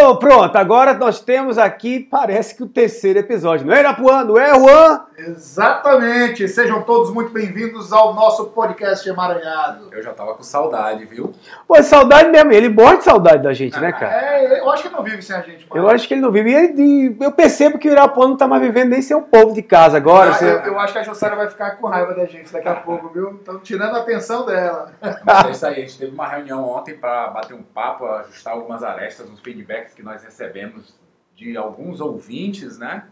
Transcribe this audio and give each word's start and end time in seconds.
Oh, 0.00 0.16
pronto, 0.16 0.54
agora 0.56 0.94
nós 0.94 1.20
temos 1.20 1.58
aqui, 1.58 1.98
parece 1.98 2.54
que 2.54 2.62
o 2.62 2.68
terceiro 2.68 3.18
episódio. 3.18 3.66
Não 3.66 3.74
é, 3.74 3.80
Irapuã? 3.80 4.22
Não 4.22 4.38
é, 4.38 4.54
Juan? 4.54 5.00
Exatamente. 5.16 6.46
Sejam 6.46 6.82
todos 6.82 7.10
muito 7.12 7.32
bem-vindos 7.32 7.92
ao 7.92 8.14
nosso 8.14 8.46
podcast 8.50 9.08
emaranhado. 9.08 9.88
Eu 9.92 10.00
já 10.02 10.12
tava 10.12 10.34
com 10.34 10.42
saudade, 10.42 11.04
viu? 11.06 11.32
Pô, 11.66 11.82
saudade 11.82 12.28
mesmo. 12.30 12.52
Ele 12.52 12.68
morre 12.68 12.98
de 12.98 13.04
saudade 13.04 13.42
da 13.42 13.52
gente, 13.52 13.78
né, 13.80 13.90
cara? 13.90 14.12
É, 14.14 14.60
eu 14.60 14.70
acho 14.70 14.82
que 14.82 14.88
ele 14.88 14.94
não 14.96 15.02
vive 15.02 15.20
sem 15.22 15.34
a 15.34 15.40
gente. 15.40 15.66
Mano. 15.68 15.82
Eu 15.82 15.90
acho 15.90 16.06
que 16.06 16.14
ele 16.14 16.20
não 16.20 16.30
vive. 16.30 16.50
E 16.50 16.54
ele- 16.54 17.16
eu 17.20 17.32
percebo 17.32 17.78
que 17.78 17.88
o 17.88 17.92
Irapuã 17.92 18.28
não 18.28 18.36
tá 18.36 18.46
mais 18.46 18.62
vivendo 18.62 18.90
nem 18.90 19.02
sem 19.02 19.16
o 19.16 19.22
povo 19.22 19.52
de 19.52 19.62
casa 19.62 19.96
agora. 19.96 20.30
Ah, 20.30 20.34
Você- 20.34 20.44
eu, 20.52 20.58
eu 20.60 20.78
acho 20.78 20.92
que 20.92 20.98
a 21.00 21.02
Jussara 21.02 21.34
vai 21.34 21.48
ficar 21.48 21.72
com 21.72 21.88
raiva 21.88 22.14
da 22.14 22.26
gente 22.26 22.52
daqui 22.52 22.68
a 22.68 22.74
pouco, 22.76 23.08
viu? 23.08 23.30
Estão 23.34 23.58
tirando 23.58 23.96
a 23.96 24.00
atenção 24.00 24.46
dela. 24.46 24.92
Mas 25.24 25.46
é 25.46 25.50
isso 25.50 25.66
aí, 25.66 25.72
a 25.72 25.80
gente 25.80 25.98
teve 25.98 26.12
uma 26.12 26.28
reunião 26.28 26.62
ontem 26.64 26.94
para 26.94 27.26
bater 27.28 27.54
um 27.54 27.62
papo, 27.62 28.06
ajustar 28.06 28.52
algumas 28.52 28.84
arestas 28.84 29.28
nos 29.28 29.40
feedbacks 29.40 29.87
que 29.94 30.02
nós 30.02 30.22
recebemos 30.22 30.98
de 31.34 31.56
alguns 31.56 32.00
ouvintes, 32.00 32.78
né? 32.78 33.08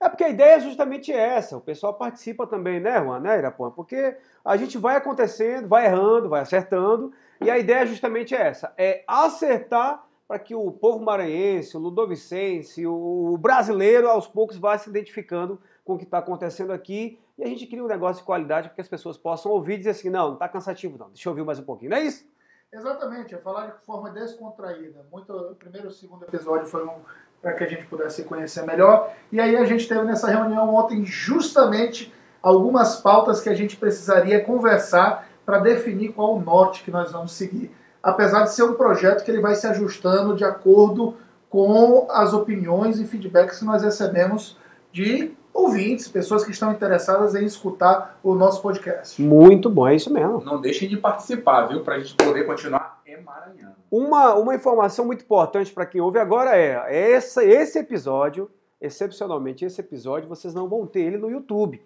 É 0.00 0.08
porque 0.08 0.24
a 0.24 0.28
ideia 0.28 0.56
é 0.56 0.60
justamente 0.60 1.10
essa. 1.12 1.56
O 1.56 1.60
pessoal 1.60 1.94
participa 1.94 2.46
também, 2.46 2.78
né, 2.80 3.00
Juan, 3.02 3.20
né, 3.20 3.38
Irapuã? 3.38 3.70
Porque 3.70 4.16
a 4.44 4.56
gente 4.56 4.76
vai 4.76 4.96
acontecendo, 4.96 5.68
vai 5.68 5.86
errando, 5.86 6.28
vai 6.28 6.42
acertando. 6.42 7.12
E 7.40 7.50
a 7.50 7.58
ideia 7.58 7.80
é 7.80 7.86
justamente 7.86 8.34
essa: 8.34 8.74
é 8.76 9.02
acertar 9.06 10.06
para 10.28 10.38
que 10.38 10.54
o 10.54 10.70
povo 10.72 11.02
maranhense, 11.02 11.76
o 11.76 11.80
ludovicense, 11.80 12.86
o 12.86 13.38
brasileiro, 13.40 14.08
aos 14.08 14.26
poucos, 14.26 14.58
vá 14.58 14.76
se 14.76 14.90
identificando 14.90 15.60
com 15.84 15.94
o 15.94 15.98
que 15.98 16.04
está 16.04 16.18
acontecendo 16.18 16.72
aqui. 16.72 17.18
E 17.38 17.44
a 17.44 17.46
gente 17.46 17.66
cria 17.66 17.82
um 17.82 17.88
negócio 17.88 18.20
de 18.22 18.26
qualidade 18.26 18.68
para 18.68 18.74
que 18.74 18.80
as 18.80 18.88
pessoas 18.88 19.16
possam 19.16 19.52
ouvir 19.52 19.74
e 19.74 19.78
dizer 19.78 19.90
assim: 19.90 20.10
não, 20.10 20.28
não 20.28 20.34
está 20.34 20.48
cansativo, 20.48 20.98
não. 20.98 21.08
Deixa 21.08 21.28
eu 21.28 21.30
ouvir 21.30 21.44
mais 21.44 21.58
um 21.58 21.64
pouquinho. 21.64 21.90
Não 21.90 21.96
é 21.96 22.02
isso? 22.02 22.26
Exatamente, 22.72 23.34
é 23.34 23.38
falar 23.38 23.66
de 23.66 23.84
forma 23.84 24.10
descontraída. 24.10 25.06
Muito, 25.10 25.32
o 25.32 25.54
primeiro 25.54 25.86
e 25.86 25.90
o 25.90 25.92
segundo 25.92 26.24
episódio 26.24 26.66
foi 26.66 26.84
um 26.84 27.00
para 27.40 27.52
que 27.52 27.64
a 27.64 27.68
gente 27.68 27.86
pudesse 27.86 28.16
se 28.16 28.24
conhecer 28.24 28.62
melhor. 28.62 29.12
E 29.30 29.40
aí 29.40 29.56
a 29.56 29.64
gente 29.64 29.86
teve 29.86 30.02
nessa 30.02 30.28
reunião 30.28 30.74
ontem 30.74 31.04
justamente 31.04 32.12
algumas 32.42 32.96
pautas 32.96 33.40
que 33.40 33.48
a 33.48 33.54
gente 33.54 33.76
precisaria 33.76 34.44
conversar 34.44 35.28
para 35.44 35.58
definir 35.58 36.12
qual 36.12 36.34
o 36.34 36.40
norte 36.40 36.82
que 36.82 36.90
nós 36.90 37.12
vamos 37.12 37.32
seguir. 37.32 37.70
Apesar 38.02 38.44
de 38.44 38.52
ser 38.52 38.64
um 38.64 38.74
projeto 38.74 39.24
que 39.24 39.30
ele 39.30 39.40
vai 39.40 39.54
se 39.54 39.66
ajustando 39.66 40.34
de 40.34 40.44
acordo 40.44 41.16
com 41.48 42.08
as 42.10 42.32
opiniões 42.32 42.98
e 42.98 43.06
feedbacks 43.06 43.60
que 43.60 43.64
nós 43.64 43.82
recebemos 43.82 44.58
de 44.92 45.36
ouvintes, 45.56 46.06
pessoas 46.08 46.44
que 46.44 46.50
estão 46.50 46.70
interessadas 46.72 47.34
em 47.34 47.44
escutar 47.44 48.18
o 48.22 48.34
nosso 48.34 48.60
podcast. 48.60 49.20
Muito 49.20 49.70
bom, 49.70 49.88
é 49.88 49.94
isso 49.94 50.12
mesmo. 50.12 50.42
Não 50.44 50.60
deixem 50.60 50.88
de 50.88 50.96
participar, 50.96 51.66
viu? 51.66 51.82
Pra 51.82 51.98
gente 51.98 52.14
poder 52.14 52.44
continuar 52.44 53.00
emaranhando. 53.06 53.74
Uma, 53.90 54.34
uma 54.34 54.54
informação 54.54 55.06
muito 55.06 55.24
importante 55.24 55.72
para 55.72 55.86
quem 55.86 56.00
ouve 56.00 56.18
agora 56.18 56.56
é: 56.56 57.12
essa, 57.12 57.44
esse 57.44 57.78
episódio, 57.78 58.50
excepcionalmente 58.80 59.64
esse 59.64 59.80
episódio, 59.80 60.28
vocês 60.28 60.52
não 60.52 60.68
vão 60.68 60.86
ter 60.86 61.00
ele 61.00 61.16
no 61.16 61.30
YouTube. 61.30 61.82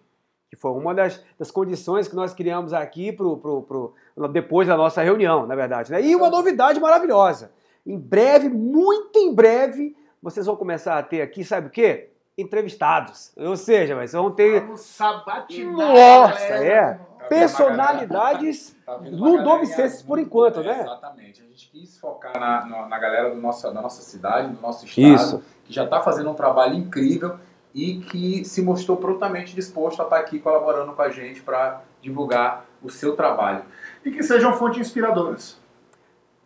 Que 0.49 0.57
foi 0.57 0.73
uma 0.73 0.93
das, 0.93 1.23
das 1.39 1.49
condições 1.51 2.09
que 2.09 2.17
nós 2.17 2.35
criamos 2.35 2.73
aqui 2.73 3.13
pro, 3.13 3.37
pro, 3.37 3.63
pro- 3.63 3.95
depois 4.33 4.67
da 4.67 4.77
nossa 4.77 5.01
reunião, 5.01 5.47
na 5.47 5.55
verdade. 5.55 5.93
Né? 5.93 6.03
E 6.03 6.17
uma 6.17 6.29
novidade 6.29 6.81
maravilhosa. 6.81 7.53
Em 7.87 7.97
breve, 7.97 8.49
muito 8.49 9.17
em 9.17 9.33
breve, 9.33 9.97
vocês 10.21 10.47
vão 10.47 10.57
começar 10.57 10.99
a 10.99 11.03
ter 11.05 11.23
aqui, 11.23 11.45
sabe 11.45 11.69
o 11.69 11.71
quê? 11.71 12.11
Entrevistados. 12.41 13.33
Ou 13.37 13.57
seja, 13.57 13.95
vocês 13.95 14.13
vão 14.13 14.31
ter 14.31 14.61
Vamos 14.61 14.81
sabatinar. 14.81 15.77
Nossa, 15.77 16.43
é. 16.43 17.01
personalidades 17.29 18.77
Tá 18.85 18.97
uma 18.97 19.09
ludovicenses 19.09 20.03
por 20.03 20.19
enquanto, 20.19 20.61
é, 20.61 20.65
né? 20.65 20.81
Exatamente. 20.81 21.43
A 21.43 21.45
gente 21.47 21.71
quis 21.71 21.99
focar 21.99 22.39
na, 22.39 22.67
na, 22.67 22.89
na 22.89 22.99
galera 22.99 23.31
do 23.31 23.41
nosso, 23.41 23.63
da 23.73 23.81
nossa 23.81 24.03
cidade, 24.03 24.49
do 24.49 24.61
nosso 24.61 24.85
estado, 24.85 25.15
Isso. 25.15 25.43
que 25.65 25.73
já 25.73 25.85
está 25.85 26.01
fazendo 26.01 26.31
um 26.31 26.35
trabalho 26.35 26.75
incrível 26.75 27.37
e 27.73 28.01
que 28.01 28.45
se 28.45 28.63
mostrou 28.63 28.97
prontamente 28.97 29.55
disposto 29.55 30.01
a 30.01 30.05
estar 30.05 30.19
aqui 30.19 30.41
colaborando 30.41 30.93
com 30.93 31.03
a 31.03 31.11
gente 31.11 31.41
para 31.41 31.83
divulgar 32.03 32.65
o 32.83 32.91
seu 32.91 33.15
trabalho. 33.15 33.65
E 34.05 34.11
que 34.11 34.23
sejam 34.23 34.55
fontes 34.55 34.81
inspiradoras 34.81 35.61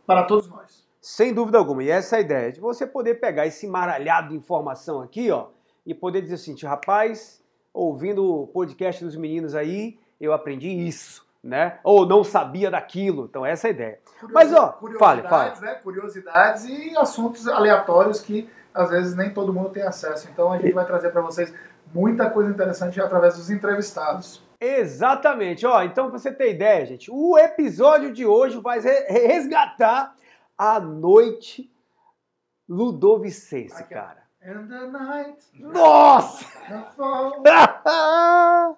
para 0.06 0.25
todos 0.25 0.49
nós. 0.49 0.84
Sem 1.00 1.32
dúvida 1.32 1.59
alguma. 1.59 1.82
E 1.82 1.91
essa 1.91 2.16
é 2.16 2.19
a 2.19 2.22
ideia, 2.22 2.53
de 2.53 2.61
você 2.61 2.87
poder 2.87 3.21
pegar 3.21 3.47
esse 3.47 3.66
maralhado 3.66 4.31
de 4.31 4.37
informação 4.37 5.00
aqui, 5.00 5.31
ó, 5.31 5.49
e 5.87 5.95
poder 5.95 6.22
dizer 6.22 6.34
assim, 6.34 6.55
rapaz, 6.65 7.43
ouvindo 7.72 8.25
o 8.43 8.47
podcast 8.47 9.05
dos 9.05 9.17
meninos 9.17 9.55
aí, 9.55 9.99
eu 10.21 10.33
aprendi 10.33 10.69
isso, 10.69 11.27
né? 11.43 11.78
Ou 11.84 12.06
não 12.06 12.22
sabia 12.25 12.71
daquilo. 12.71 13.27
Então 13.27 13.45
essa 13.45 13.69
é 13.69 13.71
a 13.71 13.75
ideia. 13.75 13.99
Mas, 14.31 14.53
ó, 14.53 14.78
fale, 14.99 15.23
curiosidades, 15.23 15.61
Né? 15.61 15.75
curiosidades 15.75 16.65
e 16.65 16.97
assuntos 16.97 17.47
aleatórios 17.49 18.21
que 18.21 18.49
às 18.73 18.91
vezes 18.91 19.15
nem 19.17 19.33
todo 19.33 19.53
mundo 19.53 19.71
tem 19.71 19.83
acesso. 19.83 20.28
Então 20.33 20.53
a 20.53 20.59
gente 20.59 20.73
vai 20.73 20.87
trazer 20.87 21.11
para 21.11 21.21
vocês 21.23 21.53
muita 21.93 22.31
coisa 22.31 22.50
interessante 22.50 23.00
através 23.00 23.37
dos 23.37 23.50
entrevistados. 23.50 24.43
Exatamente. 24.61 25.67
Ó, 25.67 25.83
então 25.83 26.09
pra 26.09 26.19
você 26.19 26.33
ter 26.33 26.50
ideia, 26.53 26.87
gente, 26.87 27.11
o 27.11 27.37
episódio 27.37 28.12
de 28.12 28.25
hoje 28.25 28.59
vai 28.61 28.81
re- 28.81 29.06
resgatar 29.09 30.15
a 30.56 30.81
noite 30.81 31.71
ludovicense, 32.69 33.84
cara. 33.84 34.24
And 34.47 34.69
the 34.69 34.87
night 34.87 35.38
Nossa! 35.59 36.44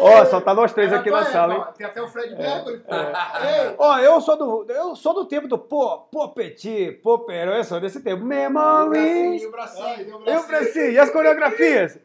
Ó, 0.00 0.24
só 0.26 0.40
tá 0.40 0.54
nós 0.54 0.72
três 0.72 0.92
É 0.92 0.96
aqui 0.96 1.10
na 1.10 1.24
sala, 1.24 1.54
hein? 1.54 1.64
Tem 1.76 1.86
até 1.86 2.02
o 2.02 2.08
Fred 2.08 2.34
Mercury. 2.36 2.78
pô. 2.80 2.94
É. 2.94 3.74
Ó, 3.78 3.98
eu 3.98 4.20
sou 4.20 4.36
do 4.36 4.72
eu 4.72 4.96
sou 4.96 5.14
do 5.14 5.24
tempo 5.24 5.48
do 5.48 5.56
pô, 5.56 6.00
pô 6.12 6.28
petit, 6.30 6.92
pô 7.02 7.20
pero, 7.20 7.52
eu 7.52 7.64
sou 7.64 7.80
desse 7.80 8.02
tempo. 8.02 8.24
Memories. 8.24 9.44
o 9.44 9.50
bracinho, 9.50 10.18
deu 10.24 10.40
o 10.40 10.46
bracinho. 10.46 10.90
E 10.90 10.98
as 10.98 11.10
coreografias? 11.10 11.98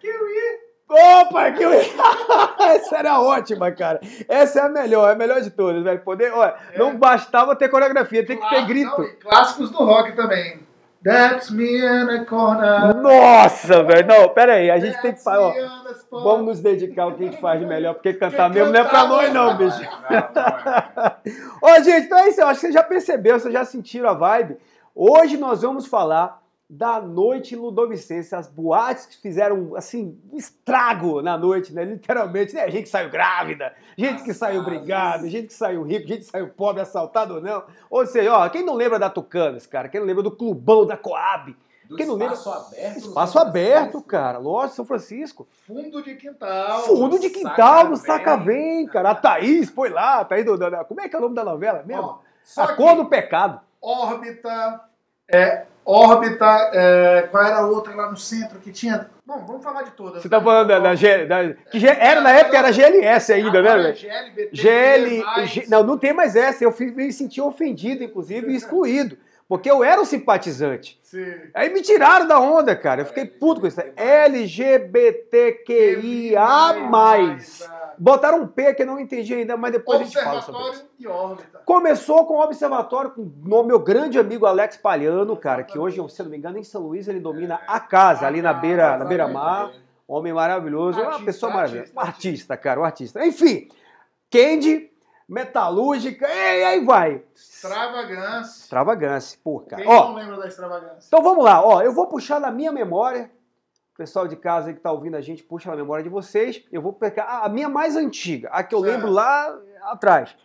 Opa, 0.88 1.52
que 1.52 1.64
Essa 2.64 2.98
era 2.98 3.20
ótima, 3.20 3.72
cara. 3.72 4.00
Essa 4.28 4.60
é 4.60 4.64
a 4.64 4.70
melhor, 4.70 5.10
é 5.10 5.14
a 5.14 5.16
melhor 5.16 5.42
de 5.42 5.50
todas, 5.50 5.84
velho. 5.84 6.02
Poder, 6.02 6.32
olha, 6.32 6.56
não 6.78 6.96
bastava 6.96 7.56
ter 7.56 7.70
coreografia, 7.70 8.26
tem 8.26 8.40
que 8.40 8.50
ter 8.50 8.66
grito. 8.66 8.98
não, 8.98 9.06
e 9.06 9.16
clássicos 9.16 9.72
do 9.72 9.84
rock 9.84 10.16
também. 10.16 10.62
That's 11.04 11.52
me 11.52 11.80
in 11.80 12.10
a 12.10 12.26
corner. 12.26 12.96
Nossa, 12.96 13.84
velho. 13.84 14.08
Não, 14.08 14.30
pera 14.30 14.54
aí, 14.54 14.72
a 14.72 14.80
gente 14.80 14.94
tem 15.02 15.14
que 15.14 15.22
That's 15.22 15.24
falar. 15.24 15.54
Vamos 16.10 16.46
nos 16.46 16.60
dedicar 16.62 17.04
ao 17.04 17.14
que 17.14 17.24
a 17.24 17.26
gente 17.26 17.42
faz 17.42 17.60
de 17.60 17.66
melhor, 17.66 17.94
porque 17.94 18.14
cantar 18.14 18.50
mesmo 18.50 18.72
não 18.72 18.80
é 18.80 18.84
pra 18.84 19.08
nós, 19.08 19.34
não, 19.34 19.48
não. 19.48 19.58
bicho. 19.58 19.82
Não, 19.82 20.30
não, 20.34 21.12
Ô, 21.78 21.84
gente, 21.84 22.06
então 22.06 22.20
é 22.20 22.30
isso. 22.30 22.40
Eu 22.40 22.48
acho 22.48 22.56
que 22.56 22.68
vocês 22.68 22.74
já 22.74 22.84
perceberam, 22.84 23.40
vocês 23.40 23.54
já 23.54 23.66
sentiram 23.66 24.10
a 24.10 24.14
vibe. 24.14 24.58
Hoje 24.96 25.38
nós 25.38 25.62
vamos 25.62 25.88
falar 25.88 26.43
da 26.78 27.00
noite 27.00 27.56
ludovicense, 27.56 28.34
as 28.34 28.48
boates 28.48 29.06
que 29.06 29.18
fizeram, 29.22 29.76
assim, 29.76 30.20
um 30.32 30.38
estrago 30.38 31.22
na 31.22 31.38
noite, 31.38 31.74
né? 31.74 31.84
Literalmente, 31.84 32.56
né? 32.56 32.70
Gente 32.70 32.84
que 32.84 32.90
saiu 32.90 33.10
grávida, 33.10 33.74
gente 33.98 34.24
que 34.24 34.34
saiu 34.34 34.64
brigada, 34.64 35.30
gente 35.30 35.48
que 35.48 35.54
saiu 35.54 35.84
rico, 35.84 36.08
gente 36.08 36.20
que 36.26 36.32
saiu 36.32 36.50
pobre, 36.50 36.82
assaltado 36.82 37.36
ou 37.36 37.42
não. 37.42 37.64
Ou 37.90 38.06
seja, 38.06 38.34
ó, 38.34 38.50
quem 38.50 38.64
não 38.64 38.74
lembra 38.74 38.98
da 38.98 39.10
Tucanas, 39.10 39.68
cara? 39.68 39.88
Quem 39.88 40.00
não 40.00 40.08
lembra 40.08 40.24
do 40.24 40.32
clubão 40.32 40.86
da 40.86 40.98
Coab? 40.98 41.56
Do 41.88 41.96
Quem 41.96 42.08
não 42.08 42.16
lembra? 42.16 42.34
espaço 42.34 42.68
aberto. 42.74 42.94
no 42.94 43.08
Espaço 43.08 43.40
aberto, 43.40 44.02
cara. 44.02 44.38
Lógico, 44.40 44.76
São 44.78 44.86
Francisco. 44.86 45.48
Fundo 45.68 46.02
de 46.02 46.16
quintal. 46.16 46.80
Fundo 46.82 47.20
de 47.20 47.30
quintal 47.30 47.90
do 47.90 47.98
Saca 47.98 48.36
Vem. 48.38 48.88
Cara. 48.88 49.12
A 49.12 49.16
Thaís 49.16 49.70
foi 49.70 49.90
lá, 49.90 50.22
a 50.22 50.26
Thaís 50.26 50.46
do, 50.46 50.58
como 50.88 51.02
é 51.02 51.10
que 51.10 51.16
é 51.16 51.20
o 51.20 51.22
nome 51.22 51.36
da 51.36 51.44
novela 51.44 51.84
mesmo? 51.86 52.20
Ó, 52.58 52.62
a 52.62 52.74
cor 52.76 52.96
do 52.96 53.06
pecado. 53.06 53.62
órbita, 53.82 54.82
é, 55.32 55.66
órbita, 55.86 56.46
é, 56.74 57.28
qual 57.32 57.44
era 57.44 57.58
a 57.58 57.66
outra 57.68 57.94
lá 57.96 58.10
no 58.10 58.18
centro 58.18 58.60
que 58.60 58.72
tinha? 58.72 59.10
Bom, 59.26 59.44
vamos 59.46 59.64
falar 59.64 59.84
de 59.84 59.92
todas. 59.92 60.22
Você 60.22 60.30
tá 60.30 60.42
falando 60.42 60.68
da, 60.68 60.80
da, 60.80 60.96
G- 60.96 61.26
da- 61.26 61.54
que 61.72 61.88
era 61.88 62.20
na 62.22 62.32
época 62.32 62.58
era 62.58 62.72
GLS 62.72 63.32
ainda, 63.34 63.62
né? 63.62 63.70
Agora 63.70 63.90
é? 63.90 63.94
GLBT, 63.94 64.50
GL, 64.52 65.24
mais. 65.24 65.50
G- 65.50 65.66
não, 65.70 65.84
não 65.84 65.98
tem 65.98 66.14
mais 66.14 66.36
essa. 66.36 66.64
Eu 66.64 66.74
me 66.96 67.12
senti 67.12 67.40
ofendido, 67.40 68.04
inclusive, 68.04 68.52
e 68.52 68.56
excluído. 68.56 69.18
Porque 69.48 69.70
eu 69.70 69.84
era 69.84 70.02
um 70.02 70.06
simpatizante. 70.06 71.00
Sim. 71.04 71.32
Aí 71.54 71.72
me 71.72 71.82
tiraram 71.82 72.28
da 72.28 72.40
onda, 72.40 72.76
cara. 72.76 73.02
Eu 73.02 73.06
fiquei 73.06 73.26
puto 73.26 73.62
com 73.62 73.68
isso. 73.68 73.80
LGBTQIA. 73.96 76.42
Botaram 77.98 78.42
um 78.42 78.48
P 78.48 78.74
que 78.74 78.82
eu 78.82 78.88
não 78.88 79.00
entendi 79.00 79.36
ainda, 79.36 79.56
mas 79.56 79.72
depois 79.72 80.02
a 80.02 80.04
gente 80.04 80.20
fala 80.20 80.42
sobre 80.42 80.62
isso. 80.62 80.70
Observatório 80.70 80.94
e 81.00 81.08
órbita. 81.08 81.62
Começou 81.66 82.26
com 82.26 82.36
o 82.36 82.42
observatório 82.42 83.12
com 83.12 83.22
o 83.22 83.64
meu 83.64 83.80
grande 83.80 84.18
amigo 84.18 84.46
Alex 84.46 84.78
Palhano, 84.78 85.38
cara, 85.38 85.64
que 85.64 85.78
hoje, 85.78 85.98
se 86.10 86.22
eu 86.22 86.24
não 86.24 86.32
me 86.32 86.38
engano, 86.38 86.58
em 86.58 86.64
São 86.64 86.82
Luís 86.82 87.08
ele 87.08 87.20
domina 87.20 87.62
a 87.68 87.80
casa, 87.80 88.26
ali 88.26 88.42
na 88.42 88.54
beira, 88.54 88.98
na 88.98 89.06
beira-mar. 89.06 89.72
Homem 90.08 90.34
maravilhoso, 90.34 91.00
uma 91.00 91.08
Artista, 91.08 91.26
pessoa 91.26 91.54
maravilhosa. 91.54 91.92
artista, 91.96 92.12
artista, 92.12 92.58
cara, 92.58 92.82
um 92.82 92.84
artista. 92.84 93.26
Enfim, 93.26 93.70
Candy, 94.30 94.92
metalúrgica, 95.28 96.28
e 96.28 96.64
aí 96.64 96.84
vai. 96.86 97.24
Extravagância. 97.36 98.64
Extravagância, 98.64 99.40
pô, 99.44 99.60
cara. 99.62 99.82
Quem 99.84 99.92
Ó, 99.92 100.08
não 100.10 100.16
lembra 100.16 100.38
da 100.38 100.48
extravagância? 100.48 101.08
então 101.08 101.24
vamos 101.24 101.44
lá, 101.44 101.66
ó, 101.66 101.82
eu 101.82 101.94
vou 101.94 102.08
puxar 102.08 102.40
na 102.40 102.52
minha 102.52 102.72
memória. 102.72 103.32
O 103.94 103.98
pessoal 103.98 104.28
de 104.28 104.36
casa 104.36 104.70
aí 104.70 104.74
que 104.74 104.80
tá 104.82 104.92
ouvindo 104.92 105.16
a 105.16 105.22
gente, 105.22 105.44
puxa 105.44 105.70
na 105.70 105.76
memória 105.76 106.04
de 106.04 106.10
vocês. 106.10 106.64
Eu 106.72 106.82
vou 106.82 106.94
pegar 106.94 107.26
a- 107.44 107.50
minha 107.50 107.70
mais 107.70 107.96
antiga, 107.96 108.50
a 108.52 108.64
que 108.64 108.74
eu 108.74 108.82
Certo. 108.82 108.92
lembro 108.92 109.12
lá 109.12 109.56
atrás. 109.84 110.36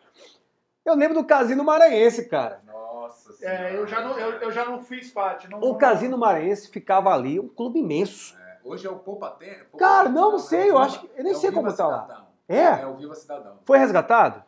Eu 0.84 0.94
lembro 0.94 1.14
do 1.18 1.24
Casino 1.24 1.64
Maranhense, 1.64 2.28
cara. 2.28 2.60
Nossa 2.66 3.34
É, 3.42 3.74
eu 3.74 3.86
já 3.86 4.00
não, 4.02 4.18
eu, 4.18 4.32
eu 4.40 4.52
já 4.52 4.64
não 4.66 4.82
fiz 4.82 5.10
parte. 5.10 5.48
Não, 5.50 5.60
O 5.60 5.76
Casino 5.76 6.18
Maranhense 6.18 6.68
ficava 6.68 7.10
ali, 7.14 7.40
um 7.40 7.48
clube 7.48 7.78
imenso. 7.80 8.36
É, 8.38 8.58
Hoje 8.64 8.86
é 8.86 8.90
o 8.90 8.96
Poupa 8.98 9.30
Tempo. 9.30 9.78
Cara, 9.78 10.10
não, 10.10 10.32
não 10.32 10.38
sei, 10.38 10.70
eu 10.70 10.76
acho 10.76 11.00
que- 11.00 11.10
eu 11.16 11.24
nem 11.24 11.32
é 11.32 11.36
sei 11.36 11.50
como 11.50 11.70
Viva 11.70 11.76
tá 11.76 11.86
lá. 11.86 12.02
Cidadão. 12.02 12.26
É? 12.48 12.82
É 12.82 12.86
o 12.86 12.96
Viva 12.96 13.14
Cidadão. 13.14 13.58
Foi 13.64 13.78
resgatado? 13.78 14.42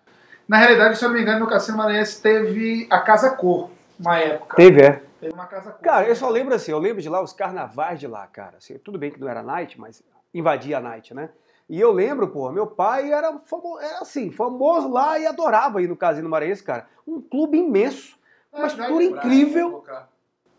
Na 0.50 0.56
realidade, 0.58 0.99
se 0.99 1.05
eu 1.05 1.08
não 1.11 1.14
me 1.14 1.23
engano, 1.23 1.38
no 1.38 1.47
Cassino 1.47 1.79
Maranhense 1.79 2.20
teve 2.20 2.85
a 2.91 2.99
Casa 2.99 3.31
Cor, 3.37 3.70
uma 4.00 4.19
época. 4.19 4.56
Teve, 4.56 4.82
é. 4.82 5.00
Teve 5.20 5.32
uma 5.32 5.47
Casa 5.47 5.70
Cor. 5.70 5.81
Cara, 5.81 6.08
eu 6.08 6.17
só 6.17 6.29
lembro 6.29 6.52
assim, 6.52 6.73
eu 6.73 6.79
lembro 6.81 7.00
de 7.00 7.08
lá 7.08 7.23
os 7.23 7.32
carnavais 7.32 8.00
de 8.00 8.08
lá, 8.08 8.26
cara. 8.26 8.56
Assim, 8.56 8.76
tudo 8.79 8.99
bem 8.99 9.12
que 9.12 9.20
não 9.20 9.29
era 9.29 9.44
night, 9.44 9.79
mas 9.81 10.02
invadia 10.35 10.79
a 10.79 10.81
night, 10.81 11.14
né? 11.14 11.29
E 11.69 11.81
eu 11.81 11.93
lembro, 11.93 12.26
pô, 12.26 12.50
meu 12.50 12.67
pai 12.67 13.12
era, 13.12 13.38
famo- 13.47 13.79
era 13.79 14.00
assim, 14.00 14.32
famoso 14.32 14.91
lá 14.91 15.20
e 15.20 15.26
adorava 15.29 15.81
ir 15.81 15.87
no 15.87 15.97
Casino 15.97 16.29
Maranhense, 16.29 16.64
cara. 16.64 16.88
Um 17.06 17.20
clube 17.20 17.56
imenso, 17.56 18.19
uma 18.52 18.67
estrutura 18.67 19.05
incrível. 19.05 19.85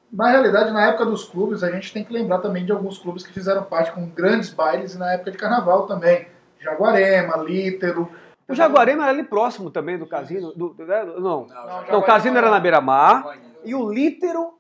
Na 0.10 0.30
realidade, 0.30 0.72
na 0.72 0.86
época 0.88 1.06
dos 1.06 1.26
clubes, 1.26 1.64
a 1.64 1.70
gente 1.72 1.92
tem 1.92 2.06
que 2.06 2.14
lembrar 2.14 2.40
também 2.40 2.64
de 2.66 2.72
alguns 2.72 2.98
clubes 2.98 3.28
que 3.28 3.34
fizeram 3.34 3.66
parte 3.66 3.92
com 3.92 4.06
grandes 4.08 4.52
bailes 4.52 4.96
na 4.96 5.12
época 5.12 5.32
de 5.32 5.38
carnaval 5.38 5.86
também. 5.86 6.30
Jaguarema, 6.62 7.36
Lítero. 7.36 8.10
O 8.52 8.56
Jaguarema 8.56 9.04
era 9.04 9.12
ali 9.12 9.24
próximo 9.24 9.70
também 9.72 9.98
do 9.98 10.06
casino. 10.06 10.52
Do, 10.54 10.70
do- 10.74 10.86
né? 10.86 11.04
não. 11.06 11.22
Não, 11.22 11.46
Não, 11.48 11.88
Não, 11.92 12.00
o 12.00 12.04
casino 12.04 12.38
era 12.38 12.50
na 12.50 12.60
beira-mar. 12.60 13.24
Mar 13.24 13.38
E 13.64 13.74
o 13.76 13.90
Lítero. 13.92 14.54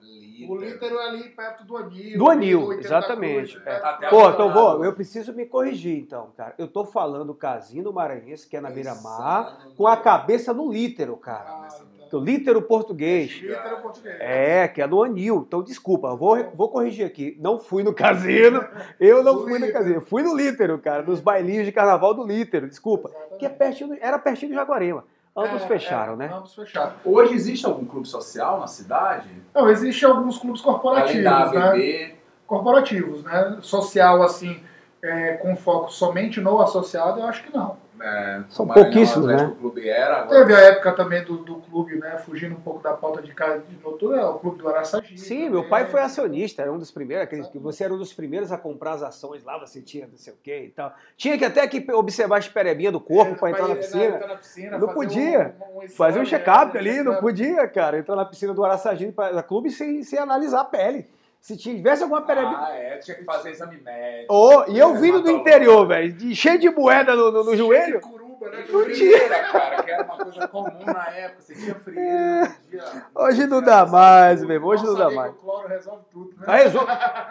O 0.49 0.55
Lítero 0.57 0.97
é 0.97 1.07
ali 1.09 1.23
perto 1.29 1.63
do 1.65 1.77
Anil. 1.77 2.17
Do 2.17 2.29
Anil, 2.29 2.73
exatamente. 2.73 3.59
Cruz, 3.59 3.67
É. 3.67 4.09
Pô, 4.09 4.27
então 4.27 4.51
vou, 4.51 4.83
eu 4.83 4.91
preciso 4.91 5.33
me 5.33 5.45
corrigir 5.45 5.99
então, 5.99 6.29
cara. 6.35 6.55
Eu 6.57 6.67
tô 6.67 6.83
falando 6.83 7.31
Casino 7.35 7.93
Maranhense, 7.93 8.47
que 8.49 8.57
é 8.57 8.61
na 8.61 8.71
beira-mar, 8.71 9.67
com 9.77 9.85
a 9.85 9.95
cabeça 9.95 10.51
no 10.51 10.71
Lítero, 10.71 11.15
cara. 11.15 11.45
Ah, 11.47 11.67
Do 12.11 12.17
então. 12.17 12.23
Lítero 12.23 12.61
português. 12.61 13.31
Lítero 13.31 13.77
português. 13.81 14.17
É, 14.19 14.67
que 14.67 14.81
é 14.81 14.87
no 14.87 15.01
Anil. 15.01 15.45
Então, 15.47 15.63
desculpa, 15.63 16.13
vou, 16.15 16.37
vou 16.53 16.69
corrigir 16.69 17.05
aqui. 17.05 17.37
Não 17.39 17.59
fui 17.59 17.83
no 17.83 17.93
casino, 17.93 18.63
eu 18.99 19.23
não 19.23 19.43
fui 19.43 19.57
no 19.57 19.71
casino. 19.71 20.01
Fui 20.01 20.21
no 20.21 20.35
Lítero, 20.35 20.77
cara, 20.79 21.01
nos 21.03 21.19
bailinhos 21.21 21.65
de 21.65 21.71
carnaval 21.71 22.13
do 22.13 22.25
Lítero, 22.25 22.67
desculpa. 22.67 23.09
Exatamente. 23.09 23.39
Que 23.39 23.45
é 23.45 23.49
pertinho, 23.49 23.89
do- 23.89 23.97
era 24.01 24.19
pertinho 24.19 24.51
do 24.51 24.55
Jaguarema. 24.55 25.03
Ambos 25.35 25.61
É, 25.63 25.67
fecharam, 25.67 26.13
é, 26.13 26.17
né? 26.17 26.31
Ambos 26.33 26.53
fecharam. 26.53 26.91
Hoje 27.05 27.33
existe 27.33 27.65
algum 27.65 27.85
clube 27.85 28.05
social 28.05 28.59
na 28.59 28.67
cidade? 28.67 29.29
Não, 29.55 29.69
existem 29.69 30.09
alguns 30.09 30.37
clubes 30.37 30.59
corporativos, 30.61 31.23
da 31.23 31.73
né? 31.73 32.11
Corporativos, 32.45 33.23
né? 33.23 33.57
Social, 33.61 34.21
assim, 34.23 34.61
é, 35.01 35.33
com 35.37 35.55
foco 35.55 35.89
somente 35.89 36.41
no 36.41 36.59
associado, 36.59 37.21
eu 37.21 37.25
acho 37.25 37.43
que 37.43 37.55
não. 37.55 37.77
É, 38.01 38.41
São 38.49 38.65
o 38.65 38.73
pouquíssimos, 38.73 39.27
né? 39.27 39.51
Clube 39.59 39.87
era, 39.87 40.21
agora 40.21 40.39
Teve 40.39 40.55
a 40.55 40.59
época 40.59 40.91
também 40.93 41.23
do, 41.23 41.37
do 41.37 41.55
clube, 41.55 41.95
né? 41.95 42.17
Fugindo 42.17 42.55
um 42.55 42.61
pouco 42.61 42.81
da 42.81 42.93
pauta 42.93 43.21
de 43.21 43.33
casa 43.33 43.59
de 43.67 43.75
noturno, 43.83 44.15
é 44.15 44.25
o 44.25 44.39
clube 44.39 44.57
do 44.57 44.67
Araçagi. 44.67 45.17
Sim, 45.17 45.35
também. 45.35 45.49
meu 45.51 45.63
pai 45.69 45.85
foi 45.85 46.01
acionista, 46.01 46.61
era 46.61 46.71
um 46.71 46.77
dos 46.77 46.91
primeiros, 46.91 47.29
que 47.49 47.59
você 47.59 47.83
era 47.83 47.93
um 47.93 47.97
dos 47.97 48.13
primeiros 48.13 48.51
a 48.51 48.57
comprar 48.57 48.93
as 48.93 49.03
ações 49.03 49.43
lá, 49.43 49.57
você 49.59 49.81
tinha 49.81 50.07
não 50.07 50.17
sei 50.17 50.33
o 50.33 50.37
quê 50.43 50.65
e 50.65 50.69
tal. 50.69 50.93
Tinha 51.15 51.37
que 51.37 51.45
até 51.45 51.67
que 51.67 51.85
observar 51.93 52.37
a 52.37 52.39
esperebinha 52.39 52.91
do 52.91 52.99
corpo 52.99 53.33
É, 53.33 53.37
para 53.37 53.49
entrar 53.51 53.67
na 53.67 53.73
ir 53.75 53.77
piscina. 53.77 54.03
entrar 54.05 54.27
na 54.27 54.35
piscina, 54.35 54.71
Não 54.77 54.87
fazer 54.87 54.93
podia. 54.93 55.55
um- 55.59 55.77
um 55.77 55.83
exame, 55.83 55.97
Fazer 55.97 56.19
um 56.19 56.23
né? 56.23 56.27
check-up 56.29 56.77
ali, 56.77 57.03
não 57.03 57.15
podia, 57.15 57.67
cara, 57.67 57.97
entrar 57.99 58.15
na 58.15 58.25
piscina 58.25 58.53
do 58.53 58.63
Araçagi 58.65 59.11
para 59.11 59.41
clube 59.43 59.69
sem, 59.69 60.03
sem 60.03 60.17
analisar 60.19 60.61
a 60.61 60.65
pele. 60.65 61.05
Se 61.41 61.57
tivesse 61.57 62.03
alguma 62.03 62.21
perebinha. 62.21 62.55
Ah, 62.61 62.71
é, 62.75 62.97
tinha 62.99 63.17
que 63.17 63.23
fazer 63.25 63.49
exame 63.49 63.81
médico. 63.81 64.31
Oh, 64.31 64.63
e 64.71 64.77
eu 64.77 64.93
vindo 64.95 65.21
do 65.23 65.31
interior, 65.31 65.87
velho, 65.87 66.13
de- 66.13 66.35
cheio 66.35 66.59
de 66.59 66.69
moeda 66.69 67.15
no, 67.15 67.31
no- 67.31 67.43
no 67.43 67.57
joelho. 67.57 67.99
Curuba, 67.99 68.47
né? 68.51 68.57
Frieira, 68.61 69.39
cara, 69.51 69.81
que 69.81 69.89
era 69.89 70.03
uma 70.03 70.17
coisa 70.17 70.47
comum 70.47 70.85
na 70.85 71.07
época. 71.09 71.41
Você 71.41 71.55
tinha 71.55 71.73
frieira, 71.73 72.41
não 72.41 72.47
podia- 72.51 73.05
Hoje 73.15 73.47
não 73.47 73.59
dá 73.61 73.85
mais, 73.87 74.43
meu 74.43 74.51
irmão, 74.51 74.69
hoje 74.69 74.85
não 74.85 74.95
dá 74.95 75.09
mais. 75.09 75.31
O 75.31 75.35
cloro 75.35 75.67
resolve 75.67 76.03
tudo, 76.11 76.29
né? 76.37 76.45
Aí, 76.47 76.63
resol- 76.63 76.85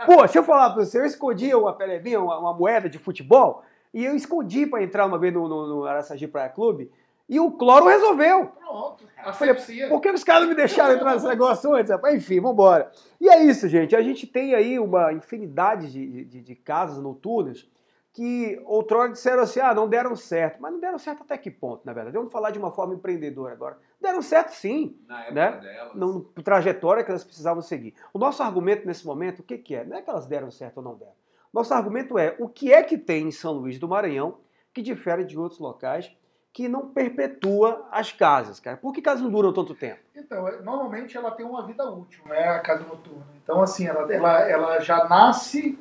Pô, 0.07 0.27
se 0.27 0.37
eu 0.37 0.43
falar 0.43 0.71
pra 0.71 0.85
você, 0.85 0.99
eu 0.99 1.05
escondi 1.05 1.55
uma 1.55 1.73
perebinha, 1.73 2.21
uma, 2.21 2.37
uma 2.37 2.53
moeda 2.53 2.91
de 2.91 2.99
futebol, 2.99 3.63
e 3.95 4.05
eu 4.05 4.17
escondi 4.17 4.67
pra 4.67 4.83
entrar 4.83 5.07
uma 5.07 5.19
vez 5.19 5.33
no, 5.33 5.47
no, 5.49 5.67
no 5.69 5.85
Araçagi 5.85 6.27
Praia 6.27 6.49
Clube, 6.49 6.91
e 7.31 7.39
o 7.41 7.53
cloro 7.53 7.87
resolveu. 7.87 8.47
Pronto. 8.49 9.05
Asepsia. 9.25 9.89
Por 9.89 10.01
que 10.01 10.11
os 10.11 10.25
caras 10.25 10.43
não 10.43 10.49
me 10.51 10.55
deixaram 10.57 10.95
entrar 10.95 11.13
nesse 11.15 11.27
negócio 11.29 11.73
antes? 11.73 11.91
rapaz? 11.91 12.15
Enfim, 12.17 12.41
vambora. 12.41 12.91
E 13.21 13.29
é 13.29 13.43
isso, 13.45 13.69
gente. 13.69 13.95
A 13.95 14.03
gente 14.03 14.27
tem 14.27 14.55
aí 14.55 14.79
uma 14.79 15.13
infinidade 15.13 15.91
de, 15.93 16.25
de, 16.25 16.41
de 16.43 16.55
casas 16.57 16.99
noturnas 17.03 17.71
que 18.13 18.61
outrora 18.65 19.13
disseram 19.13 19.43
assim, 19.43 19.61
ah, 19.61 19.73
não 19.73 19.89
deram 19.89 20.17
certo. 20.17 20.61
Mas 20.61 20.73
não 20.73 20.81
deram 20.81 20.99
certo 20.99 21.23
até 21.23 21.39
que 21.39 21.51
ponto, 21.51 21.83
na 21.85 21.93
verdade? 21.93 22.17
Vamos 22.17 22.33
falar 22.33 22.51
de 22.51 22.59
uma 22.59 22.73
forma 22.73 22.95
empreendedora 22.95 23.53
agora. 23.53 23.79
Deram 24.01 24.21
certo 24.21 24.51
sim, 24.51 24.99
Na 25.07 25.21
época 25.21 25.35
Né? 25.35 25.51
delas. 25.61 25.95
na 25.95 26.43
trajetória 26.43 27.05
que 27.05 27.11
elas 27.11 27.23
precisavam 27.23 27.63
seguir. 27.63 27.95
O 28.13 28.19
nosso 28.19 28.43
argumento 28.43 28.85
nesse 28.87 29.07
momento, 29.07 29.39
o 29.41 29.43
que, 29.45 29.57
que 29.59 29.77
é? 29.77 29.85
Não 29.85 29.97
é 29.97 30.03
que 30.03 30.11
elas 30.11 30.27
deram 30.27 30.51
certo 30.51 30.79
ou 30.79 30.83
não 30.83 30.97
deram. 30.97 31.13
Nosso 31.53 31.73
argumento 31.73 32.19
é 32.19 32.35
o 32.41 32.49
que 32.49 32.73
é 32.73 32.83
que 32.83 32.99
tem 32.99 33.29
em 33.29 33.31
São 33.31 33.53
Luís 33.53 33.79
do 33.79 33.87
Maranhão 33.89 34.39
que 34.73 34.83
difere 34.83 35.25
de 35.25 35.39
outros 35.39 35.61
locais 35.61 36.11
que 36.53 36.69
não 36.69 36.89
perpetua 36.89 37.87
as 37.93 38.13
casas, 38.13 38.59
cara. 38.59 38.77
Por 38.77 38.93
que 38.93 39.01
casas 39.01 39.23
não 39.23 39.31
duram 39.31 39.53
tanto 39.53 39.75
tempo? 39.75 40.01
Então, 40.15 40.49
é- 40.49 40.61
normalmente 40.61 41.17
ela 41.17 41.31
tem 41.31 41.47
uma 41.47 41.65
vida 41.65 41.89
útil, 41.89 42.23
né, 42.27 42.49
a 42.49 42.59
casa 42.61 42.85
noturna. 42.85 43.27
Então, 43.43 43.63
assim, 43.63 43.87
ela, 43.87 44.13
ela, 44.13 44.41
ela 44.49 44.81
já 44.81 45.09
nasce 45.09 45.79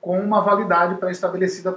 com 0.00 0.18
uma 0.18 0.40
validade 0.40 0.94
pré-estabelecida 0.96 1.76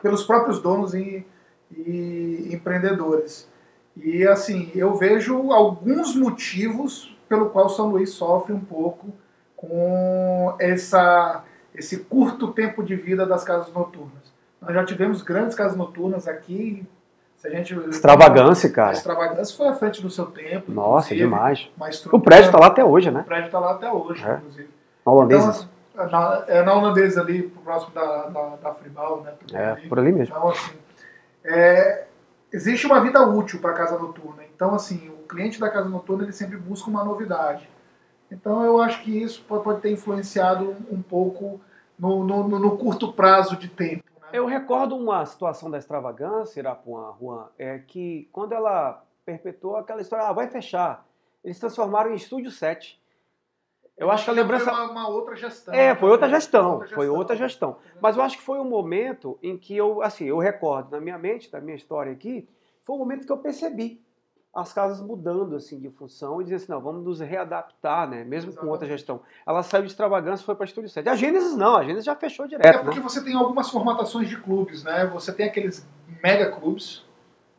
pelos 0.00 0.24
próprios 0.24 0.60
donos 0.60 0.94
e, 0.94 1.26
e 1.70 2.50
empreendedores. 2.52 3.48
E, 3.96 4.26
assim, 4.26 4.70
eu 4.74 4.94
vejo 4.94 5.50
alguns 5.52 6.14
motivos 6.14 7.16
pelo 7.28 7.50
qual 7.50 7.68
São 7.68 7.88
Luís 7.88 8.10
sofre 8.10 8.52
um 8.52 8.60
pouco 8.60 9.08
com 9.56 10.54
essa, 10.58 11.44
esse 11.74 11.98
curto 12.04 12.52
tempo 12.52 12.82
de 12.82 12.94
vida 12.96 13.26
das 13.26 13.44
casas 13.44 13.72
noturnas. 13.74 14.32
Nós 14.60 14.72
já 14.74 14.84
tivemos 14.84 15.22
grandes 15.22 15.54
casas 15.54 15.76
noturnas 15.76 16.28
aqui. 16.28 16.86
A 17.42 17.48
gente 17.48 17.74
Extravagância, 17.88 18.68
a 18.68 18.72
cara. 18.72 18.92
extravagância 18.92 19.56
foi 19.56 19.68
à 19.68 19.72
frente 19.74 20.02
do 20.02 20.10
seu 20.10 20.26
tempo. 20.26 20.70
Nossa, 20.70 21.14
demais. 21.14 21.70
O 22.12 22.20
prédio 22.20 22.52
tá 22.52 22.58
lá 22.58 22.66
até 22.66 22.84
hoje, 22.84 23.10
né? 23.10 23.20
O 23.20 23.24
prédio 23.24 23.46
está 23.46 23.58
lá 23.58 23.72
até 23.72 23.90
hoje, 23.90 24.22
É. 24.26 24.34
inclusive. 24.34 24.68
Holandeses. 25.04 25.68
Então, 25.94 26.10
na, 26.10 26.44
é 26.46 26.62
na 26.62 26.74
holandesa 26.74 27.20
ali, 27.22 27.42
próximo 27.64 27.92
da, 27.94 28.26
da, 28.26 28.56
da 28.56 28.74
Fribal, 28.74 29.22
né? 29.22 29.32
por 29.40 29.56
É, 29.56 29.70
ali. 29.72 29.88
por 29.88 29.98
ali 29.98 30.12
mesmo. 30.12 30.34
Então, 30.36 30.48
assim, 30.50 30.72
é, 31.44 32.04
existe 32.52 32.86
uma 32.86 33.00
vida 33.00 33.22
útil 33.26 33.58
para 33.60 33.70
a 33.70 33.74
casa 33.74 33.98
noturna. 33.98 34.42
Então, 34.54 34.74
assim, 34.74 35.08
o 35.08 35.26
cliente 35.26 35.58
da 35.58 35.68
casa 35.70 35.88
noturna 35.88 36.24
ele 36.24 36.32
sempre 36.32 36.56
busca 36.58 36.90
uma 36.90 37.02
novidade. 37.04 37.68
Então, 38.30 38.62
eu 38.64 38.80
acho 38.80 39.02
que 39.02 39.10
isso 39.22 39.42
pode, 39.48 39.64
pode 39.64 39.80
ter 39.80 39.90
influenciado 39.90 40.76
um 40.90 41.00
pouco 41.02 41.60
no, 41.98 42.22
no- 42.24 42.46
no 42.58 42.76
curto 42.76 43.12
prazo 43.12 43.56
de 43.56 43.68
tempo. 43.68 44.04
Eu 44.32 44.46
recordo 44.46 44.96
uma 44.96 45.24
situação 45.26 45.70
da 45.70 45.78
extravagância, 45.78 46.60
Irapuã, 46.60 47.14
Juan, 47.20 47.48
é 47.58 47.78
que 47.78 48.28
quando 48.32 48.52
ela 48.52 49.04
perpetuou 49.24 49.76
aquela 49.76 50.00
história, 50.00 50.26
ah, 50.26 50.32
vai 50.32 50.48
fechar. 50.48 51.06
Eles 51.42 51.58
transformaram 51.58 52.12
em 52.12 52.16
Estúdio 52.16 52.50
7. 52.50 53.00
Eu 53.96 54.10
acho 54.10 54.24
que 54.24 54.30
a 54.30 54.32
lembrança. 54.32 54.64
Foi 54.64 54.74
uma, 54.74 54.90
uma 54.90 55.08
outra 55.08 55.36
gestão. 55.36 55.74
É, 55.74 55.94
foi 55.94 56.10
outra 56.10 56.26
né? 56.26 56.34
gestão. 56.34 56.80
Foi 56.94 57.08
outra 57.08 57.36
gestão. 57.36 57.76
Mas 58.00 58.16
eu 58.16 58.22
acho 58.22 58.38
que 58.38 58.42
foi 58.42 58.58
um 58.58 58.64
momento 58.64 59.38
em 59.42 59.58
que 59.58 59.76
eu, 59.76 60.02
assim, 60.02 60.24
eu 60.24 60.38
recordo 60.38 60.90
na 60.90 61.00
minha 61.00 61.18
mente, 61.18 61.52
na 61.52 61.60
minha 61.60 61.76
história 61.76 62.12
aqui, 62.12 62.48
foi 62.84 62.96
um 62.96 62.98
momento 62.98 63.26
que 63.26 63.32
eu 63.32 63.38
percebi 63.38 64.02
as 64.54 64.72
casas 64.72 65.00
mudando 65.00 65.54
assim 65.54 65.78
de 65.78 65.88
função 65.90 66.40
e 66.40 66.44
dizendo 66.44 66.56
assim, 66.56 66.72
não, 66.72 66.80
vamos 66.80 67.04
nos 67.04 67.20
readaptar, 67.20 68.08
né? 68.08 68.24
Mesmo 68.24 68.52
com 68.52 68.66
outra 68.66 68.86
Exatamente. 68.86 68.98
gestão. 68.98 69.20
Ela 69.46 69.62
saiu 69.62 69.82
de 69.82 69.90
extravagância 69.90 70.42
e 70.42 70.46
foi 70.46 70.56
para 70.56 70.64
Estúdio 70.64 70.90
7. 70.90 71.08
A 71.08 71.14
Gênesis 71.14 71.56
não, 71.56 71.76
a 71.76 71.82
Gênesis 71.82 72.04
já 72.04 72.16
fechou 72.16 72.46
É 72.46 72.48
direto, 72.48 72.84
porque 72.84 72.98
né? 72.98 73.02
você 73.02 73.22
tem 73.22 73.34
algumas 73.34 73.70
formatações 73.70 74.28
de 74.28 74.36
clubes, 74.36 74.82
né? 74.82 75.06
Você 75.06 75.32
tem 75.32 75.46
aqueles 75.46 75.86
mega 76.22 76.50
clubes, 76.50 77.04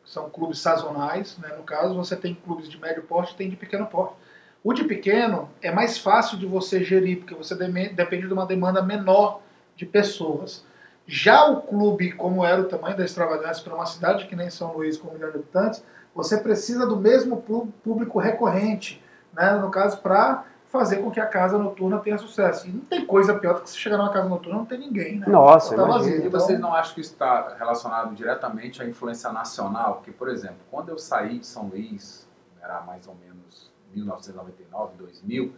que 0.04 0.10
são 0.10 0.28
clubes 0.28 0.58
sazonais, 0.60 1.38
né? 1.38 1.54
No 1.56 1.62
caso, 1.62 1.94
você 1.94 2.14
tem 2.14 2.34
clubes 2.34 2.68
de 2.68 2.78
médio 2.78 3.02
porte 3.04 3.32
e 3.32 3.36
tem 3.36 3.48
de 3.48 3.56
pequeno 3.56 3.86
porte. 3.86 4.14
O 4.62 4.74
de 4.74 4.84
pequeno 4.84 5.48
é 5.62 5.72
mais 5.72 5.96
fácil 5.98 6.38
de 6.38 6.46
você 6.46 6.84
gerir, 6.84 7.18
porque 7.18 7.34
você 7.34 7.54
depende 7.54 8.26
de 8.26 8.32
uma 8.32 8.46
demanda 8.46 8.82
menor 8.82 9.40
de 9.74 9.86
pessoas. 9.86 10.64
Já 11.06 11.46
o 11.46 11.62
clube, 11.62 12.12
como 12.12 12.44
era 12.44 12.60
o 12.60 12.66
tamanho 12.66 12.96
da 12.96 13.04
extravagância 13.04 13.64
para 13.64 13.74
uma 13.74 13.86
cidade 13.86 14.26
que 14.28 14.36
nem 14.36 14.50
São 14.50 14.72
Luís, 14.72 14.96
com 14.96 15.08
um 15.08 15.14
milhão 15.14 15.30
de 15.30 15.38
habitantes, 15.38 15.82
você 16.14 16.36
precisa 16.38 16.86
do 16.86 16.96
mesmo 16.96 17.42
público 17.82 18.18
recorrente, 18.18 19.02
né? 19.32 19.52
no 19.54 19.70
caso, 19.70 19.98
para 19.98 20.44
fazer 20.68 20.98
com 20.98 21.10
que 21.10 21.20
a 21.20 21.26
casa 21.26 21.58
noturna 21.58 21.98
tenha 21.98 22.16
sucesso. 22.16 22.66
E 22.66 22.70
não 22.72 22.80
tem 22.80 23.04
coisa 23.04 23.34
pior 23.38 23.54
do 23.56 23.60
que 23.60 23.68
você 23.70 23.76
chegar 23.76 23.98
numa 23.98 24.10
casa 24.10 24.26
noturna 24.28 24.54
e 24.54 24.58
não 24.58 24.64
tem 24.66 24.78
ninguém. 24.78 25.18
Né? 25.18 25.26
Nossa, 25.28 25.76
Tá 25.76 25.84
vazio. 25.84 26.24
E 26.24 26.28
vocês 26.28 26.58
não 26.58 26.72
acham 26.74 26.94
que 26.94 27.00
isso 27.02 27.12
está 27.12 27.54
relacionado 27.58 28.14
diretamente 28.14 28.82
à 28.82 28.86
influência 28.88 29.30
nacional? 29.30 29.96
Porque, 29.96 30.10
por 30.12 30.28
exemplo, 30.30 30.56
quando 30.70 30.88
eu 30.88 30.96
saí 30.98 31.38
de 31.40 31.46
São 31.46 31.64
Luís, 31.68 32.26
era 32.62 32.80
mais 32.82 33.06
ou 33.06 33.14
menos 33.16 33.70
1999, 33.94 34.92
2000, 34.96 35.52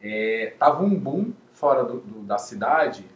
estava 0.00 0.82
um 0.82 0.94
boom 0.98 1.32
fora 1.52 1.84
do- 1.84 2.00
do- 2.00 2.22
da 2.22 2.38
cidade 2.38 3.06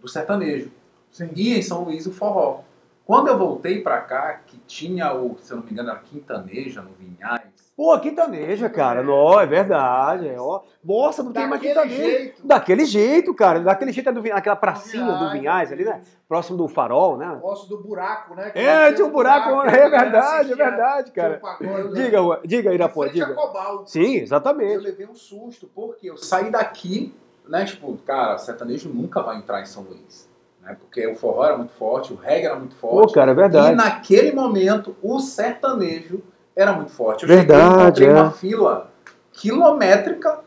do 0.00 0.06
sertanejo. 0.08 0.70
Sim. 1.10 1.30
E 1.34 1.58
em 1.58 1.62
São 1.62 1.82
Luís 1.84 2.06
o 2.06 2.12
forró. 2.12 2.60
Quando 3.08 3.28
eu 3.28 3.38
voltei 3.38 3.80
para 3.80 4.02
cá, 4.02 4.40
que 4.46 4.58
tinha 4.66 5.14
o, 5.14 5.34
se 5.40 5.50
eu 5.50 5.56
não 5.56 5.64
me 5.64 5.70
engano, 5.72 5.88
era 5.88 5.98
Quintaneja 6.00 6.82
no 6.82 6.90
Vinhais, 6.90 7.40
Pô, 7.74 7.98
quintaneja, 8.00 8.68
cara. 8.68 9.02
Não, 9.02 9.40
é 9.40 9.46
verdade. 9.46 10.28
É, 10.28 10.36
ó. 10.38 10.60
Nossa, 10.84 11.22
não 11.22 11.32
tem 11.32 11.46
mais 11.48 11.62
Daquele 11.62 11.74
quintaneja. 11.74 12.02
jeito. 12.10 12.46
Daquele 12.46 12.84
jeito, 12.84 13.32
cara. 13.34 13.60
Daquele 13.60 13.92
jeito 13.92 14.10
é 14.10 14.12
do, 14.12 14.20
aquela 14.32 14.56
pracinha 14.56 15.12
do 15.14 15.30
Vinhais, 15.30 15.72
ali, 15.72 15.84
né? 15.86 16.02
Próximo 16.28 16.58
do 16.58 16.68
farol, 16.68 17.16
né? 17.16 17.38
Gosto 17.40 17.68
do 17.68 17.80
buraco, 17.82 18.34
né? 18.34 18.50
Que 18.50 18.58
É, 18.58 18.92
tinha 18.92 19.06
um 19.06 19.10
buraco, 19.12 19.48
a 19.60 19.62
é 19.68 19.70
galera 19.70 19.90
verdade, 19.90 20.52
é 20.52 20.56
verdade, 20.56 21.10
um 21.10 21.14
cara. 21.14 21.38
pagode, 21.38 21.94
Diga, 21.94 22.20
diga, 22.44 22.68
né? 22.70 22.74
Irapô, 22.74 23.02
Frente 23.04 23.22
a 23.22 23.26
diga. 23.26 23.40
Sim, 23.86 24.16
Eu 24.16 24.22
exatamente. 24.24 24.76
levei 24.78 25.06
um 25.06 25.14
susto, 25.14 25.66
porque 25.72 26.10
eu 26.10 26.18
saí 26.18 26.50
daqui, 26.50 27.14
né? 27.48 27.64
Tipo, 27.64 27.96
cara, 27.98 28.36
sertanejo 28.36 28.90
nunca 28.90 29.22
vai 29.22 29.38
entrar 29.38 29.62
em 29.62 29.66
São 29.66 29.84
Luís. 29.84 30.27
Né? 30.68 30.76
Porque 30.78 31.06
o 31.06 31.16
forró 31.16 31.44
era 31.44 31.56
muito 31.56 31.72
forte, 31.72 32.12
o 32.12 32.16
reggae 32.16 32.44
era 32.46 32.56
muito 32.56 32.76
Pô, 32.76 32.88
forte. 32.90 33.14
cara, 33.14 33.30
é 33.30 33.32
e 33.32 33.36
verdade. 33.36 33.74
naquele 33.74 34.32
momento, 34.32 34.94
o 35.02 35.18
sertanejo 35.18 36.22
era 36.54 36.72
muito 36.72 36.90
forte. 36.92 37.22
Eu 37.22 37.28
Verdade, 37.28 37.98
cheguei, 38.00 38.14
é. 38.14 38.20
uma 38.20 38.30
fila 38.30 38.90
quilométrica, 39.32 40.40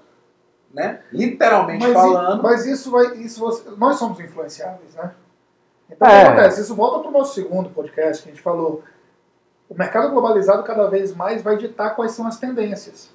né? 0.73 1.01
Literalmente 1.11 1.83
Mas, 1.85 1.93
falando. 1.93 2.43
mas 2.43 2.65
isso 2.65 2.91
vai. 2.91 3.15
Isso 3.17 3.39
você- 3.39 3.69
nós 3.77 3.95
somos 3.97 4.19
influenciáveis, 4.19 4.93
né? 4.95 5.11
Então 5.89 6.07
o 6.07 6.11
É. 6.11 6.21
que 6.21 6.27
acontece? 6.27 6.61
Isso 6.61 6.75
volta 6.75 6.99
para 6.99 7.09
o 7.09 7.11
nosso 7.11 7.33
segundo 7.33 7.69
podcast 7.69 8.23
que 8.23 8.29
a 8.29 8.31
gente 8.31 8.41
falou. 8.43 8.83
O 9.69 9.73
mercado 9.77 10.11
globalizado 10.11 10.63
cada 10.63 10.87
vez 10.89 11.15
mais 11.15 11.41
vai 11.41 11.57
ditar 11.57 11.95
quais 11.95 12.11
são 12.11 12.27
as 12.27 12.37
tendências. 12.37 13.09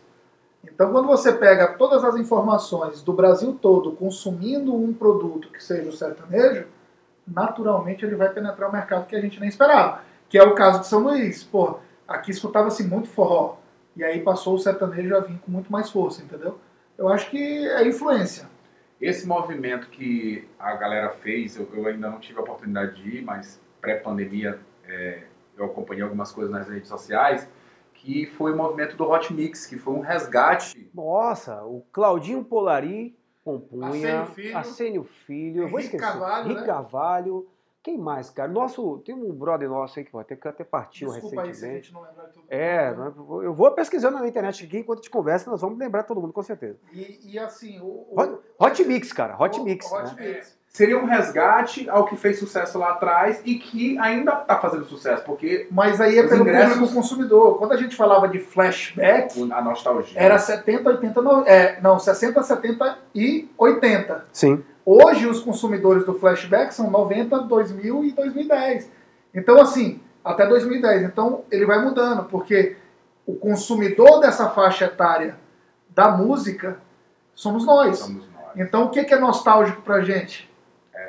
Então, 0.65 0.91
quando 0.91 1.07
você 1.07 1.33
pega 1.33 1.69
todas 1.75 2.03
as 2.03 2.17
informações 2.17 3.01
do 3.03 3.13
Brasil 3.13 3.57
todo 3.61 3.93
consumindo 3.93 4.75
um 4.75 4.93
produto 4.93 5.49
que 5.53 5.63
seja 5.63 5.89
o 5.89 5.93
sertanejo, 5.93 6.67
naturalmente 7.27 8.05
ele 8.05 8.15
vai 8.15 8.29
penetrar 8.29 8.69
o 8.69 8.73
mercado 8.73 9.07
que 9.07 9.17
a 9.17 9.21
gente 9.21 9.41
nem 9.41 9.49
esperava. 9.49 10.01
Que 10.29 10.39
é 10.39 10.43
o 10.43 10.55
caso 10.55 10.81
de 10.81 10.87
São 10.87 11.01
Luís. 11.01 11.43
Pô, 11.43 11.79
aqui 12.07 12.31
escutava-se 12.31 12.85
muito 12.85 13.09
forró. 13.09 13.57
E 13.97 14.05
aí 14.05 14.21
passou 14.21 14.55
o 14.55 14.59
sertanejo 14.59 15.17
a 15.17 15.21
vir 15.21 15.39
com 15.39 15.51
muito 15.51 15.73
mais 15.73 15.91
força, 15.91 16.23
entendeu? 16.23 16.59
Eu 16.99 17.09
acho 17.09 17.31
que 17.31 17.39
é 17.39 17.87
influência. 17.87 18.49
Esse 19.01 19.27
movimento 19.27 19.89
que 19.89 20.49
a 20.59 20.75
galera 20.75 21.11
fez, 21.11 21.57
eu, 21.57 21.69
eu 21.73 21.87
ainda 21.87 22.11
não 22.11 22.19
tive 22.19 22.39
a 22.39 22.43
oportunidade 22.43 23.03
de 23.03 23.19
ir, 23.19 23.23
mas 23.23 23.61
pré-pandemia 23.81 24.59
é, 24.87 25.23
eu 25.57 25.67
acompanhei 25.67 26.03
algumas 26.03 26.33
coisas 26.33 26.53
nas 26.53 26.69
redes 26.69 26.89
sociais, 26.89 27.49
que 27.95 28.27
foi 28.27 28.53
o 28.53 28.57
movimento 28.57 28.97
do 28.97 29.09
Hot 29.09 29.33
Mix, 29.33 29.67
que 29.67 29.79
foi 29.79 29.95
um 29.95 30.01
resgate. 30.01 30.91
Nossa, 30.95 31.63
o 31.65 31.83
Claudinho 31.93 32.45
Polari 32.45 33.17
compunha. 33.51 33.87
Arsenio 34.21 34.27
Filho. 34.35 34.57
Arsenio 34.59 35.05
Filho. 35.05 35.63
Eu 35.63 35.69
vou 35.69 35.79
Henrique 35.79 35.97
esquecer. 35.97 36.13
Carvalho, 36.19 36.49
Rick 36.49 36.61
né? 36.61 36.67
Carvalho. 36.67 37.49
Quem 37.83 37.97
mais, 37.97 38.29
cara? 38.31 38.51
Nosso, 38.51 38.99
tem 39.05 39.15
um 39.15 39.33
brother 39.33 39.69
nosso 39.69 39.97
aí 40.01 40.05
que 40.05 40.17
até, 40.19 40.35
que 40.35 40.49
até 40.49 40.65
partiu 40.65 41.09
Desculpa 41.09 41.43
aí 41.43 41.55
se 41.55 41.65
a 41.65 41.69
recentemente. 41.69 41.85
gente 41.85 41.95
não 41.95 42.03
lembrar 42.03 42.25
de 42.27 42.33
tudo. 42.33 42.45
É, 42.51 42.91
eu 43.45 43.55
vou 43.55 43.71
pesquisando 43.71 44.19
na 44.19 44.27
internet 44.27 44.65
aqui 44.65 44.79
enquanto 44.79 44.99
a 44.99 45.03
gente 45.03 45.11
conversa, 45.11 45.49
nós 45.49 45.61
vamos 45.61 45.79
lembrar 45.79 46.03
todo 46.03 46.21
mundo, 46.21 46.33
com 46.33 46.43
certeza. 46.43 46.81
E, 46.93 47.35
e 47.35 47.39
assim, 47.39 47.79
o. 47.81 47.85
o- 48.11 48.15
Hot, 48.21 48.41
Hot 48.59 48.85
Mix, 48.85 49.13
cara, 49.13 49.41
Hot 49.41 49.61
o- 49.61 49.63
Mix. 49.63 49.87
Hot 49.93 50.17
né? 50.17 50.35
Mix. 50.35 50.59
Seria 50.77 50.99
um 50.99 51.07
resgate 51.07 51.89
ao 51.89 52.05
que 52.05 52.17
fez 52.17 52.39
sucesso 52.39 52.79
lá 52.79 52.91
atrás 52.91 53.41
e 53.47 53.55
que 53.55 53.99
ainda 53.99 54.33
está 54.35 54.59
fazendo 54.59 54.85
sucesso, 54.85 55.23
porque 55.25 55.67
Mas 55.71 56.03
aí 56.03 56.19
é 56.19 56.23
pelo 56.29 56.43
ingressos- 56.43 56.75
público 56.75 56.95
consumidor. 56.95 57.57
Quando 57.57 57.73
a 57.73 57.79
gente 57.79 57.97
falava 57.97 58.29
de 58.29 58.39
flashback, 58.41 59.51
a 59.51 59.63
nostalgia. 59.63 60.21
era 60.21 60.39
70, 60.39 60.91
80, 60.91 61.23
no- 61.23 61.47
é, 61.47 61.81
não, 61.81 61.99
60, 61.99 62.43
70 62.43 62.99
e 63.15 63.49
80. 63.57 64.27
Sim. 64.31 64.63
Hoje 64.85 65.27
os 65.27 65.41
consumidores 65.41 66.05
do 66.05 66.13
flashback 66.13 66.75
são 66.75 66.91
90, 66.91 67.39
2000 67.39 68.05
e 68.05 68.13
2010. 68.13 68.91
Então 69.35 69.59
assim, 69.59 69.99
até 70.23 70.47
2010. 70.47 71.05
Então 71.05 71.41
ele 71.51 71.65
vai 71.65 71.83
mudando, 71.83 72.25
porque 72.25 72.77
o 73.27 73.35
consumidor 73.35 74.21
dessa 74.21 74.51
faixa 74.51 74.85
etária 74.85 75.37
da 75.89 76.11
música 76.11 76.77
somos 77.35 77.65
nós. 77.65 77.99
Somos 78.01 78.25
nós. 78.35 78.45
Então 78.57 78.85
o 78.85 78.91
que 78.91 79.03
que 79.05 79.15
é 79.15 79.19
nostálgico 79.19 79.81
pra 79.81 80.03
gente? 80.03 80.46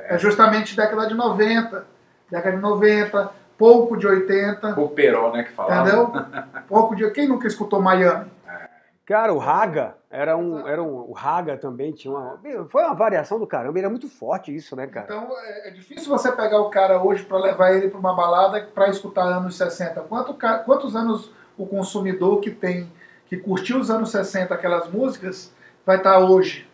É 0.08 0.18
justamente 0.18 0.76
década 0.76 1.08
de 1.08 1.14
90, 1.14 1.86
década 2.30 2.56
de 2.56 2.62
90, 2.62 3.32
pouco 3.58 3.98
de 3.98 4.08
80, 4.08 4.80
O 4.80 4.90
Peró, 4.90 5.32
né, 5.32 5.44
que 5.44 5.52
falava. 5.52 5.88
entendeu? 5.88 6.12
Pouco 6.68 6.96
de 6.96 7.10
quem 7.12 7.28
nunca 7.28 7.48
escutou 7.48 7.82
Miami? 7.82 8.30
Cara, 9.06 9.34
o 9.34 9.38
Raga 9.38 9.96
era 10.12 10.36
um, 10.36 10.68
era 10.68 10.84
um. 10.84 11.10
O 11.10 11.14
Raga 11.14 11.56
também 11.58 11.94
tinha 11.94 12.14
uma. 12.14 12.38
Foi 12.70 12.84
uma 12.84 12.94
variação 12.94 13.40
do 13.40 13.48
caramba, 13.48 13.78
ele 13.78 13.86
era 13.86 13.90
muito 13.90 14.10
forte 14.10 14.54
isso, 14.54 14.76
né, 14.76 14.86
cara? 14.86 15.06
Então 15.06 15.28
é, 15.40 15.70
é 15.70 15.72
difícil 15.72 16.10
você 16.10 16.30
pegar 16.30 16.60
o 16.60 16.70
cara 16.70 17.02
hoje 17.02 17.24
para 17.24 17.38
levar 17.38 17.72
ele 17.72 17.90
para 17.90 18.00
uma 18.00 18.14
balada 18.14 18.62
para 18.76 18.90
escutar 18.90 19.24
anos 19.24 19.56
60. 19.56 20.02
Quanto 20.02 20.34
quantos 20.66 20.94
anos 20.94 21.32
o 21.58 21.66
consumidor 21.66 22.42
que 22.42 22.52
tem 22.52 22.92
que 23.28 23.38
curtiu 23.38 23.80
os 23.80 23.90
anos 23.90 24.12
60 24.12 24.54
aquelas 24.54 24.90
músicas 24.90 25.54
vai 25.86 25.96
estar 25.96 26.20
hoje? 26.20 26.67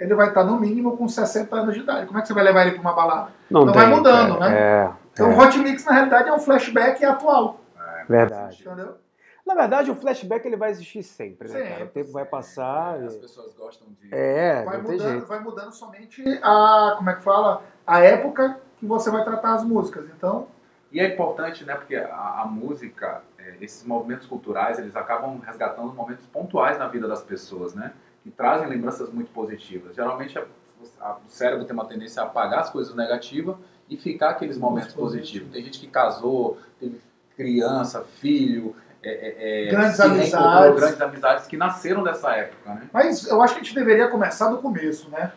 Ele 0.00 0.14
vai 0.14 0.28
estar 0.28 0.42
no 0.42 0.58
mínimo 0.58 0.96
com 0.96 1.06
60 1.06 1.54
anos 1.54 1.74
de 1.74 1.80
idade. 1.80 2.06
Como 2.06 2.18
é 2.18 2.22
que 2.22 2.26
você 2.28 2.34
vai 2.34 2.42
levar 2.42 2.62
ele 2.62 2.72
para 2.72 2.80
uma 2.80 2.92
balada? 2.94 3.30
Não 3.50 3.62
Então 3.62 3.74
vai 3.74 3.86
mudando, 3.86 4.38
cara. 4.38 4.52
É, 4.58 4.90
Então 5.12 5.30
é, 5.30 5.34
o 5.34 5.38
Hot 5.38 5.58
Mix 5.58 5.84
na 5.84 5.92
realidade 5.92 6.28
é 6.28 6.32
um 6.32 6.38
flashback 6.40 7.04
atual, 7.04 7.60
verdade. 8.08 8.62
entendeu? 8.66 8.96
Na 9.46 9.54
verdade, 9.54 9.90
o 9.90 9.94
flashback 9.96 10.46
ele 10.46 10.56
vai 10.56 10.70
existir 10.70 11.02
sempre, 11.02 11.48
né, 11.48 11.54
Sempre, 11.54 11.68
cara? 11.70 11.84
O 11.84 11.88
tempo 11.88 12.12
vai 12.12 12.24
passar. 12.24 12.94
As 13.02 13.14
e- 13.14 13.18
pessoas 13.18 13.52
gostam 13.54 13.88
de. 14.00 14.14
É, 14.14 14.62
vai 14.64 14.76
não 14.78 14.84
tem 14.84 14.92
mudando, 14.92 15.10
jeito. 15.10 15.26
vai 15.26 15.40
mudando 15.40 15.72
somente 15.72 16.40
a, 16.42 16.94
como 16.96 17.10
é 17.10 17.14
que 17.14 17.22
fala, 17.22 17.62
a 17.86 18.00
época 18.00 18.58
que 18.78 18.86
você 18.86 19.10
vai 19.10 19.24
tratar 19.24 19.54
as 19.54 19.64
músicas. 19.64 20.04
Então, 20.16 20.46
E 20.92 20.98
é 21.00 21.06
importante, 21.14 21.64
né, 21.64 21.74
porque 21.74 21.94
a, 21.96 22.40
a 22.42 22.44
música, 22.46 23.22
é, 23.38 23.54
esses 23.60 23.84
movimentos 23.84 24.26
culturais, 24.26 24.78
eles 24.78 24.94
acabam 24.96 25.38
resgatando 25.44 25.92
momentos 25.92 26.26
pontuais 26.26 26.78
na 26.78 26.88
vida 26.88 27.06
das 27.06 27.22
pessoas, 27.22 27.74
né? 27.74 27.92
Que 28.22 28.30
trazem 28.30 28.68
lembranças 28.68 29.10
muito 29.10 29.30
positivas. 29.32 29.94
Geralmente 29.96 30.38
a- 30.38 30.44
a- 31.00 31.16
o 31.26 31.30
cérebro 31.30 31.64
tem 31.64 31.74
uma 31.74 31.86
tendência 31.86 32.22
a 32.22 32.26
apagar 32.26 32.60
as 32.60 32.70
coisas 32.70 32.94
negativas 32.94 33.56
e 33.88 33.96
ficar 33.96 34.30
aqueles 34.30 34.56
momentos 34.58 34.92
Positivo. 34.94 35.46
positivos. 35.46 35.52
Tem 35.52 35.64
gente 35.64 35.78
que 35.80 35.86
casou, 35.86 36.58
teve 36.78 37.00
criança, 37.36 38.04
filho, 38.20 38.76
é, 39.02 39.10
é, 39.10 39.68
é, 39.68 39.70
Grandes 39.70 39.98
amizades. 39.98 40.76
grandes 40.78 41.00
amizades 41.00 41.46
que 41.46 41.56
nasceram 41.56 42.02
dessa 42.02 42.32
época, 42.36 42.74
né? 42.74 42.90
mas 42.92 43.26
eu 43.26 43.40
acho 43.40 43.54
que 43.54 43.60
a 43.60 43.62
gente 43.64 43.74
deveria 43.74 44.08
começar 44.08 44.50
do 44.50 44.58
começo, 44.58 45.08
né? 45.08 45.32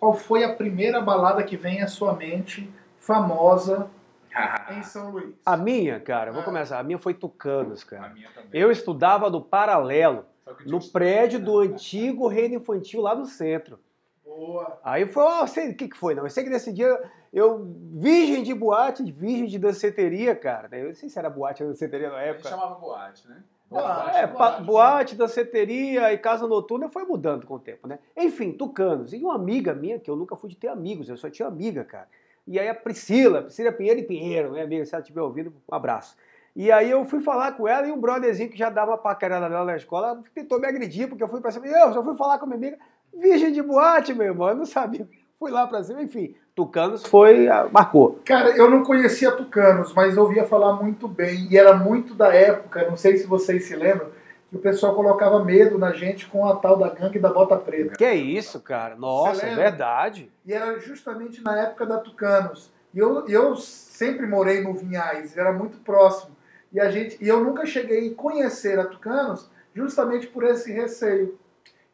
Qual 0.00 0.14
foi 0.14 0.42
a 0.42 0.54
primeira 0.54 1.02
balada 1.02 1.42
que 1.42 1.54
vem 1.56 1.82
à 1.82 1.86
sua 1.86 2.14
mente, 2.14 2.70
famosa, 2.98 3.88
em 4.70 4.82
São 4.82 5.10
Luís? 5.10 5.34
A 5.44 5.56
minha, 5.56 6.00
cara, 6.00 6.32
vou 6.32 6.40
Ah. 6.40 6.44
começar. 6.44 6.78
A 6.78 6.82
minha 6.82 6.98
foi 6.98 7.12
Tucanos, 7.14 7.82
A 7.82 7.86
cara. 7.86 8.08
minha 8.14 8.28
também. 8.34 8.48
Eu 8.60 8.70
estudava 8.70 9.28
no 9.30 9.40
paralelo, 9.42 10.24
no 10.66 10.80
prédio 10.90 11.38
do 11.40 11.58
antigo 11.60 12.26
reino 12.28 12.56
infantil 12.56 13.00
lá 13.00 13.14
no 13.14 13.26
centro. 13.26 13.78
Boa. 14.24 14.78
Aí 14.82 15.06
foi, 15.06 15.22
ó, 15.22 15.46
sei 15.46 15.70
o 15.70 15.76
que, 15.76 15.88
que 15.88 15.96
foi, 15.96 16.14
não. 16.14 16.24
Eu 16.24 16.30
sei 16.30 16.44
que 16.44 16.50
nesse 16.50 16.72
dia 16.72 17.00
eu, 17.32 17.64
virgem 17.92 18.42
de 18.42 18.54
boate, 18.54 19.02
virgem 19.12 19.46
de 19.46 19.58
danceteria, 19.58 20.34
cara. 20.34 20.68
Eu 20.76 20.88
não 20.88 20.94
sei 20.94 21.08
se 21.08 21.18
era 21.18 21.30
boate 21.30 21.62
ou 21.62 21.68
danceteria 21.68 22.08
na 22.10 22.16
A 22.16 22.20
gente 22.26 22.30
época. 22.36 22.48
chamava 22.48 22.74
boate, 22.76 23.28
né? 23.28 23.42
Ah, 23.72 24.10
É, 24.14 24.26
boate, 24.26 24.60
né? 24.60 24.66
boate, 24.66 25.14
danceteria 25.16 26.12
e 26.12 26.18
casa 26.18 26.46
noturna 26.46 26.88
foi 26.88 27.04
mudando 27.04 27.46
com 27.46 27.54
o 27.54 27.58
tempo, 27.58 27.86
né? 27.88 27.98
Enfim, 28.16 28.52
tucanos. 28.52 29.12
E 29.12 29.16
uma 29.18 29.34
amiga 29.34 29.74
minha, 29.74 29.98
que 29.98 30.10
eu 30.10 30.16
nunca 30.16 30.36
fui 30.36 30.48
de 30.50 30.56
ter 30.56 30.68
amigos, 30.68 31.08
eu 31.08 31.16
só 31.16 31.28
tinha 31.28 31.48
amiga, 31.48 31.84
cara. 31.84 32.08
E 32.46 32.58
aí 32.58 32.68
a 32.68 32.74
Priscila, 32.74 33.42
Priscila 33.42 33.72
Pinheiro 33.72 34.00
e 34.00 34.04
Pinheiro, 34.04 34.52
minha 34.52 34.64
amiga, 34.64 34.84
se 34.84 34.94
ela 34.94 35.00
estiver 35.02 35.22
ouvindo, 35.22 35.52
um 35.70 35.74
abraço. 35.74 36.16
E 36.56 36.70
aí 36.70 36.90
eu 36.90 37.04
fui 37.04 37.20
falar 37.20 37.52
com 37.52 37.66
ela 37.66 37.86
e 37.86 37.90
um 37.90 38.00
brotherzinho 38.00 38.48
que 38.48 38.56
já 38.56 38.70
dava 38.70 38.96
paquerada 38.96 39.48
dela 39.48 39.64
na 39.64 39.76
escola 39.76 40.22
tentou 40.32 40.60
me 40.60 40.68
agredir, 40.68 41.08
porque 41.08 41.22
eu 41.22 41.28
fui 41.28 41.40
pra 41.40 41.50
cima. 41.50 41.66
Eu 41.66 41.92
só 41.92 42.02
fui 42.02 42.16
falar 42.16 42.38
com 42.38 42.44
a 42.44 42.48
minha 42.48 42.58
amiga, 42.58 42.78
virgem 43.12 43.52
de 43.52 43.60
boate, 43.60 44.14
meu 44.14 44.26
irmão, 44.26 44.48
eu 44.48 44.56
não 44.56 44.66
sabia. 44.66 45.08
Fui 45.36 45.50
lá 45.50 45.66
pra 45.66 45.82
cima, 45.82 46.00
enfim. 46.00 46.34
Tucanos 46.54 47.04
foi, 47.04 47.48
marcou. 47.72 48.20
Cara, 48.24 48.56
eu 48.56 48.70
não 48.70 48.84
conhecia 48.84 49.32
Tucanos, 49.32 49.92
mas 49.92 50.16
ouvia 50.16 50.44
falar 50.44 50.74
muito 50.74 51.08
bem. 51.08 51.48
E 51.50 51.58
era 51.58 51.74
muito 51.74 52.14
da 52.14 52.32
época, 52.32 52.88
não 52.88 52.96
sei 52.96 53.16
se 53.16 53.26
vocês 53.26 53.64
se 53.64 53.74
lembram, 53.74 54.08
que 54.48 54.56
o 54.56 54.60
pessoal 54.60 54.94
colocava 54.94 55.44
medo 55.44 55.76
na 55.76 55.92
gente 55.92 56.28
com 56.28 56.46
a 56.46 56.56
tal 56.56 56.78
da 56.78 56.88
gangue 56.88 57.18
da 57.18 57.28
bota 57.28 57.56
preta. 57.56 57.96
Que 57.96 58.10
isso, 58.12 58.60
cara? 58.60 58.94
Nossa, 58.94 59.44
é 59.44 59.54
verdade. 59.54 60.30
E 60.46 60.52
era 60.52 60.78
justamente 60.78 61.42
na 61.42 61.60
época 61.60 61.84
da 61.84 61.98
Tucanos. 61.98 62.72
E 62.94 62.98
eu, 63.00 63.26
eu 63.26 63.56
sempre 63.56 64.26
morei 64.26 64.62
no 64.62 64.72
Vinhais, 64.72 65.36
era 65.36 65.52
muito 65.52 65.78
próximo. 65.78 66.34
E, 66.74 66.80
a 66.80 66.90
gente, 66.90 67.22
e 67.24 67.28
eu 67.28 67.42
nunca 67.42 67.64
cheguei 67.64 68.10
a 68.10 68.14
conhecer 68.16 68.80
a 68.80 68.86
Tucanos 68.86 69.48
justamente 69.72 70.26
por 70.26 70.42
esse 70.42 70.72
receio. 70.72 71.38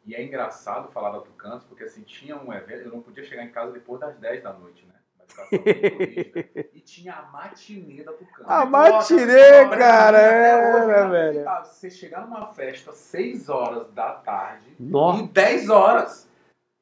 E 0.03 0.15
é 0.15 0.23
engraçado 0.23 0.91
falar 0.91 1.11
da 1.11 1.19
Tucanos, 1.19 1.63
porque 1.65 1.83
assim, 1.83 2.01
tinha 2.01 2.35
um 2.35 2.51
evento, 2.51 2.85
eu 2.85 2.91
não 2.91 2.99
podia 2.99 3.23
chegar 3.23 3.43
em 3.43 3.51
casa 3.51 3.71
depois 3.71 4.01
das 4.01 4.17
10 4.17 4.41
da 4.41 4.51
noite, 4.53 4.83
né? 4.87 4.95
Rígida. 5.51 6.49
E 6.73 6.79
tinha 6.79 7.13
a 7.13 7.21
matinê 7.31 8.03
da 8.03 8.11
Tucanos. 8.11 8.51
A 8.51 8.65
matinê, 8.65 9.69
cara, 9.69 10.17
hoje, 10.17 10.25
era, 10.27 11.07
né? 11.07 11.11
velho. 11.11 11.47
Ah, 11.47 11.63
Você 11.63 11.91
chegar 11.91 12.21
numa 12.21 12.47
festa 12.47 12.91
6 12.91 13.49
horas 13.49 13.87
da 13.93 14.13
tarde 14.15 14.65
Nossa. 14.79 15.23
e 15.23 15.27
10 15.27 15.69
horas. 15.69 16.27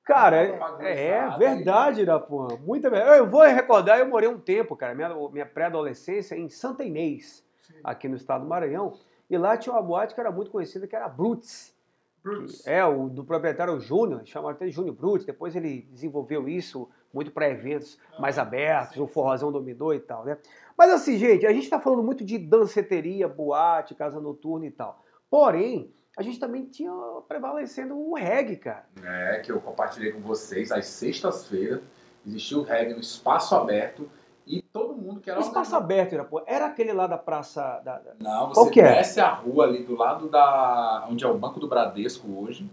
Cara, 0.06 0.38
é, 0.80 1.08
é 1.10 1.38
verdade, 1.38 2.02
Irapuã. 2.02 2.58
Muita 2.62 2.90
verdade. 2.90 3.20
Eu 3.20 3.30
vou 3.30 3.44
recordar, 3.44 4.00
eu 4.00 4.08
morei 4.08 4.30
um 4.30 4.40
tempo, 4.40 4.76
cara, 4.78 4.96
minha, 4.96 5.10
minha 5.30 5.46
pré-adolescência 5.46 6.36
em 6.36 6.48
Santa 6.48 6.84
Inês, 6.86 7.44
aqui 7.84 8.08
no 8.08 8.16
estado 8.16 8.42
do 8.44 8.48
Maranhão. 8.48 8.94
E 9.30 9.38
lá 9.38 9.58
tinha 9.58 9.74
uma 9.74 9.82
boate 9.82 10.14
que 10.14 10.20
era 10.20 10.32
muito 10.32 10.52
conhecida, 10.52 10.88
que 10.88 10.96
era 10.96 11.06
a 11.06 11.10
Brutes. 11.10 11.78
Bruce. 12.22 12.70
É, 12.70 12.84
o 12.84 13.08
do 13.08 13.24
proprietário 13.24 13.80
Júnior, 13.80 14.22
chamava 14.26 14.52
até 14.52 14.66
de 14.66 14.72
Júnior 14.72 14.96
Brutes. 14.96 15.26
Depois 15.26 15.56
ele 15.56 15.88
desenvolveu 15.92 16.50
isso 16.50 16.90
muito 17.14 17.32
para 17.32 17.50
eventos 17.50 17.98
mais 18.20 18.38
Ah, 18.38 18.42
abertos, 18.42 18.96
sim, 18.96 19.02
o 19.02 19.08
forrozão 19.08 19.52
dominou 19.52 19.94
e 19.94 20.00
tal, 20.00 20.26
né? 20.26 20.38
Mas 20.78 20.92
assim, 20.92 21.18
gente, 21.18 21.46
a 21.46 21.54
gente 21.54 21.64
está 21.64 21.80
falando 21.80 22.04
muito 22.04 22.24
de 22.24 22.38
danceteria, 22.38 23.28
boate, 23.28 23.96
casa 23.96 24.20
noturna 24.20 24.66
e 24.66 24.72
tal. 24.72 25.04
Porém, 25.30 25.94
a 26.18 26.22
gente 26.22 26.40
também 26.40 26.66
tinha 26.66 26.92
prevalecendo 27.28 27.98
o 27.98 28.14
reggae, 28.16 28.58
cara. 28.58 28.86
É, 29.04 29.40
que 29.40 29.52
eu 29.52 29.60
compartilhei 29.62 30.12
com 30.12 30.20
vocês, 30.20 30.72
às 30.72 30.86
sextas-feiras, 30.88 31.82
existia 32.28 32.58
o 32.58 32.64
reggae 32.64 32.94
no 32.94 33.00
espaço 33.00 33.56
aberto 33.56 34.10
mundo 35.20 35.24
que 35.24 35.30
era 35.30 35.40
O 35.40 35.44
espaço 35.44 35.76
aberto, 35.76 36.16
era 36.48 36.66
aquele 36.66 36.94
lá 36.94 37.08
da 37.08 37.18
praça. 37.18 37.80
Da, 37.84 38.00
da- 38.00 38.12
Não, 38.20 38.50
Qual 38.52 38.66
você 38.66 38.72
que 38.72 38.82
é? 38.82 38.96
desce 38.96 39.20
a 39.20 39.30
rua 39.30 39.66
ali 39.66 39.84
do 39.84 39.96
lado 39.96 40.28
da. 40.30 41.06
onde 41.10 41.24
é 41.24 41.28
o 41.28 41.38
Banco 41.38 41.60
do 41.60 41.68
Bradesco 41.68 42.28
hoje. 42.42 42.70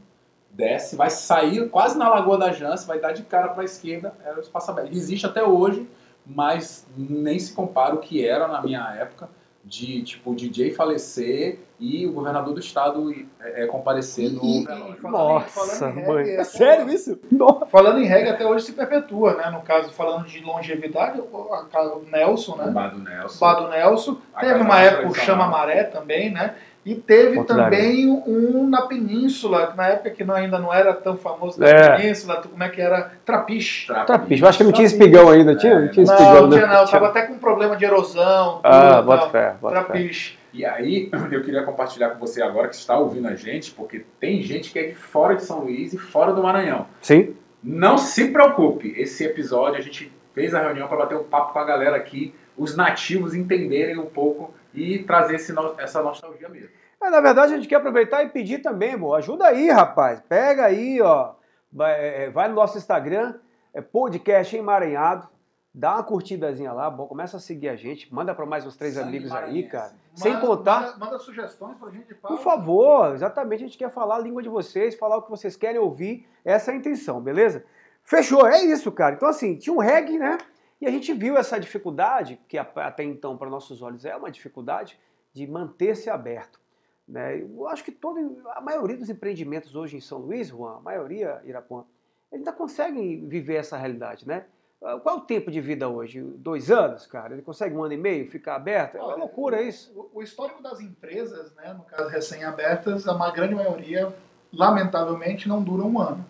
Desce, 0.50 0.96
vai 0.96 1.10
sair 1.10 1.68
quase 1.68 1.98
na 1.98 2.08
Lagoa 2.08 2.38
da 2.38 2.50
Jance, 2.50 2.86
vai 2.86 2.98
dar 2.98 3.12
de 3.12 3.22
cara 3.24 3.48
para 3.48 3.60
a 3.60 3.64
esquerda, 3.66 4.14
era 4.24 4.38
o 4.38 4.40
espaço 4.40 4.70
aberto. 4.70 4.90
Existe 4.90 5.26
até 5.26 5.44
hoje, 5.44 5.86
mas 6.24 6.86
nem 6.96 7.38
se 7.38 7.52
compara 7.52 7.94
o 7.94 7.98
que 7.98 8.26
era 8.26 8.48
na 8.48 8.62
minha 8.62 8.88
época 8.94 9.28
de 9.68 10.00
tipo 10.02 10.30
o 10.30 10.34
DJ 10.36 10.70
falecer 10.70 11.58
e 11.80 12.06
o 12.06 12.12
governador 12.12 12.54
do 12.54 12.60
estado 12.60 13.12
é, 13.40 13.64
é, 13.64 13.66
comparecer 13.66 14.30
no 14.30 14.64
velório. 14.64 14.96
Falando 15.02 15.28
em- 15.30 15.32
Nossa, 15.34 15.90
em 15.90 15.94
mãe. 15.94 16.04
reggae, 16.18 16.30
É 16.30 16.34
até- 16.34 16.44
sério 16.44 16.88
isso? 16.88 17.18
Nossa. 17.32 17.66
Falando 17.66 17.98
em 17.98 18.06
reggae, 18.06 18.30
até 18.30 18.46
hoje 18.46 18.64
se 18.66 18.72
perpetua, 18.72 19.34
né? 19.34 19.50
No 19.50 19.60
caso, 19.62 19.92
falando 19.92 20.24
de 20.26 20.40
longevidade, 20.40 21.20
o 21.20 22.04
Nelson, 22.10 22.52
O 22.54 22.56
né? 22.58 22.70
bar 22.70 22.90
do 22.94 23.00
Nelson. 23.00 23.44
Bado 23.44 23.68
Nelson. 23.68 24.16
Teve 24.38 24.52
casa 24.52 24.64
uma 24.64 24.80
época 24.80 25.08
o. 25.08 25.14
Chama 25.14 25.48
Maré 25.48 25.82
também, 25.84 26.30
né? 26.30 26.54
E 26.86 26.94
teve 26.94 27.34
Ponto 27.34 27.48
também 27.48 28.06
um 28.08 28.68
na 28.68 28.82
Península, 28.82 29.74
na 29.76 29.88
época 29.88 30.10
que 30.10 30.22
não, 30.22 30.36
ainda 30.36 30.56
não 30.56 30.72
era 30.72 30.94
tão 30.94 31.16
famoso 31.16 31.58
na 31.58 31.66
É. 31.68 31.96
Península, 31.96 32.36
como 32.40 32.62
é 32.62 32.68
que 32.68 32.80
era? 32.80 33.10
Trapiche. 33.24 33.92
Trapiche. 34.06 34.40
Eu 34.40 34.48
acho 34.48 34.58
que 34.58 34.62
não 34.64 34.70
tinha 34.70 34.86
espigão 34.86 35.28
ainda, 35.28 35.56
tinha? 35.56 35.80
Não 35.80 35.88
tinha 35.88 36.06
Não, 36.06 36.14
espigão, 36.14 36.40
não 36.42 36.48
né? 36.48 36.56
tinha 36.58 36.68
não, 36.68 36.86
tava 36.86 37.08
até 37.08 37.22
com 37.22 37.38
problema 37.38 37.74
de 37.76 37.84
erosão. 37.84 38.60
Ah, 38.62 38.98
tudo, 38.98 39.06
bota 39.06 39.20
tal. 39.22 39.30
fé, 39.30 39.54
bota 39.60 39.74
fé. 39.74 39.82
Trapiche. 39.82 40.38
E 40.54 40.64
aí, 40.64 41.10
eu 41.32 41.42
queria 41.42 41.64
compartilhar 41.64 42.10
com 42.10 42.20
você 42.20 42.40
agora 42.40 42.68
que 42.68 42.76
está 42.76 42.96
ouvindo 42.96 43.26
a 43.26 43.34
gente, 43.34 43.72
porque 43.72 44.04
tem 44.20 44.40
gente 44.42 44.70
que 44.70 44.78
é 44.78 44.84
de 44.84 44.94
fora 44.94 45.34
de 45.34 45.42
São 45.42 45.64
Luís 45.64 45.92
e 45.92 45.98
fora 45.98 46.32
do 46.32 46.40
Maranhão. 46.40 46.86
Sim? 47.02 47.34
Não 47.64 47.98
se 47.98 48.28
preocupe, 48.28 48.94
esse 48.96 49.24
episódio 49.24 49.76
a 49.76 49.82
gente 49.82 50.12
fez 50.32 50.54
a 50.54 50.60
reunião 50.60 50.86
para 50.86 50.98
bater 50.98 51.18
um 51.18 51.24
papo 51.24 51.52
com 51.52 51.58
a 51.58 51.64
galera 51.64 51.96
aqui, 51.96 52.32
os 52.56 52.76
nativos 52.76 53.34
entenderem 53.34 53.98
um 53.98 54.06
pouco 54.06 54.54
e 54.76 55.02
trazer 55.04 55.36
esse 55.36 55.54
essa 55.78 56.02
nostalgia 56.02 56.48
mesmo. 56.48 56.68
É, 57.02 57.10
na 57.10 57.20
verdade, 57.20 57.52
a 57.52 57.56
gente 57.56 57.68
quer 57.68 57.76
aproveitar 57.76 58.22
e 58.24 58.28
pedir 58.28 58.58
também, 58.58 58.98
pô. 58.98 59.14
Ajuda 59.14 59.46
aí, 59.46 59.68
rapaz. 59.70 60.20
Pega 60.28 60.64
aí, 60.66 61.00
ó. 61.02 61.34
Vai, 61.72 61.92
é, 62.24 62.30
vai 62.30 62.48
no 62.48 62.54
nosso 62.54 62.78
Instagram, 62.78 63.34
é 63.74 63.80
podcast 63.80 64.56
emaranhado. 64.56 65.28
Dá 65.74 65.92
uma 65.96 66.02
curtidazinha 66.02 66.72
lá, 66.72 66.88
bom, 66.88 67.06
começa 67.06 67.36
a 67.36 67.40
seguir 67.40 67.68
a 67.68 67.76
gente, 67.76 68.12
manda 68.14 68.34
para 68.34 68.46
mais 68.46 68.64
uns 68.64 68.78
três 68.78 68.94
Sangue 68.94 69.08
amigos 69.08 69.30
aí, 69.30 69.64
cara. 69.68 69.92
Sem 70.14 70.32
Manda- 70.32 70.46
contar, 70.46 70.80
Manda, 70.80 70.96
manda 70.98 71.18
sugestões 71.18 71.76
pra 71.76 71.90
gente 71.90 72.14
pauta. 72.14 72.34
por 72.34 72.42
favor, 72.42 73.12
exatamente, 73.12 73.62
a 73.62 73.66
gente 73.66 73.76
quer 73.76 73.90
falar 73.92 74.16
a 74.16 74.18
língua 74.18 74.42
de 74.42 74.48
vocês, 74.48 74.94
falar 74.94 75.18
o 75.18 75.22
que 75.22 75.28
vocês 75.30 75.54
querem 75.54 75.78
ouvir, 75.78 76.26
essa 76.42 76.70
é 76.70 76.74
a 76.74 76.76
intenção, 76.78 77.20
beleza? 77.20 77.62
Fechou, 78.02 78.46
é 78.46 78.62
isso, 78.64 78.90
cara. 78.90 79.16
Então, 79.16 79.28
assim, 79.28 79.54
tinha 79.58 79.74
um 79.76 79.78
reggae, 79.78 80.16
né? 80.18 80.38
E 80.80 80.86
a 80.86 80.90
gente 80.90 81.12
viu 81.12 81.36
essa 81.36 81.58
dificuldade, 81.58 82.38
que 82.48 82.58
até 82.58 83.02
então, 83.02 83.36
para 83.36 83.48
nossos 83.48 83.80
olhos, 83.82 84.04
é 84.04 84.14
uma 84.14 84.30
dificuldade, 84.30 84.98
de 85.32 85.46
manter-se 85.46 86.10
aberto. 86.10 86.60
Né? 87.06 87.40
Eu 87.40 87.68
acho 87.68 87.84
que 87.84 87.92
todo, 87.92 88.42
a 88.54 88.60
maioria 88.60 88.96
dos 88.96 89.08
empreendimentos 89.08 89.74
hoje 89.74 89.96
em 89.96 90.00
São 90.00 90.18
Luís, 90.18 90.48
Juan, 90.48 90.76
a 90.76 90.80
maioria, 90.80 91.40
Irapuã, 91.44 91.84
eles 92.32 92.46
ainda 92.46 92.52
conseguem 92.52 93.26
viver 93.28 93.56
essa 93.56 93.76
realidade, 93.76 94.26
né? 94.26 94.44
Ah, 94.82 94.98
Qual 94.98 95.16
é 95.16 95.18
o 95.18 95.22
tempo 95.22 95.50
de 95.50 95.60
vida 95.60 95.88
hoje? 95.88 96.20
Dois 96.20 96.70
anos, 96.70 97.06
cara? 97.06 97.32
Ele 97.32 97.42
consegue 97.42 97.74
um 97.74 97.84
ano 97.84 97.94
e 97.94 97.96
meio 97.96 98.30
ficar 98.30 98.56
aberto? 98.56 98.96
É 98.96 99.00
uma 99.00 99.08
Olha, 99.08 99.18
loucura 99.18 99.62
isso. 99.62 99.92
O, 99.94 100.18
o 100.18 100.22
histórico 100.22 100.62
das 100.62 100.80
empresas, 100.80 101.54
né, 101.54 101.72
no 101.72 101.84
caso 101.84 102.08
recém-abertas, 102.08 103.06
a 103.08 103.30
grande 103.30 103.54
maioria, 103.54 104.14
lamentavelmente, 104.52 105.48
não 105.48 105.62
dura 105.62 105.82
um 105.84 105.98
ano. 106.00 106.24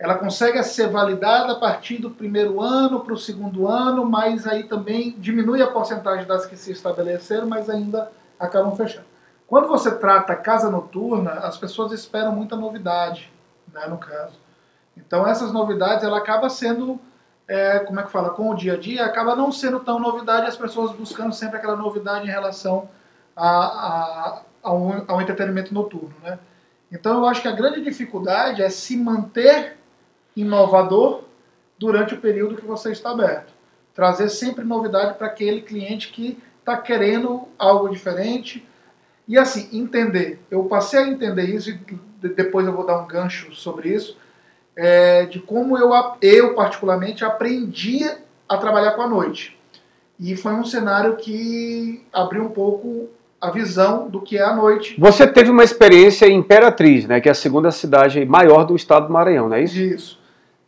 Ela 0.00 0.14
consegue 0.14 0.62
ser 0.62 0.88
validada 0.88 1.52
a 1.52 1.56
partir 1.56 1.98
do 1.98 2.10
primeiro 2.10 2.58
ano 2.62 3.00
para 3.00 3.12
o 3.12 3.18
segundo 3.18 3.68
ano, 3.68 4.06
mas 4.06 4.46
aí 4.46 4.62
também 4.64 5.14
diminui 5.18 5.60
a 5.60 5.66
porcentagem 5.70 6.26
das 6.26 6.46
que 6.46 6.56
se 6.56 6.72
estabeleceram, 6.72 7.46
mas 7.46 7.68
ainda 7.68 8.10
acabam 8.38 8.74
fechando. 8.74 9.04
Quando 9.46 9.68
você 9.68 9.94
trata 9.94 10.34
casa 10.34 10.70
noturna, 10.70 11.32
as 11.32 11.58
pessoas 11.58 11.92
esperam 11.92 12.32
muita 12.32 12.56
novidade, 12.56 13.30
né, 13.74 13.86
no 13.88 13.98
caso. 13.98 14.38
Então 14.96 15.26
essas 15.26 15.52
novidades, 15.52 16.02
ela 16.02 16.16
acaba 16.16 16.48
sendo 16.48 16.98
é, 17.46 17.80
como 17.80 18.00
é 18.00 18.02
que 18.02 18.10
fala, 18.10 18.30
com 18.30 18.48
o 18.50 18.54
dia 18.54 18.74
a 18.74 18.76
dia, 18.78 19.04
acaba 19.04 19.36
não 19.36 19.52
sendo 19.52 19.80
tão 19.80 19.98
novidade, 19.98 20.46
as 20.46 20.56
pessoas 20.56 20.92
buscando 20.92 21.34
sempre 21.34 21.58
aquela 21.58 21.76
novidade 21.76 22.24
em 22.26 22.30
relação 22.30 22.88
a, 23.36 23.48
a- 23.48 24.42
ao, 24.62 25.04
ao 25.08 25.20
entretenimento 25.20 25.74
noturno, 25.74 26.14
né? 26.22 26.38
Então 26.90 27.18
eu 27.18 27.26
acho 27.26 27.42
que 27.42 27.48
a 27.48 27.52
grande 27.52 27.82
dificuldade 27.82 28.62
é 28.62 28.70
se 28.70 28.96
manter 28.96 29.78
inovador 30.36 31.22
durante 31.78 32.14
o 32.14 32.18
período 32.18 32.56
que 32.56 32.66
você 32.66 32.90
está 32.92 33.10
aberto. 33.10 33.52
Trazer 33.94 34.28
sempre 34.28 34.64
novidade 34.64 35.14
para 35.18 35.26
aquele 35.26 35.62
cliente 35.62 36.08
que 36.12 36.38
está 36.60 36.76
querendo 36.76 37.42
algo 37.58 37.88
diferente. 37.88 38.66
E 39.26 39.38
assim, 39.38 39.68
entender. 39.72 40.40
Eu 40.50 40.64
passei 40.64 41.00
a 41.00 41.08
entender 41.08 41.44
isso 41.44 41.70
e 41.70 41.74
de- 41.74 42.28
depois 42.34 42.66
eu 42.66 42.72
vou 42.72 42.84
dar 42.86 42.98
um 43.00 43.06
gancho 43.06 43.52
sobre 43.54 43.88
isso 43.90 44.16
é, 44.76 45.26
de 45.26 45.40
como 45.40 45.76
eu, 45.76 45.90
eu, 46.22 46.54
particularmente, 46.54 47.24
aprendi 47.24 48.08
a 48.48 48.56
trabalhar 48.56 48.92
com 48.92 49.02
a 49.02 49.08
noite. 49.08 49.58
E 50.18 50.36
foi 50.36 50.52
um 50.52 50.64
cenário 50.64 51.16
que 51.16 52.04
abriu 52.12 52.44
um 52.44 52.50
pouco 52.50 53.08
a 53.40 53.50
visão 53.50 54.08
do 54.08 54.20
que 54.20 54.36
é 54.36 54.42
a 54.42 54.54
noite. 54.54 54.94
Você 54.98 55.26
teve 55.26 55.50
uma 55.50 55.64
experiência 55.64 56.26
em 56.26 56.36
Imperatriz, 56.36 57.06
né? 57.06 57.20
Que 57.20 57.28
é 57.28 57.32
a 57.32 57.34
segunda 57.34 57.70
cidade 57.70 58.24
maior 58.26 58.64
do 58.64 58.76
estado 58.76 59.06
do 59.06 59.12
Maranhão, 59.12 59.48
não 59.48 59.56
é 59.56 59.62
isso? 59.62 59.78
Isso. 59.78 60.19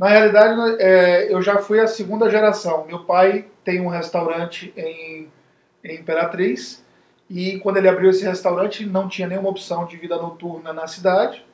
Na 0.03 0.09
realidade, 0.09 0.59
é, 0.81 1.33
eu 1.33 1.41
já 1.41 1.59
fui 1.59 1.79
a 1.79 1.87
segunda 1.87 2.29
geração. 2.29 2.85
Meu 2.89 3.05
pai 3.05 3.47
tem 3.63 3.81
um 3.81 3.87
restaurante 3.87 4.75
em, 4.77 5.31
em 5.85 6.01
Imperatriz. 6.01 6.85
E 7.31 7.61
quando 7.61 7.77
ele 7.77 7.89
abriu 7.89 8.11
esse 8.11 8.25
restaurante, 8.25 8.85
não 8.85 9.09
tinha 9.09 9.29
nenhuma 9.29 9.51
opção 9.51 9.87
de 9.87 9.97
vida 9.97 10.17
noturna 10.17 10.73
na 10.73 10.89
cidade. 10.89 11.47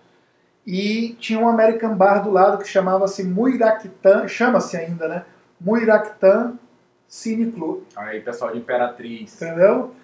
E 0.66 1.14
tinha 1.20 1.38
um 1.38 1.46
American 1.46 1.94
Bar 1.94 2.22
do 2.22 2.30
lado 2.30 2.56
que 2.56 2.66
chamava-se 2.66 3.22
Muiractan, 3.22 4.26
chama-se 4.26 4.78
ainda, 4.78 5.06
né? 5.06 5.26
Muiractan 5.60 6.58
Cine 7.06 7.52
Club. 7.52 7.82
Aí, 7.94 8.18
pessoal 8.22 8.52
de 8.52 8.56
Imperatriz. 8.56 9.42
Entendeu? 9.42 9.94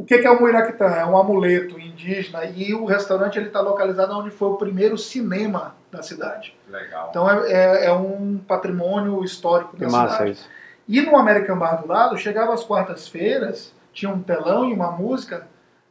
O 0.00 0.04
que 0.04 0.18
que 0.18 0.26
é 0.26 0.30
o 0.30 0.40
Muiractan? 0.40 0.86
É 0.86 1.04
um 1.04 1.16
amuleto 1.16 1.78
indígena 1.78 2.44
e 2.46 2.72
o 2.72 2.86
restaurante 2.86 3.38
ele 3.38 3.48
está 3.48 3.60
localizado 3.60 4.16
onde 4.18 4.30
foi 4.30 4.48
o 4.48 4.56
primeiro 4.56 4.96
cinema 4.96 5.74
da 5.92 6.02
cidade. 6.02 6.56
Legal. 6.68 7.08
Então 7.10 7.30
é, 7.30 7.52
é- 7.52 7.84
é 7.86 7.92
um 7.92 8.38
patrimônio 8.38 9.22
histórico 9.22 9.76
Que 9.76 9.84
da 9.84 9.90
massa 9.90 10.12
cidade. 10.14 10.30
isso. 10.32 10.48
E 10.88 11.00
no 11.02 11.16
American 11.16 11.58
Bar 11.58 11.82
do 11.82 11.86
lado, 11.88 12.16
chegava 12.16 12.54
às 12.54 12.64
quartas-feiras, 12.64 13.74
tinha 13.92 14.10
um 14.10 14.22
telão 14.22 14.64
e 14.68 14.72
uma 14.72 14.90
música, 14.90 15.46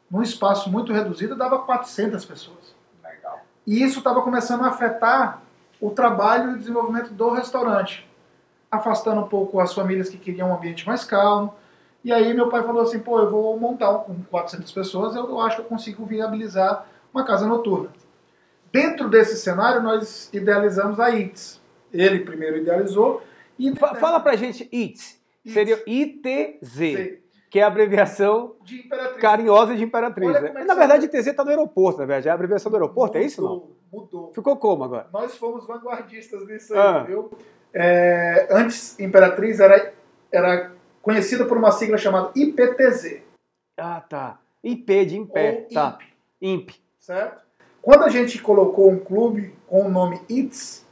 num 0.09 0.21
espaço 0.23 0.71
muito 0.71 0.91
reduzido, 0.91 1.35
dava 1.35 1.59
400 1.59 2.25
pessoas. 2.25 2.73
Legal. 3.03 3.39
E 3.67 3.83
isso 3.83 3.99
estava 3.99 4.21
começando 4.23 4.63
a 4.65 4.69
afetar 4.69 5.41
o 5.79 5.91
trabalho 5.91 6.51
e 6.51 6.53
o 6.55 6.57
desenvolvimento 6.57 7.13
do 7.13 7.29
restaurante, 7.29 8.09
afastando 8.71 9.21
um 9.21 9.27
pouco 9.27 9.59
as 9.59 9.71
famílias 9.73 10.09
que 10.09 10.17
queriam 10.17 10.49
um 10.49 10.55
ambiente 10.55 10.85
mais 10.87 11.03
calmo. 11.03 11.53
E 12.03 12.13
aí 12.13 12.33
meu 12.33 12.49
pai 12.49 12.63
falou 12.63 12.81
assim, 12.81 12.99
pô, 12.99 13.19
eu 13.19 13.29
vou 13.29 13.59
montar 13.59 13.91
um, 13.91 13.99
com 14.03 14.23
400 14.31 14.71
pessoas, 14.71 15.15
eu, 15.15 15.27
eu 15.29 15.39
acho 15.41 15.57
que 15.57 15.61
eu 15.63 15.65
consigo 15.65 16.05
viabilizar 16.05 16.85
uma 17.13 17.25
casa 17.25 17.45
noturna. 17.45 17.89
Dentro 18.71 19.09
desse 19.09 19.35
cenário, 19.37 19.81
nós 19.81 20.29
idealizamos 20.31 20.99
a 20.99 21.09
ITS. 21.09 21.59
Ele 21.91 22.19
primeiro 22.19 22.57
idealizou 22.57 23.21
e... 23.57 23.75
Fa- 23.75 23.95
Fala 23.95 24.19
pra 24.19 24.35
gente 24.35 24.63
ITZ. 24.71 25.19
ITZ. 25.43 25.53
Seria 25.53 25.83
ITZ, 25.87 27.19
que 27.49 27.59
é 27.59 27.63
a 27.63 27.67
abreviação 27.67 28.55
de 28.63 28.83
carinhosa 29.19 29.75
de 29.75 29.83
Imperatriz. 29.83 30.31
Né? 30.39 30.53
é 30.55 30.63
Na 30.65 30.75
verdade, 30.75 31.05
ITZ 31.07 31.33
tá 31.33 31.43
no 31.43 31.49
aeroporto, 31.49 31.99
na 31.99 32.05
verdade. 32.05 32.27
É 32.27 32.31
a 32.31 32.35
abreviação 32.35 32.69
do 32.71 32.75
aeroporto, 32.75 33.17
é 33.17 33.23
isso 33.23 33.41
não? 33.41 33.49
Mudou, 33.49 33.75
Mudou. 33.91 34.31
Ficou 34.33 34.55
como 34.57 34.83
agora? 34.83 35.07
Nós 35.11 35.35
fomos 35.35 35.65
vanguardistas 35.65 36.45
nisso 36.47 36.73
aí, 36.73 36.79
Ah. 36.79 37.03
viu? 37.03 37.31
É, 37.73 38.47
antes, 38.51 38.99
Imperatriz 38.99 39.59
era, 39.59 39.93
era 40.31 40.71
conhecida 41.01 41.45
por 41.45 41.57
uma 41.57 41.71
sigla 41.71 41.97
chamada 41.97 42.31
IPTZ, 42.35 43.21
Ah, 43.77 44.01
tá. 44.01 44.39
IP 44.63 45.05
de 45.05 45.17
em 45.17 45.25
pé. 45.25 45.65
ou 45.69 45.73
Tá. 45.73 45.97
IMP, 46.41 46.71
certo? 46.99 47.41
Quando 47.81 48.03
a 48.03 48.09
gente 48.09 48.41
colocou 48.41 48.89
um 48.91 48.99
clube 48.99 49.53
com 49.67 49.85
o 49.85 49.89
nome 49.89 50.19
ITS, 50.27 50.85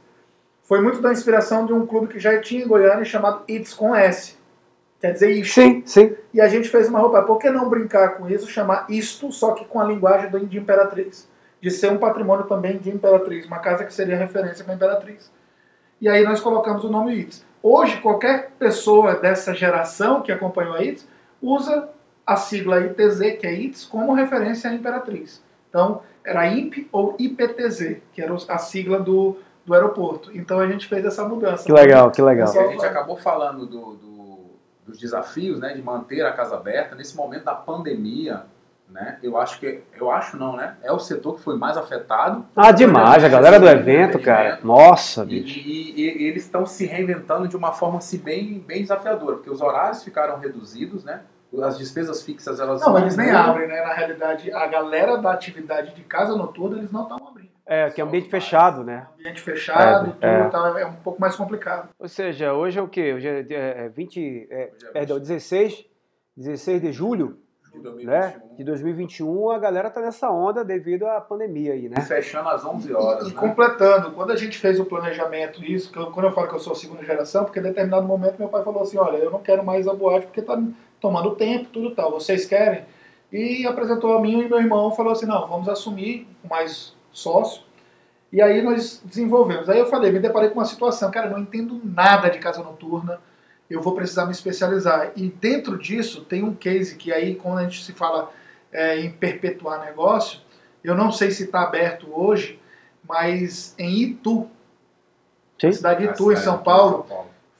foi 0.62 0.80
muito 0.80 1.00
da 1.00 1.12
inspiração 1.12 1.66
de 1.66 1.72
um 1.72 1.86
clube 1.86 2.08
que 2.08 2.18
já 2.18 2.40
tinha 2.40 2.64
em 2.64 2.68
Goiânia 2.68 3.04
chamado 3.04 3.44
ITS 3.48 3.74
com 3.74 3.94
S. 3.94 4.36
quer 5.00 5.12
dizer 5.12 5.30
isto. 5.30 5.54
Sim, 5.54 5.82
sim. 5.86 6.16
E 6.34 6.40
a 6.40 6.48
gente 6.48 6.68
fez 6.68 6.88
uma 6.88 6.98
roupa, 6.98 7.22
por 7.22 7.38
que 7.38 7.48
não 7.50 7.68
brincar 7.68 8.16
com 8.16 8.28
isso, 8.28 8.48
chamar 8.48 8.86
isto, 8.90 9.30
só 9.30 9.52
que 9.54 9.64
com 9.64 9.80
a 9.80 9.84
linguagem 9.84 10.30
de 10.46 10.58
Imperatriz? 10.58 11.28
De 11.60 11.70
ser 11.70 11.90
um 11.92 11.98
patrimônio 11.98 12.46
também 12.46 12.78
de 12.78 12.90
Imperatriz, 12.90 13.46
uma 13.46 13.58
casa 13.60 13.84
que 13.84 13.92
seria 13.94 14.16
referência 14.16 14.64
para 14.64 14.74
Imperatriz. 14.74 15.30
E 16.00 16.08
aí 16.08 16.24
nós 16.24 16.40
colocamos 16.40 16.84
o 16.84 16.88
nome 16.88 17.14
ITS. 17.14 17.44
Hoje, 17.62 18.00
qualquer 18.00 18.50
pessoa 18.58 19.14
dessa 19.16 19.54
geração 19.54 20.22
que 20.22 20.30
acompanhou 20.32 20.74
a 20.74 20.82
ITS 20.82 21.06
usa 21.42 21.88
a 22.26 22.36
sigla 22.36 22.80
ITZ, 22.80 23.18
que 23.40 23.46
é 23.46 23.52
ITS, 23.54 23.84
como 23.86 24.12
referência 24.14 24.70
à 24.70 24.74
Imperatriz. 24.74 25.42
Então, 25.68 26.02
era 26.24 26.46
IP 26.46 26.88
ou 26.92 27.16
IPTZ, 27.18 27.96
que 28.12 28.20
era 28.22 28.34
a 28.48 28.58
sigla 28.58 29.00
do, 29.00 29.36
do 29.64 29.74
aeroporto. 29.74 30.30
Então 30.36 30.58
a 30.60 30.66
gente 30.66 30.86
fez 30.86 31.04
essa 31.04 31.26
mudança. 31.26 31.64
Que 31.64 31.72
legal, 31.72 32.10
que 32.10 32.20
legal. 32.22 32.48
A 32.48 32.52
gente 32.72 32.84
acabou 32.84 33.16
falando 33.16 33.66
do- 33.66 33.94
do- 33.94 34.08
dos 34.86 34.98
desafios, 34.98 35.58
né, 35.58 35.74
de 35.74 35.82
manter 35.82 36.24
a 36.24 36.32
casa 36.32 36.56
aberta 36.56 36.94
nesse 36.94 37.14
momento 37.16 37.44
da 37.44 37.54
pandemia, 37.54 38.44
né? 38.90 39.18
Eu 39.22 39.36
acho 39.36 39.58
que 39.60 39.82
eu 39.98 40.10
acho 40.10 40.36
não, 40.36 40.56
né? 40.56 40.76
É 40.82 40.90
o 40.92 40.98
setor 40.98 41.36
que 41.36 41.42
foi 41.42 41.56
mais 41.56 41.76
afetado. 41.76 42.46
Ah, 42.56 42.72
demais, 42.72 43.22
a 43.22 43.28
galera 43.28 43.60
do 43.60 43.68
evento, 43.68 44.18
cara. 44.18 44.58
Nossa, 44.62 45.22
E, 45.24 45.26
bicho. 45.42 45.58
e- 45.58 45.92
e- 45.96 46.22
e 46.22 46.26
eles 46.26 46.44
estão 46.44 46.64
se 46.66 46.86
reinventando 46.86 47.46
de 47.48 47.56
uma 47.56 47.72
forma 47.72 47.98
assim, 47.98 48.18
bem, 48.18 48.58
bem 48.66 48.82
desafiadora, 48.82 49.36
porque 49.36 49.50
os 49.50 49.60
horários 49.60 50.02
ficaram 50.02 50.38
reduzidos, 50.38 51.04
né? 51.04 51.20
As 51.62 51.78
despesas 51.78 52.22
fixas 52.22 52.60
elas 52.60 52.80
Não, 52.82 52.98
eles 52.98 53.16
nem 53.16 53.30
abrem, 53.30 53.66
né? 53.68 53.80
Na 53.82 53.94
realidade, 53.94 54.52
a 54.52 54.66
galera 54.66 55.16
da 55.16 55.32
atividade 55.32 55.94
de 55.94 56.02
casa 56.02 56.36
noturna, 56.36 56.76
eles 56.78 56.92
não 56.92 57.02
estão 57.04 57.16
abrindo. 57.26 57.48
É, 57.70 57.90
que 57.90 58.00
é 58.00 58.04
ambiente 58.04 58.30
fechado, 58.30 58.82
né? 58.82 59.06
Ambiente 59.18 59.40
fechado, 59.42 60.08
É, 60.08 60.12
tudo 60.12 60.24
é. 60.44 60.46
e 60.46 60.50
tal, 60.50 60.78
é 60.78 60.86
um 60.86 60.94
pouco 60.94 61.20
mais 61.20 61.36
complicado. 61.36 61.90
Ou 61.98 62.08
seja, 62.08 62.52
hoje 62.54 62.78
é 62.78 62.82
o 62.82 62.88
quê? 62.88 63.12
Hoje 63.14 63.28
é, 63.28 63.46
é, 63.50 63.84
é 63.84 63.88
20, 63.90 64.46
é, 64.50 64.70
Hoje 64.74 64.86
é 64.86 64.90
perdão, 64.92 65.18
16, 65.18 65.84
16 66.36 66.80
de 66.80 66.92
julho, 66.92 67.38
de 67.72 67.80
2021, 67.80 68.10
né? 68.10 68.34
De 68.56 68.64
2021, 68.64 69.50
a 69.50 69.58
galera 69.58 69.90
tá 69.90 70.00
nessa 70.00 70.30
onda 70.30 70.64
devido 70.64 71.06
à 71.06 71.20
pandemia 71.20 71.72
aí, 71.74 71.88
né? 71.88 72.00
fechando 72.00 72.48
às 72.48 72.64
11 72.64 72.92
horas, 72.94 73.26
E, 73.26 73.30
e 73.30 73.34
né? 73.34 73.40
completando, 73.40 74.10
quando 74.12 74.30
a 74.32 74.36
gente 74.36 74.58
fez 74.58 74.80
o 74.80 74.84
planejamento, 74.84 75.64
isso, 75.64 75.92
que 75.92 75.98
eu- 75.98 76.10
quando 76.10 76.26
eu 76.26 76.32
falo 76.32 76.48
que 76.48 76.54
eu 76.54 76.60
sou 76.60 76.74
segunda 76.74 77.04
geração, 77.04 77.44
porque 77.44 77.60
em 77.60 77.62
determinado 77.62 78.06
momento 78.06 78.38
meu 78.38 78.48
pai 78.48 78.62
falou 78.64 78.82
assim, 78.82 78.98
olha, 78.98 79.16
eu 79.18 79.30
não 79.30 79.40
quero 79.40 79.64
mais 79.64 79.86
a 79.86 79.94
boate 79.94 80.26
porque 80.26 80.42
tá 80.42 80.60
tomando 81.00 81.34
tempo, 81.36 81.68
tudo 81.72 81.94
tal, 81.94 82.10
vocês 82.10 82.44
querem? 82.46 82.84
E 83.32 83.66
apresentou 83.66 84.16
a 84.16 84.20
mim 84.20 84.40
e 84.40 84.48
meu 84.48 84.58
irmão, 84.58 84.90
falou 84.90 85.12
assim, 85.12 85.26
não, 85.26 85.46
vamos 85.46 85.68
assumir 85.68 86.26
com 86.42 86.48
mais 86.48 86.94
sócio. 87.12 87.62
E 88.32 88.40
aí 88.42 88.60
nós 88.62 89.00
desenvolvemos. 89.04 89.68
Aí 89.68 89.78
eu 89.78 89.86
falei, 89.86 90.10
me 90.10 90.18
deparei 90.18 90.48
com 90.50 90.56
uma 90.58 90.64
situação, 90.64 91.10
cara, 91.10 91.26
eu 91.28 91.32
não 91.32 91.40
entendo 91.40 91.80
nada 91.84 92.28
de 92.28 92.38
casa 92.38 92.62
noturna, 92.62 93.20
eu 93.70 93.82
vou 93.82 93.94
precisar 93.94 94.26
me 94.26 94.32
especializar. 94.32 95.12
E 95.14 95.28
dentro 95.28 95.78
disso 95.78 96.22
tem 96.22 96.42
um 96.42 96.54
case 96.54 96.96
que 96.96 97.12
aí, 97.12 97.34
quando 97.34 97.58
a 97.58 97.62
gente 97.64 97.84
se 97.84 97.92
fala 97.92 98.30
é, 98.72 99.00
em 99.00 99.10
perpetuar 99.10 99.84
negócio, 99.84 100.40
eu 100.82 100.94
não 100.94 101.12
sei 101.12 101.30
se 101.30 101.44
está 101.44 101.62
aberto 101.62 102.08
hoje, 102.10 102.60
mas 103.06 103.74
em 103.78 104.02
Itu, 104.02 104.48
Sim. 105.60 105.72
cidade 105.72 106.06
de 106.06 106.12
Itu, 106.12 106.32
em 106.32 106.36
São 106.36 106.58
de 106.58 106.64
Paulo, 106.64 107.06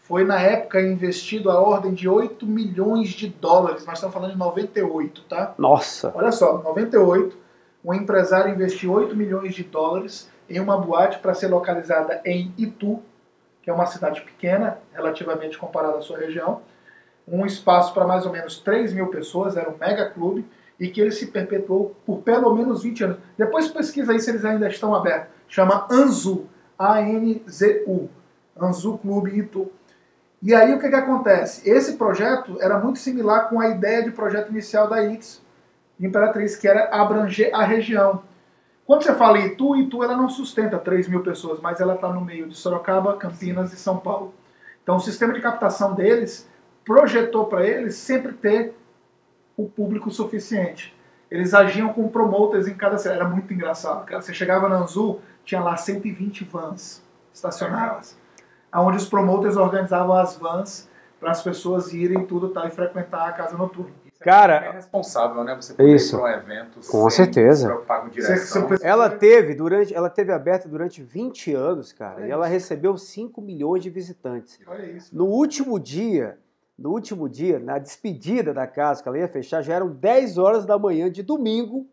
foi 0.01 0.25
na 0.25 0.41
época 0.41 0.81
investido 0.81 1.51
a 1.51 1.61
ordem 1.61 1.93
de 1.93 2.09
8 2.09 2.47
milhões 2.47 3.11
de 3.11 3.29
dólares. 3.29 3.85
Nós 3.85 3.97
estamos 3.97 4.15
falando 4.15 4.33
em 4.33 4.39
98, 4.39 5.23
tá? 5.25 5.55
Nossa. 5.59 6.11
Olha 6.15 6.33
só, 6.33 6.63
98, 6.63 7.37
um 7.85 7.93
empresário 7.93 8.55
investiu 8.55 8.93
8 8.93 9.15
milhões 9.15 9.55
de 9.55 9.65
dólares 9.65 10.31
em 10.49 10.59
uma 10.61 10.79
boate 10.79 11.19
para 11.19 11.35
ser 11.35 11.49
localizada 11.49 12.23
em 12.25 12.53
Itu, 12.57 13.03
que 13.69 13.71
é 13.71 13.75
uma 13.75 13.85
cidade 13.85 14.23
pequena, 14.23 14.79
relativamente 14.95 15.59
comparada 15.59 15.99
à 15.99 16.01
sua 16.01 16.17
região. 16.17 16.63
Um 17.31 17.45
espaço 17.45 17.93
para 17.93 18.07
mais 18.07 18.25
ou 18.25 18.33
menos 18.33 18.59
3 18.61 18.95
mil 18.95 19.09
pessoas, 19.09 19.59
era 19.59 19.69
um 19.69 19.77
mega 19.77 20.09
clube, 20.09 20.43
e 20.81 20.89
que 20.89 20.99
ele 20.99 21.11
se 21.11 21.27
perpetuou 21.27 21.95
por 22.07 22.23
pelo 22.23 22.55
menos 22.55 22.83
20 22.83 23.05
anos. 23.05 23.19
Depois 23.37 23.69
pesquisa 23.69 24.13
aí 24.13 24.21
se 24.21 24.31
eles 24.31 24.43
ainda 24.43 24.67
estão 24.69 24.95
abertos. 24.95 25.35
Chama 25.49 25.87
Anzu, 25.91 26.47
A-N-Z-U, 26.79 28.09
Anzu 28.59 28.97
Clube 28.97 29.39
Itu. 29.39 29.71
E 30.41 30.55
aí 30.55 30.73
o 30.73 30.79
que, 30.79 30.89
que 30.89 30.95
acontece? 30.95 31.69
Esse 31.69 31.99
projeto 31.99 32.57
era 32.63 32.79
muito 32.79 32.99
similar 32.99 33.51
com 33.51 33.61
a 33.61 33.69
ideia 33.69 34.03
de 34.03 34.13
projeto 34.13 34.49
inicial 34.49 34.89
da 34.89 35.05
ITS, 35.05 35.43
Imperatriz, 36.01 36.57
que 36.57 36.67
era 36.67 36.89
abranger 36.91 37.55
a 37.55 37.65
região. 37.65 38.23
Quando 38.89 39.03
você 39.03 39.15
fala 39.15 39.39
em 39.39 39.49
Itu, 39.49 39.77
Itu 39.77 40.03
ela 40.03 40.17
não 40.17 40.31
sustenta 40.31 40.79
3 40.79 41.09
mil 41.09 41.23
pessoas, 41.23 41.61
mas 41.61 41.79
ela 41.79 41.97
está 41.97 42.09
no 42.09 42.23
meio 42.23 42.49
de 42.49 42.57
Sorocaba, 42.57 43.19
Campinas 43.19 43.71
e 43.71 43.77
São 43.77 43.99
Paulo. 43.99 44.33
Então 44.83 44.97
o 44.97 45.01
sistema 45.01 45.35
de 45.35 45.43
captação 45.43 45.95
deles 45.95 46.49
projetou 46.87 47.45
para 47.45 47.67
eles 47.67 47.97
sempre 47.97 48.33
ter 48.33 48.75
o 49.59 49.69
público 49.69 50.11
suficiente. 50.11 50.97
Eles 51.31 51.53
agiam 51.53 51.93
com 51.93 52.09
promoters 52.09 52.67
em 52.67 52.73
cada 52.73 52.97
cidade. 52.97 53.21
Era 53.21 53.29
muito 53.29 53.53
engraçado. 53.53 54.07
Cara. 54.07 54.23
Você 54.23 54.33
chegava 54.33 54.71
na 54.71 54.77
Anzu, 54.77 55.21
tinha 55.45 55.61
lá 55.61 55.77
120 55.77 56.45
vans 56.45 57.05
estacionadas, 57.31 58.19
onde 58.75 58.97
os 58.97 59.07
promoters 59.07 59.59
organizavam 59.59 60.17
as 60.17 60.39
vans 60.39 60.89
para 61.21 61.31
as 61.31 61.43
pessoas 61.43 61.93
irem 61.93 62.25
tudo 62.25 62.49
tal 62.49 62.67
e 62.67 62.71
frequentar 62.71 63.29
a 63.29 63.33
casa 63.33 63.55
noturna. 63.55 63.93
É 64.21 64.25
Cara, 64.25 64.61
bem 64.61 64.73
responsável, 64.73 65.45
né? 65.45 65.55
Você 65.55 65.75
poder 65.75 65.95
isso. 65.95 66.17
ir 66.17 66.19
para 66.19 66.29
um 66.29 66.33
evento 66.41 66.81
Com 66.91 67.09
sem 67.09 67.25
certeza. 67.25 67.69
com 67.73 68.75
Ela 68.83 69.09
teve 69.11 69.55
durante, 69.55 69.95
ela 69.95 70.11
teve 70.11 70.33
aberta 70.33 70.69
durante 70.69 71.03
20 71.03 71.55
anos, 71.55 71.93
cara, 71.93 72.23
É 72.25 72.29
e 72.29 72.31
ela 72.31 72.47
recebeu 72.47 72.97
5 72.97 73.41
milhões 73.41 73.83
de 73.83 73.91
visitantes. 73.91 74.59
Olha 74.67 74.85
isso. 74.87 75.15
No 75.17 75.27
último 75.27 75.79
dia, 75.79 76.37
no 76.77 76.91
último 76.91 77.29
dia, 77.29 77.61
na 77.61 77.79
despedida 77.79 78.53
da 78.53 78.67
casa, 78.67 79.03
que 79.03 79.09
ela 79.09 79.19
ia 79.19 79.29
fechar, 79.29 79.63
já 79.63 79.75
eram 79.75 79.89
10 79.91 80.37
horas 80.37 80.67
da 80.67 80.77
manhã 80.77 81.09
de 81.09 81.23
domingo 81.23 81.87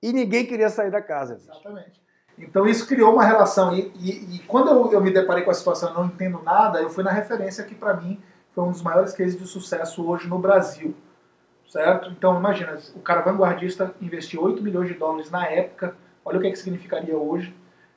e 0.00 0.12
ninguém 0.12 0.46
queria 0.46 0.70
sair 0.70 0.92
da 0.92 1.02
casa. 1.02 1.34
bicho. 1.34 1.50
Exatamente. 1.50 2.00
Então 2.38 2.68
isso 2.68 2.86
criou 2.86 3.12
uma 3.14 3.24
relação. 3.24 3.74
E, 3.74 3.90
e- 3.96 4.36
e 4.36 4.38
quando 4.46 4.68
eu, 4.70 4.92
eu 4.92 5.00
me 5.00 5.12
deparei 5.12 5.42
com 5.42 5.50
a 5.50 5.54
situação, 5.54 5.92
não 5.92 6.06
entendo 6.06 6.40
nada, 6.44 6.80
eu 6.80 6.88
fui 6.88 7.02
na 7.02 7.10
referência 7.10 7.64
que 7.64 7.74
para 7.74 7.94
mim 7.94 8.20
foi 8.54 8.62
um 8.62 8.70
dos 8.70 8.80
maiores 8.82 9.12
cases 9.12 9.36
de 9.36 9.44
sucesso 9.44 10.08
hoje 10.08 10.28
no 10.28 10.38
Brasil. 10.38 10.94
Certo? 11.68 12.10
Então 12.10 12.38
imagina, 12.38 12.78
o 12.94 13.00
cara 13.00 13.20
vanguardista 13.20 13.94
investiu 14.00 14.42
8 14.42 14.62
milhões 14.62 14.88
de 14.88 14.94
dólares 14.94 15.30
na 15.30 15.46
época. 15.46 15.94
Olha 16.24 16.38
o 16.38 16.40
que, 16.40 16.50
que 16.50 16.56
significaria 16.56 17.16
hoje. 17.16 17.54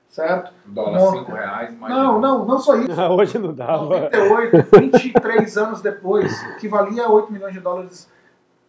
Certo? 0.10 0.54
Dólar 0.66 1.00
Nossa. 1.00 1.20
5 1.20 1.32
reais, 1.32 1.80
mais 1.80 1.94
Não, 1.94 2.20
não, 2.20 2.46
não 2.46 2.60
só 2.60 2.76
isso. 2.76 3.00
Hoje 3.12 3.40
não 3.40 3.54
dava. 3.54 4.10
98, 4.10 4.78
23 4.78 5.58
anos 5.58 5.82
depois, 5.82 6.30
o 6.50 6.58
que 6.58 6.68
valia 6.68 7.08
8 7.08 7.32
milhões 7.32 7.54
de 7.54 7.62
dólares 7.62 8.12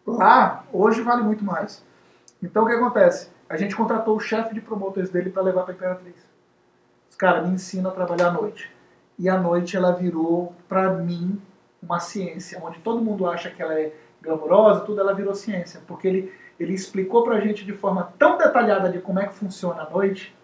lá, 0.06 0.64
hoje 0.72 1.00
vale 1.02 1.22
muito 1.22 1.44
mais. 1.44 1.84
Então 2.40 2.62
o 2.62 2.66
que 2.66 2.72
acontece? 2.72 3.30
A 3.48 3.56
gente 3.56 3.74
contratou 3.74 4.16
o 4.16 4.20
chefe 4.20 4.54
de 4.54 4.60
promotores 4.60 5.10
dele 5.10 5.30
para 5.30 5.42
levar 5.42 5.62
para 5.62 5.72
a 5.72 5.76
Imperatriz. 5.76 6.14
Os 7.10 7.16
caras 7.16 7.46
me 7.46 7.54
ensinam 7.54 7.90
a 7.90 7.94
trabalhar 7.94 8.28
à 8.28 8.32
noite. 8.32 8.70
E 9.18 9.28
à 9.28 9.38
noite 9.38 9.76
ela 9.76 9.92
virou, 9.92 10.54
para 10.68 10.90
mim, 10.90 11.40
uma 11.82 12.00
ciência. 12.00 12.60
Onde 12.62 12.78
todo 12.78 13.02
mundo 13.02 13.26
acha 13.26 13.50
que 13.50 13.60
ela 13.60 13.74
é 13.74 13.92
glamurosa, 14.22 14.80
tudo 14.80 15.00
ela 15.00 15.12
virou 15.14 15.34
ciência. 15.34 15.80
Porque 15.86 16.06
ele, 16.08 16.32
ele 16.58 16.72
explicou 16.72 17.24
para 17.24 17.36
a 17.36 17.40
gente 17.40 17.64
de 17.64 17.72
forma 17.72 18.12
tão 18.18 18.38
detalhada 18.38 18.88
de 18.90 19.00
como 19.00 19.18
é 19.20 19.26
que 19.26 19.34
funciona 19.34 19.82
a 19.82 19.90
noite, 19.90 20.34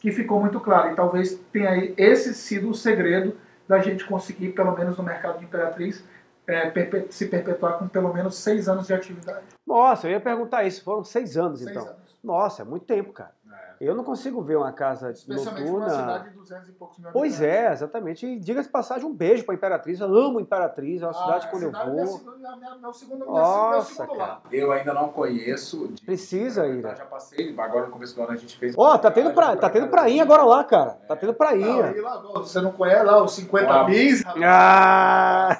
que 0.00 0.10
ficou 0.12 0.40
muito 0.40 0.60
claro. 0.60 0.90
E 0.92 0.94
talvez 0.96 1.38
tenha 1.52 1.92
esse 1.96 2.34
sido 2.34 2.70
o 2.70 2.74
segredo 2.74 3.36
da 3.66 3.78
gente 3.78 4.04
conseguir, 4.04 4.50
pelo 4.50 4.76
menos 4.76 4.98
no 4.98 5.04
mercado 5.04 5.38
de 5.38 5.44
Imperatriz, 5.44 6.04
é, 6.46 6.68
perpe- 6.68 7.06
se 7.10 7.26
perpetuar 7.28 7.78
com 7.78 7.88
pelo 7.88 8.12
menos 8.12 8.36
seis 8.36 8.68
anos 8.68 8.86
de 8.86 8.92
atividade. 8.92 9.46
Nossa, 9.66 10.06
eu 10.06 10.10
ia 10.10 10.20
perguntar 10.20 10.64
isso. 10.64 10.84
Foram 10.84 11.02
seis 11.02 11.38
anos, 11.38 11.60
Seis 11.60 11.70
então. 11.70 11.86
anos. 11.88 12.14
Nossa, 12.22 12.60
é 12.62 12.64
muito 12.66 12.84
tempo, 12.84 13.12
cara. 13.12 13.32
É. 13.80 13.88
Eu 13.88 13.94
não 13.94 14.04
consigo 14.04 14.40
ver 14.42 14.56
uma 14.56 14.72
casa 14.72 15.10
Especialmente 15.10 15.64
numa 15.70 15.80
noturna. 15.80 16.00
cidade 16.00 16.30
de 16.30 16.36
200 16.36 16.68
e 16.68 16.72
poucos 16.72 16.98
mil 16.98 17.10
Pois 17.12 17.40
é, 17.40 17.72
exatamente. 17.72 18.26
E 18.26 18.38
diga-se 18.38 18.68
de 18.68 18.72
passagem, 18.72 19.06
um 19.06 19.14
beijo 19.14 19.44
pra 19.44 19.54
Imperatriz. 19.54 20.00
Eu 20.00 20.06
amo 20.14 20.40
Imperatriz, 20.40 21.02
é 21.02 21.06
uma 21.06 21.10
Ah, 21.10 21.14
cidade 21.14 21.46
é 21.46 21.50
quando 21.50 21.62
eu 21.64 21.72
vou. 21.72 21.84
Minha, 21.94 22.06
segunda- 22.06 22.36
minha, 22.36 22.56
minha, 22.56 22.74
meu 22.76 22.92
segundo, 22.92 23.18
minha, 23.26 23.30
Nossa, 23.40 23.74
meu 24.02 24.08
segundo 24.08 24.18
cara. 24.18 24.38
Eu 24.52 24.72
ainda 24.72 24.94
não 24.94 25.08
conheço. 25.08 25.88
de- 25.88 26.02
Precisa 26.02 26.66
ir, 26.66 26.82
né? 26.82 26.94
Já 26.96 27.04
passei, 27.06 27.54
agora 27.58 27.86
no 27.86 27.92
começo 27.92 28.14
do 28.14 28.22
ano 28.22 28.32
a 28.32 28.36
gente 28.36 28.56
fez. 28.58 28.74
Ó, 28.76 28.96
tá 28.98 29.10
tendo, 29.10 29.32
pra, 29.32 29.56
tá 29.56 29.68
tendo 29.70 29.88
prainha 29.88 30.22
agora 30.22 30.44
lá, 30.44 30.62
cara. 30.64 30.98
Tá 31.08 31.16
tendo 31.16 31.30
Não, 31.30 31.34
prainha. 31.38 31.92
e 31.96 32.00
lá, 32.00 32.18
você 32.34 32.60
não 32.60 32.72
conhece 32.72 33.04
lá 33.04 33.22
os 33.22 33.32
50 33.34 33.72
Uau. 33.72 33.86
bis? 33.86 34.22
Ah! 34.42 35.58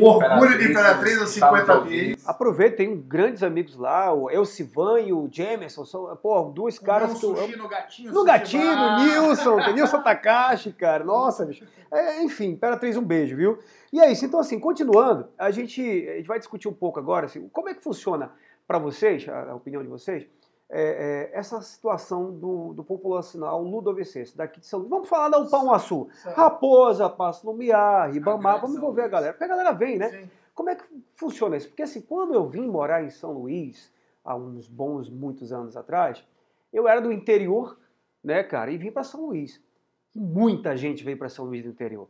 O 0.00 0.06
orgulho 0.08 0.58
de 0.58 0.70
Imperatriz, 0.70 1.20
os 1.22 1.34
Estados 1.34 1.58
50 1.60 1.80
Unidos. 1.80 2.16
bis. 2.16 2.28
Aproveita, 2.28 2.76
tem 2.78 2.96
grandes 3.00 3.42
amigos 3.42 3.76
lá, 3.76 4.12
o 4.12 4.30
Elcivan 4.30 5.00
e 5.00 5.12
o 5.12 5.28
Jamerson. 5.30 5.84
São, 5.84 6.16
pô, 6.16 6.42
dois 6.44 6.78
caras 6.78 7.18
que 7.18 7.24
eu. 7.26 7.34
Sushi 7.46 7.56
no 7.56 7.68
gatinho. 7.68 8.12
No 8.12 8.24
gatinho, 8.24 8.76
no 8.76 8.96
Nilson, 8.98 9.72
Nilson 9.72 10.02
Takashi, 10.02 10.72
cara. 10.72 11.04
Nossa, 11.04 11.44
bicho. 11.44 11.66
É, 11.90 12.22
enfim, 12.22 12.50
Imperatriz, 12.50 12.96
um 12.96 13.04
beijo, 13.04 13.36
viu? 13.36 13.58
E 13.92 14.00
é 14.00 14.10
isso. 14.10 14.24
Então, 14.24 14.40
assim, 14.40 14.58
continuando, 14.58 15.28
a 15.38 15.50
gente, 15.50 15.80
a 15.80 16.16
gente 16.16 16.26
vai 16.26 16.38
discutir 16.38 16.68
um 16.68 16.72
pouco 16.72 16.98
agora, 16.98 17.26
assim, 17.26 17.48
como 17.48 17.68
é 17.68 17.74
que 17.74 17.82
funciona 17.82 18.32
para 18.66 18.78
vocês, 18.78 19.28
a, 19.28 19.50
a 19.50 19.54
opinião 19.54 19.82
de 19.82 19.88
vocês, 19.88 20.26
é, 20.74 21.30
é, 21.34 21.38
essa 21.38 21.60
situação 21.60 22.32
do, 22.32 22.72
do 22.72 22.82
populacional 22.82 23.62
ludovicense 23.62 24.34
daqui 24.34 24.58
de 24.58 24.66
São 24.66 24.78
Luís. 24.78 24.90
Vamos 24.90 25.08
falar 25.08 25.28
da 25.28 25.38
Upão 25.38 25.70
Açu. 25.70 26.08
Certo. 26.14 26.34
Raposa, 26.34 27.10
Passo 27.10 27.46
Lumiar, 27.46 28.10
Ribamar, 28.10 28.58
vamos 28.58 28.76
envolver 28.76 29.02
a 29.02 29.08
galera, 29.08 29.32
porque 29.34 29.44
a 29.44 29.48
galera 29.48 29.72
vem, 29.72 29.98
né? 29.98 30.08
Sim. 30.08 30.30
Como 30.54 30.70
é 30.70 30.74
que 30.74 30.84
funciona 31.14 31.58
isso? 31.58 31.68
Porque 31.68 31.82
assim, 31.82 32.00
quando 32.00 32.32
eu 32.32 32.48
vim 32.48 32.66
morar 32.66 33.04
em 33.04 33.10
São 33.10 33.32
Luís, 33.32 33.92
há 34.24 34.34
uns 34.34 34.66
bons, 34.66 35.10
muitos 35.10 35.52
anos 35.52 35.76
atrás, 35.76 36.24
eu 36.72 36.88
era 36.88 37.00
do 37.00 37.12
interior, 37.12 37.78
né, 38.22 38.42
cara, 38.42 38.70
e 38.70 38.78
vim 38.78 38.90
para 38.90 39.04
São 39.04 39.26
Luís. 39.26 39.62
Muita 40.14 40.76
gente 40.76 41.04
veio 41.04 41.18
para 41.18 41.28
São 41.28 41.44
Luís 41.44 41.62
do 41.62 41.70
interior. 41.70 42.08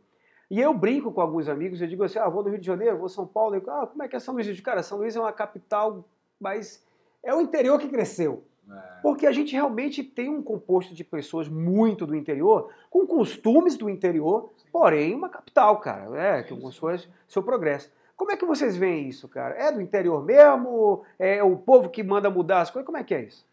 E 0.51 0.61
eu 0.61 0.75
brinco 0.75 1.11
com 1.13 1.21
alguns 1.21 1.49
amigos, 1.49 1.81
eu 1.81 1.89
digo 1.89 2.05
assim, 2.05 2.19
ah, 2.19 2.29
vou 2.29 2.43
no 2.43 2.51
Rio 2.51 2.59
de 2.59 2.67
Janeiro, 2.67 2.99
vou 2.99 3.09
São 3.09 3.27
Paulo, 3.27 3.55
eu 3.55 3.61
digo, 3.61 3.71
ah, 3.71 3.87
como 3.87 4.03
é 4.03 4.09
que 4.09 4.17
é 4.17 4.19
São 4.19 4.35
Luís? 4.35 4.47
Eu 4.47 4.53
digo, 4.53 4.65
cara, 4.65 4.83
São 4.83 4.99
Luís 4.99 5.17
é 5.17 5.21
uma 5.21 5.33
capital, 5.33 6.05
mas 6.39 6.85
é 7.23 7.35
o 7.35 7.41
interior 7.41 7.79
que 7.79 7.89
cresceu. 7.89 8.45
É. 8.71 9.01
Porque 9.03 9.27
a 9.27 9.33
gente 9.33 9.53
realmente 9.53 10.05
tem 10.05 10.29
um 10.29 10.43
composto 10.43 10.95
de 10.95 11.03
pessoas 11.03 11.49
muito 11.49 12.07
do 12.07 12.15
interior, 12.15 12.71
com 12.91 13.07
costumes 13.07 13.77
do 13.77 13.89
interior, 13.89 14.53
porém 14.71 15.15
uma 15.15 15.29
capital, 15.29 15.81
cara, 15.81 16.17
é, 16.21 16.43
que 16.43 16.53
algumas 16.53 16.79
coisas, 16.79 17.09
seu 17.27 17.43
progresso. 17.43 17.91
Como 18.17 18.31
é 18.31 18.37
que 18.37 18.45
vocês 18.45 18.77
veem 18.77 19.09
isso, 19.09 19.29
cara? 19.29 19.55
É 19.57 19.73
do 19.73 19.81
interior 19.81 20.25
mesmo? 20.25 21.03
É 21.19 21.43
o 21.43 21.57
povo 21.57 21.89
que 21.89 22.03
manda 22.03 22.31
mudar 22.31 22.61
as 22.61 22.71
coisas? 22.71 22.87
Como 22.87 22.99
é 22.99 23.03
que 23.03 23.15
é 23.15 23.23
isso? 23.23 23.45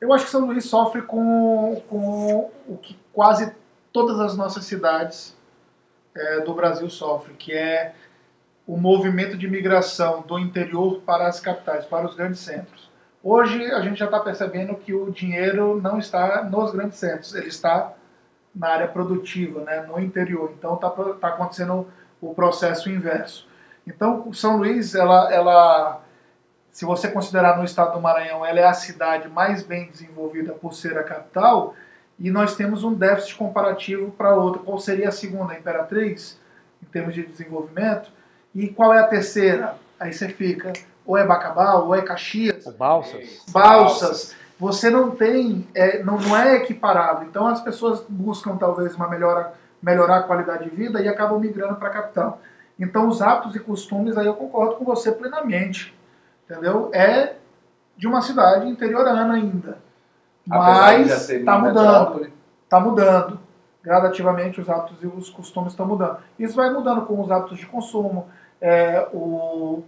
Eu 0.00 0.12
acho 0.12 0.26
que 0.26 0.30
São 0.30 0.46
Luís 0.46 0.64
sofre 0.64 1.02
com, 1.02 1.82
com 1.88 2.50
o 2.68 2.76
que 2.76 2.96
quase 3.12 3.52
todas 3.92 4.20
as 4.20 4.36
nossas 4.36 4.64
cidades 4.64 5.36
é, 6.14 6.40
do 6.40 6.54
Brasil 6.54 6.88
sofrem, 6.88 7.34
que 7.36 7.52
é 7.52 7.94
o 8.66 8.76
movimento 8.76 9.36
de 9.36 9.48
migração 9.48 10.22
do 10.22 10.38
interior 10.38 11.00
para 11.00 11.26
as 11.26 11.40
capitais, 11.40 11.84
para 11.86 12.06
os 12.06 12.14
grandes 12.14 12.40
centros. 12.40 12.88
Hoje 13.22 13.64
a 13.72 13.80
gente 13.80 13.98
já 13.98 14.04
está 14.04 14.20
percebendo 14.20 14.76
que 14.76 14.94
o 14.94 15.10
dinheiro 15.10 15.80
não 15.80 15.98
está 15.98 16.44
nos 16.44 16.70
grandes 16.70 16.98
centros, 16.98 17.34
ele 17.34 17.48
está 17.48 17.92
na 18.54 18.68
área 18.68 18.88
produtiva, 18.88 19.60
né, 19.62 19.80
no 19.80 19.98
interior. 19.98 20.52
Então 20.56 20.74
está 20.74 20.90
tá 20.90 21.28
acontecendo 21.28 21.86
o 22.20 22.34
processo 22.34 22.90
inverso. 22.90 23.48
Então 23.86 24.32
São 24.32 24.58
Luís, 24.58 24.94
ela, 24.94 25.32
ela, 25.32 26.00
se 26.78 26.84
você 26.84 27.08
considerar 27.08 27.58
no 27.58 27.64
estado 27.64 27.94
do 27.94 28.00
Maranhão, 28.00 28.46
ela 28.46 28.60
é 28.60 28.64
a 28.64 28.72
cidade 28.72 29.28
mais 29.28 29.64
bem 29.64 29.90
desenvolvida 29.90 30.52
por 30.52 30.72
ser 30.72 30.96
a 30.96 31.02
capital, 31.02 31.74
e 32.20 32.30
nós 32.30 32.54
temos 32.54 32.84
um 32.84 32.94
déficit 32.94 33.34
comparativo 33.34 34.12
para 34.12 34.36
outra. 34.36 34.62
Qual 34.62 34.78
seria 34.78 35.08
a 35.08 35.10
segunda? 35.10 35.54
A 35.54 35.58
Imperatriz, 35.58 36.38
em 36.80 36.86
termos 36.86 37.16
de 37.16 37.26
desenvolvimento. 37.26 38.12
E 38.54 38.68
qual 38.68 38.94
é 38.94 39.00
a 39.00 39.08
terceira? 39.08 39.74
Aí 39.98 40.12
você 40.12 40.28
fica, 40.28 40.72
ou 41.04 41.16
é 41.16 41.26
Bacabal, 41.26 41.84
ou 41.84 41.96
é 41.96 42.02
Caxias. 42.02 42.64
O 42.64 42.70
Balsas. 42.70 43.42
Balsas. 43.50 44.36
Você 44.56 44.88
não 44.88 45.10
tem, 45.10 45.66
é, 45.74 46.00
não, 46.04 46.16
não 46.16 46.36
é 46.36 46.58
equiparado. 46.58 47.24
Então 47.24 47.48
as 47.48 47.60
pessoas 47.60 48.04
buscam 48.08 48.56
talvez 48.56 48.94
uma 48.94 49.08
melhora, 49.08 49.52
melhorar 49.82 50.18
a 50.18 50.22
qualidade 50.22 50.70
de 50.70 50.76
vida 50.76 51.00
e 51.02 51.08
acabam 51.08 51.40
migrando 51.40 51.74
para 51.74 51.88
a 51.88 51.92
capital. 51.92 52.40
Então 52.78 53.08
os 53.08 53.20
hábitos 53.20 53.56
e 53.56 53.58
costumes, 53.58 54.16
aí 54.16 54.26
eu 54.26 54.34
concordo 54.34 54.76
com 54.76 54.84
você 54.84 55.10
plenamente. 55.10 55.97
Entendeu? 56.48 56.90
É 56.94 57.36
de 57.96 58.06
uma 58.06 58.22
cidade 58.22 58.68
interiorana 58.68 59.34
ainda. 59.34 59.78
Mas 60.46 61.28
está 61.28 61.58
mudando 61.58 62.38
está 62.68 62.78
mudando. 62.78 63.40
Gradativamente 63.82 64.60
os 64.60 64.68
hábitos 64.68 65.02
e 65.02 65.06
os 65.06 65.30
costumes 65.30 65.72
estão 65.72 65.86
mudando. 65.86 66.18
Isso 66.38 66.54
vai 66.54 66.70
mudando 66.70 67.06
com 67.06 67.20
os 67.20 67.30
hábitos 67.30 67.58
de 67.58 67.66
consumo, 67.66 68.28
é, 68.60 69.08
o 69.12 69.82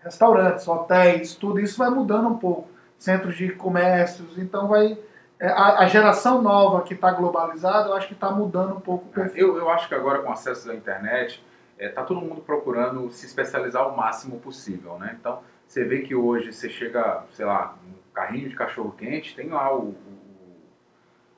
restaurantes, 0.00 0.68
hotéis, 0.68 1.34
tudo 1.34 1.58
isso 1.58 1.78
vai 1.78 1.88
mudando 1.88 2.28
um 2.28 2.36
pouco. 2.36 2.68
Centros 2.98 3.36
de 3.36 3.50
comércios, 3.50 4.38
então 4.38 4.68
vai. 4.68 4.98
é, 5.38 5.48
a, 5.48 5.80
a 5.80 5.86
geração 5.86 6.40
nova 6.40 6.82
que 6.82 6.94
está 6.94 7.10
globalizada, 7.12 7.88
eu 7.88 7.94
acho 7.94 8.08
que 8.08 8.14
está 8.14 8.30
mudando 8.30 8.74
um 8.74 8.80
pouco 8.80 9.06
o 9.06 9.12
perfil. 9.12 9.48
Eu, 9.48 9.58
eu 9.58 9.70
acho 9.70 9.88
que 9.88 9.94
agora 9.94 10.22
com 10.22 10.32
acesso 10.32 10.70
à 10.70 10.74
internet, 10.74 11.44
está 11.78 12.02
todo 12.02 12.20
mundo 12.20 12.40
procurando 12.40 13.10
se 13.10 13.26
especializar 13.26 13.86
o 13.86 13.96
máximo 13.96 14.38
possível, 14.40 14.98
né? 14.98 15.16
Então, 15.18 15.40
você 15.66 15.84
vê 15.84 16.00
que 16.00 16.14
hoje 16.14 16.52
você 16.52 16.68
chega, 16.68 17.24
sei 17.32 17.44
lá, 17.44 17.74
um 17.86 18.12
carrinho 18.14 18.48
de 18.48 18.56
cachorro 18.56 18.92
quente, 18.96 19.34
tem 19.34 19.48
lá 19.48 19.74
o, 19.74 19.88
o- 19.90 19.96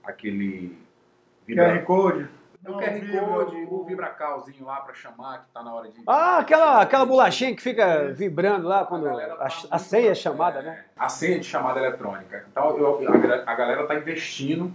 aquele 0.04 0.76
QR 1.46 1.82
Code. 1.84 2.28
o 2.66 2.72
QR 2.74 3.20
Code, 3.24 3.56
o 3.70 3.84
vibracalzinho 3.84 4.64
lá 4.64 4.76
para 4.80 4.94
chamar 4.94 5.38
que 5.44 5.50
tá 5.52 5.62
na 5.62 5.74
hora 5.74 5.88
de 5.88 6.02
Ah, 6.06 6.38
aquela, 6.38 6.82
aquela 6.82 7.06
bolachinha 7.06 7.54
que 7.54 7.62
fica 7.62 8.12
vibrando 8.12 8.68
lá 8.68 8.84
quando 8.84 9.04
galera 9.04 9.36
tá 9.36 9.44
a, 9.44 9.76
a 9.76 9.78
senha 9.78 10.10
é 10.10 10.14
chamada, 10.14 10.60
é, 10.60 10.62
né? 10.62 10.84
A 10.96 11.08
senha 11.08 11.38
de 11.38 11.46
chamada 11.46 11.80
eletrônica. 11.80 12.44
Então 12.50 12.76
eu- 12.78 13.00
a, 13.08 13.50
a 13.50 13.54
galera 13.54 13.82
está 13.82 13.94
investindo, 13.94 14.72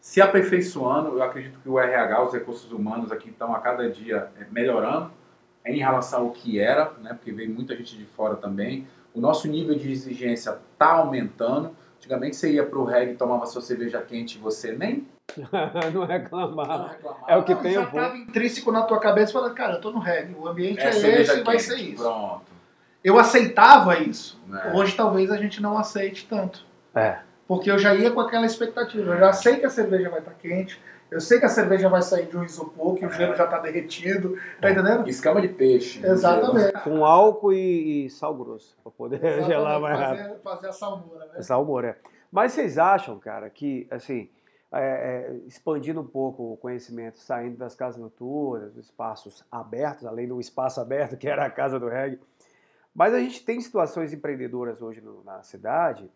se 0.00 0.20
aperfeiçoando. 0.20 1.10
Eu 1.18 1.22
acredito 1.22 1.58
que 1.60 1.68
o 1.68 1.78
RH, 1.78 2.22
os 2.22 2.32
recursos 2.32 2.72
humanos 2.72 3.12
aqui 3.12 3.28
estão 3.30 3.54
a 3.54 3.60
cada 3.60 3.88
dia 3.90 4.28
é, 4.40 4.46
melhorando 4.50 5.10
em 5.66 5.78
relação 5.78 6.22
ao 6.22 6.30
que 6.30 6.58
era, 6.58 6.92
né? 7.02 7.14
Porque 7.14 7.32
veio 7.32 7.50
muita 7.50 7.74
gente 7.76 7.96
de 7.96 8.04
fora 8.04 8.36
também. 8.36 8.86
O 9.14 9.20
nosso 9.20 9.48
nível 9.48 9.74
de 9.76 9.90
exigência 9.90 10.58
está 10.72 10.92
aumentando. 10.92 11.74
Antigamente 11.96 12.36
você 12.36 12.52
ia 12.52 12.66
para 12.66 12.78
o 12.78 12.84
reggae, 12.84 13.14
tomava 13.14 13.46
sua 13.46 13.62
cerveja 13.62 14.00
quente 14.02 14.36
e 14.36 14.40
você 14.40 14.72
nem 14.72 15.06
não 15.94 16.04
reclamava. 16.04 16.88
reclamava. 16.88 17.24
É 17.26 17.36
o 17.36 17.44
que 17.44 17.54
Não, 17.54 17.62
tem, 17.62 17.72
já 17.72 17.84
estava 17.84 18.16
intrínseco 18.16 18.70
na 18.70 18.82
tua 18.82 19.00
cabeça, 19.00 19.32
falando, 19.32 19.54
cara, 19.54 19.74
eu 19.74 19.80
tô 19.80 19.90
no 19.90 19.98
reggae, 19.98 20.34
o 20.38 20.46
ambiente 20.46 20.80
é, 20.80 20.92
cerveja 20.92 21.32
esse 21.32 21.40
e 21.40 21.44
vai 21.44 21.56
quente, 21.56 21.66
ser 21.68 21.76
isso. 21.78 22.02
Pronto. 22.02 22.42
Eu 23.02 23.18
aceitava 23.18 23.98
isso. 23.98 24.40
né? 24.46 24.72
Hoje 24.74 24.94
talvez 24.94 25.30
a 25.30 25.36
gente 25.36 25.62
não 25.62 25.78
aceite 25.78 26.26
tanto. 26.28 26.64
É. 26.94 27.18
Porque 27.46 27.70
eu 27.70 27.78
já 27.78 27.94
ia 27.94 28.10
com 28.10 28.20
aquela 28.20 28.46
expectativa. 28.46 29.12
Eu 29.14 29.18
já 29.18 29.32
sei 29.32 29.56
que 29.56 29.66
a 29.66 29.70
cerveja 29.70 30.08
vai 30.10 30.20
estar 30.20 30.32
quente. 30.34 30.80
Eu 31.14 31.20
sei 31.20 31.38
que 31.38 31.46
a 31.46 31.48
cerveja 31.48 31.88
vai 31.88 32.02
sair 32.02 32.26
de 32.26 32.36
um 32.36 32.42
isopor, 32.42 32.96
que 32.96 33.06
o 33.06 33.10
gelo 33.10 33.34
já 33.36 33.44
está 33.44 33.58
derretido. 33.60 34.36
Tá 34.60 34.70
entendendo? 34.70 35.08
Escama 35.08 35.40
de 35.40 35.48
peixe. 35.48 36.00
gelo. 36.00 36.12
Exatamente. 36.12 36.72
Com 36.82 37.04
álcool 37.04 37.52
e, 37.52 38.06
e 38.06 38.10
sal 38.10 38.34
grosso, 38.34 38.76
para 38.82 38.90
poder 38.90 39.44
gelar 39.44 39.80
mais 39.80 39.96
rápido. 39.98 40.22
fazer, 40.24 40.38
fazer 40.42 40.66
a 40.68 40.72
salmoura, 40.72 41.24
né? 41.26 41.32
Essa 41.36 41.56
humor, 41.56 41.84
é. 41.84 41.96
Mas 42.32 42.52
vocês 42.52 42.78
acham, 42.78 43.16
cara, 43.20 43.48
que, 43.48 43.86
assim, 43.92 44.28
é, 44.72 44.80
é, 44.80 45.36
expandindo 45.46 46.00
um 46.00 46.06
pouco 46.06 46.54
o 46.54 46.56
conhecimento, 46.56 47.16
saindo 47.18 47.56
das 47.56 47.76
casas 47.76 48.00
noturnas, 48.00 48.72
dos 48.72 48.86
espaços 48.86 49.44
abertos, 49.52 50.04
além 50.04 50.26
do 50.26 50.40
espaço 50.40 50.80
aberto 50.80 51.16
que 51.16 51.28
era 51.28 51.46
a 51.46 51.50
casa 51.50 51.78
do 51.78 51.86
reggae, 51.88 52.18
mas 52.92 53.14
a 53.14 53.20
gente 53.20 53.44
tem 53.44 53.60
situações 53.60 54.12
empreendedoras 54.12 54.82
hoje 54.82 55.00
no- 55.00 55.22
na 55.22 55.44
cidade 55.44 56.10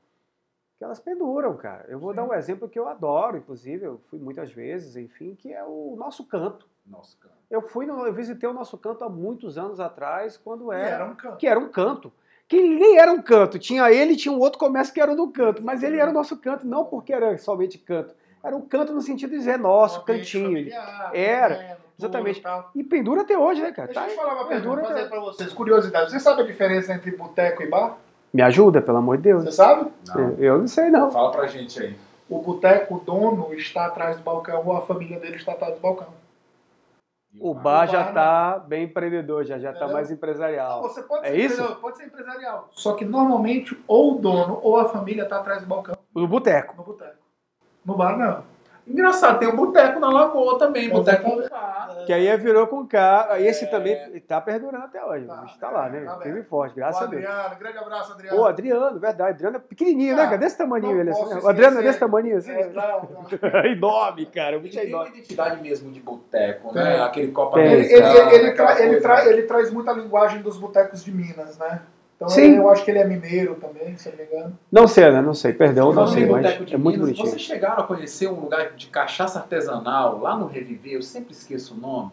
que 0.78 0.84
elas 0.84 1.00
penduram, 1.00 1.56
cara. 1.56 1.84
Eu 1.88 1.98
vou 1.98 2.10
Sim. 2.12 2.16
dar 2.16 2.24
um 2.24 2.32
exemplo 2.32 2.68
que 2.68 2.78
eu 2.78 2.88
adoro, 2.88 3.36
inclusive, 3.36 3.84
eu 3.84 4.00
fui 4.08 4.18
muitas 4.18 4.50
vezes, 4.52 4.96
enfim, 4.96 5.34
que 5.34 5.52
é 5.52 5.62
o 5.64 5.96
nosso 5.98 6.24
canto. 6.24 6.66
Nossa, 6.86 7.16
cara. 7.20 7.34
Eu 7.50 7.62
fui, 7.62 7.84
no, 7.84 8.06
eu 8.06 8.12
visitei 8.12 8.48
o 8.48 8.52
nosso 8.52 8.78
canto 8.78 9.02
há 9.04 9.08
muitos 9.08 9.58
anos 9.58 9.80
atrás, 9.80 10.36
quando 10.36 10.70
era 10.72 10.88
era 10.96 11.04
um 11.04 11.14
canto. 11.14 11.36
que 11.36 11.46
era 11.46 11.58
um 11.58 11.68
canto. 11.68 12.12
Que 12.46 12.62
nem 12.62 12.96
era 12.98 13.12
um 13.12 13.20
canto. 13.20 13.58
Tinha 13.58 13.90
ele 13.92 14.12
e 14.12 14.16
tinha 14.16 14.32
um 14.32 14.38
outro 14.38 14.58
comércio 14.58 14.94
que 14.94 15.00
era 15.00 15.14
do 15.14 15.28
canto. 15.28 15.62
Mas 15.62 15.82
ele 15.82 15.98
era 15.98 16.10
o 16.10 16.14
nosso 16.14 16.34
canto, 16.38 16.66
não 16.66 16.84
porque 16.84 17.12
era 17.12 17.36
somente 17.36 17.76
canto. 17.76 18.14
Era 18.42 18.56
um 18.56 18.62
canto 18.62 18.92
no 18.94 19.02
sentido 19.02 19.30
de 19.30 19.38
dizer 19.38 19.58
nosso, 19.58 20.02
cantinho. 20.04 20.44
familiar, 20.46 21.10
Era, 21.12 21.56
tudo 21.56 21.78
exatamente. 21.98 22.42
e 22.74 22.84
pendura 22.84 23.20
até 23.22 23.36
hoje, 23.36 23.60
né, 23.60 23.72
cara? 23.72 23.88
Deixa 23.88 24.00
Tá 24.00 24.08
eu 24.08 24.16
falar 24.16 24.34
uma 24.34 24.46
pergunta, 24.46 24.62
Pendura 24.76 24.82
fazer 24.86 25.00
até- 25.00 25.08
para 25.10 25.20
vocês. 25.20 25.52
Curiosidade. 25.52 26.10
Você 26.10 26.20
sabe 26.20 26.42
a 26.42 26.46
diferença 26.46 26.94
entre 26.94 27.10
boteco 27.10 27.62
e 27.62 27.66
bar? 27.68 27.98
Me 28.32 28.42
ajuda, 28.42 28.80
pelo 28.82 28.98
amor 28.98 29.16
de 29.16 29.24
Deus. 29.24 29.44
Você 29.44 29.52
sabe? 29.52 29.90
Não. 30.06 30.30
Eu 30.38 30.58
não 30.58 30.68
sei, 30.68 30.90
não. 30.90 31.10
Fala 31.10 31.30
pra 31.32 31.46
gente 31.46 31.80
aí. 31.80 31.96
O 32.28 32.40
boteco, 32.42 32.96
o 32.96 33.00
dono, 33.00 33.54
está 33.54 33.86
atrás 33.86 34.16
do 34.18 34.22
balcão 34.22 34.62
ou 34.66 34.76
a 34.76 34.82
família 34.82 35.18
dele 35.18 35.36
está 35.36 35.52
atrás 35.52 35.74
do 35.74 35.80
balcão. 35.80 36.08
O 37.40 37.54
bar? 37.54 37.62
bar 37.62 37.88
O 37.88 37.92
já 37.92 38.02
bar, 38.04 38.12
tá 38.14 38.58
bem 38.58 38.84
empreendedor, 38.84 39.44
já, 39.44 39.58
já 39.58 39.70
tá 39.70 39.78
Entendeu? 39.78 39.94
mais 39.94 40.10
empresarial. 40.10 40.82
Você 40.82 41.02
pode 41.02 41.26
É 41.26 41.30
ser 41.30 41.36
isso? 41.38 41.76
pode 41.76 41.96
ser 41.96 42.04
empresarial. 42.06 42.68
Só 42.72 42.94
que 42.94 43.04
normalmente 43.04 43.78
ou 43.86 44.16
o 44.16 44.18
dono 44.18 44.58
ou 44.62 44.76
a 44.76 44.88
família 44.88 45.22
está 45.22 45.38
atrás 45.38 45.62
do 45.62 45.68
balcão 45.68 45.94
No 46.14 46.26
boteco. 46.28 46.74
no 46.76 46.82
boteco. 46.82 47.16
No 47.84 47.94
bar 47.96 48.16
não. 48.18 48.42
Engraçado, 48.88 49.38
tem 49.38 49.48
o 49.48 49.54
boteco 49.56 50.00
na 50.00 50.08
Lagoa 50.10 50.58
também, 50.58 50.88
boteco 50.88 51.22
com 51.24 51.38
Exatamente. 51.40 51.50
K. 51.98 52.04
Que 52.06 52.12
aí 52.12 52.36
virou 52.38 52.66
com 52.66 52.86
K. 52.86 53.26
Aí 53.32 53.46
Esse 53.46 53.64
É. 53.64 53.68
também 53.68 54.20
tá 54.26 54.40
perdurando 54.40 54.84
até 54.84 55.04
hoje. 55.04 55.26
Tá, 55.26 55.34
o 55.34 55.40
bicho 55.42 55.58
tá 55.58 55.70
lá, 55.70 55.88
né? 55.88 56.00
tá. 56.06 56.16
Firme 56.20 56.42
forte, 56.42 56.74
graças 56.76 57.00
o 57.00 57.04
a 57.04 57.06
Deus. 57.06 57.24
Adriano, 57.24 57.56
grande 57.58 57.78
abraço, 57.78 58.12
Adriano. 58.12 58.36
Pô, 58.38 58.44
Adriano, 58.46 58.98
verdade. 58.98 59.30
Adriano 59.30 59.56
é 59.56 59.60
pequenininho, 59.60 60.16
né, 60.16 60.22
Ah, 60.22 60.26
cara? 60.26 60.38
Desse 60.38 60.56
tamanho 60.56 61.00
ele. 61.00 61.10
Assim, 61.10 61.28
né? 61.34 61.40
O 61.42 61.48
Adriano 61.48 61.78
é 61.78 61.82
desse 61.82 61.98
tamanho 61.98 62.36
assim. 62.36 62.50
É, 62.52 62.66
não, 62.68 63.08
não. 63.10 63.64
enorme, 63.70 64.26
cara. 64.26 64.56
O 64.56 64.60
bicho 64.60 64.78
é 64.78 64.82
tem 64.82 64.90
uma 64.90 65.00
enorme. 65.02 65.18
identidade 65.18 65.60
mesmo 65.62 65.90
de 65.92 66.00
boteco, 66.00 66.72
né? 66.74 67.02
Aquele 67.02 67.30
copo 67.32 67.54
Tem. 67.56 67.66
Ele, 67.72 67.92
ele, 67.92 68.34
ele, 68.34 68.52
tra- 68.52 68.80
ele, 68.80 69.00
tra- 69.00 69.26
ele 69.26 69.42
traz 69.42 69.70
muita 69.70 69.92
linguagem 69.92 70.40
dos 70.40 70.56
botecos 70.56 71.04
de 71.04 71.12
Minas, 71.12 71.58
né? 71.58 71.82
Então 72.18 72.28
Sim. 72.28 72.56
eu 72.56 72.68
acho 72.68 72.84
que 72.84 72.90
ele 72.90 72.98
é 72.98 73.04
mineiro 73.04 73.54
também, 73.54 73.96
se 73.96 74.08
eu 74.08 74.12
não 74.12 74.18
me 74.18 74.24
engano. 74.26 74.58
Não 74.72 74.88
sei, 74.88 75.08
né? 75.12 75.22
Não 75.22 75.34
sei. 75.34 75.52
Perdão, 75.52 75.92
não 75.92 76.04
sei, 76.08 76.26
mas 76.26 76.44
é 76.44 76.58
muito 76.58 76.78
Minas, 76.78 76.98
bonitinho. 76.98 77.26
Vocês 77.28 77.42
chegaram 77.42 77.84
a 77.84 77.86
conhecer 77.86 78.26
um 78.28 78.40
lugar 78.40 78.72
de 78.72 78.88
cachaça 78.88 79.38
artesanal 79.38 80.18
lá 80.18 80.34
no 80.36 80.46
Reviver, 80.46 80.94
eu 80.94 81.02
sempre 81.02 81.32
esqueço 81.32 81.74
o 81.74 81.76
nome, 81.76 82.10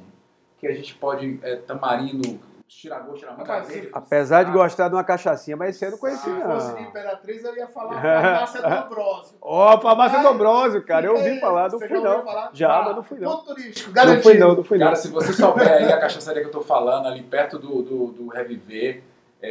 que 0.60 0.68
a 0.68 0.74
gente 0.74 0.94
pode, 0.94 1.40
é, 1.42 1.56
tamarindo, 1.56 2.40
tiragosto 2.68 3.26
Rapaz, 3.26 3.68
verde. 3.68 3.90
Apesar 3.94 4.44
de 4.44 4.52
gostar 4.52 4.90
de 4.90 4.94
uma 4.96 5.04
cachaçinha, 5.04 5.58
mas 5.58 5.76
esse 5.76 5.86
eu 5.86 5.90
não 5.90 5.98
Se 5.98 6.02
conhecia, 6.02 6.36
fosse 6.46 6.68
de 6.76 6.82
não. 6.82 6.90
Imperatriz, 6.90 7.44
eu 7.44 7.56
ia 7.56 7.68
falar 7.68 7.94
farmácia 8.02 8.62
do 8.62 8.68
Ambrósio. 8.68 9.36
Ó, 9.42 9.80
farmácia 9.82 10.20
do 10.20 10.28
Ambrósio, 10.28 10.86
cara. 10.86 11.06
Eu 11.08 11.16
ouvi 11.16 11.40
falar, 11.40 11.64
não 11.72 11.80
você 11.80 11.88
fui 11.88 12.00
não. 12.00 12.24
falar? 12.24 12.50
Já, 12.54 12.68
Tá. 12.68 12.84
mas 12.86 12.96
não 12.96 13.04
fui 13.04 13.20
não. 13.20 13.32
Ponto 13.38 13.46
turístico, 13.56 13.88
Não 13.88 13.94
garantido. 13.96 14.22
fui 14.24 14.38
não, 14.38 14.56
não 14.56 14.64
fui 14.64 14.78
não. 14.78 14.86
Cara, 14.86 14.96
se 14.98 15.08
você 15.08 15.34
souber 15.34 15.68
aí 15.68 15.92
a 15.92 16.00
cachaçaria 16.00 16.42
que 16.44 16.48
eu 16.48 16.52
tô 16.52 16.62
falando, 16.62 17.08
ali 17.08 17.24
perto 17.24 17.58
do, 17.58 17.82
do, 17.82 18.08
do 18.12 18.28
Reviver, 18.28 19.02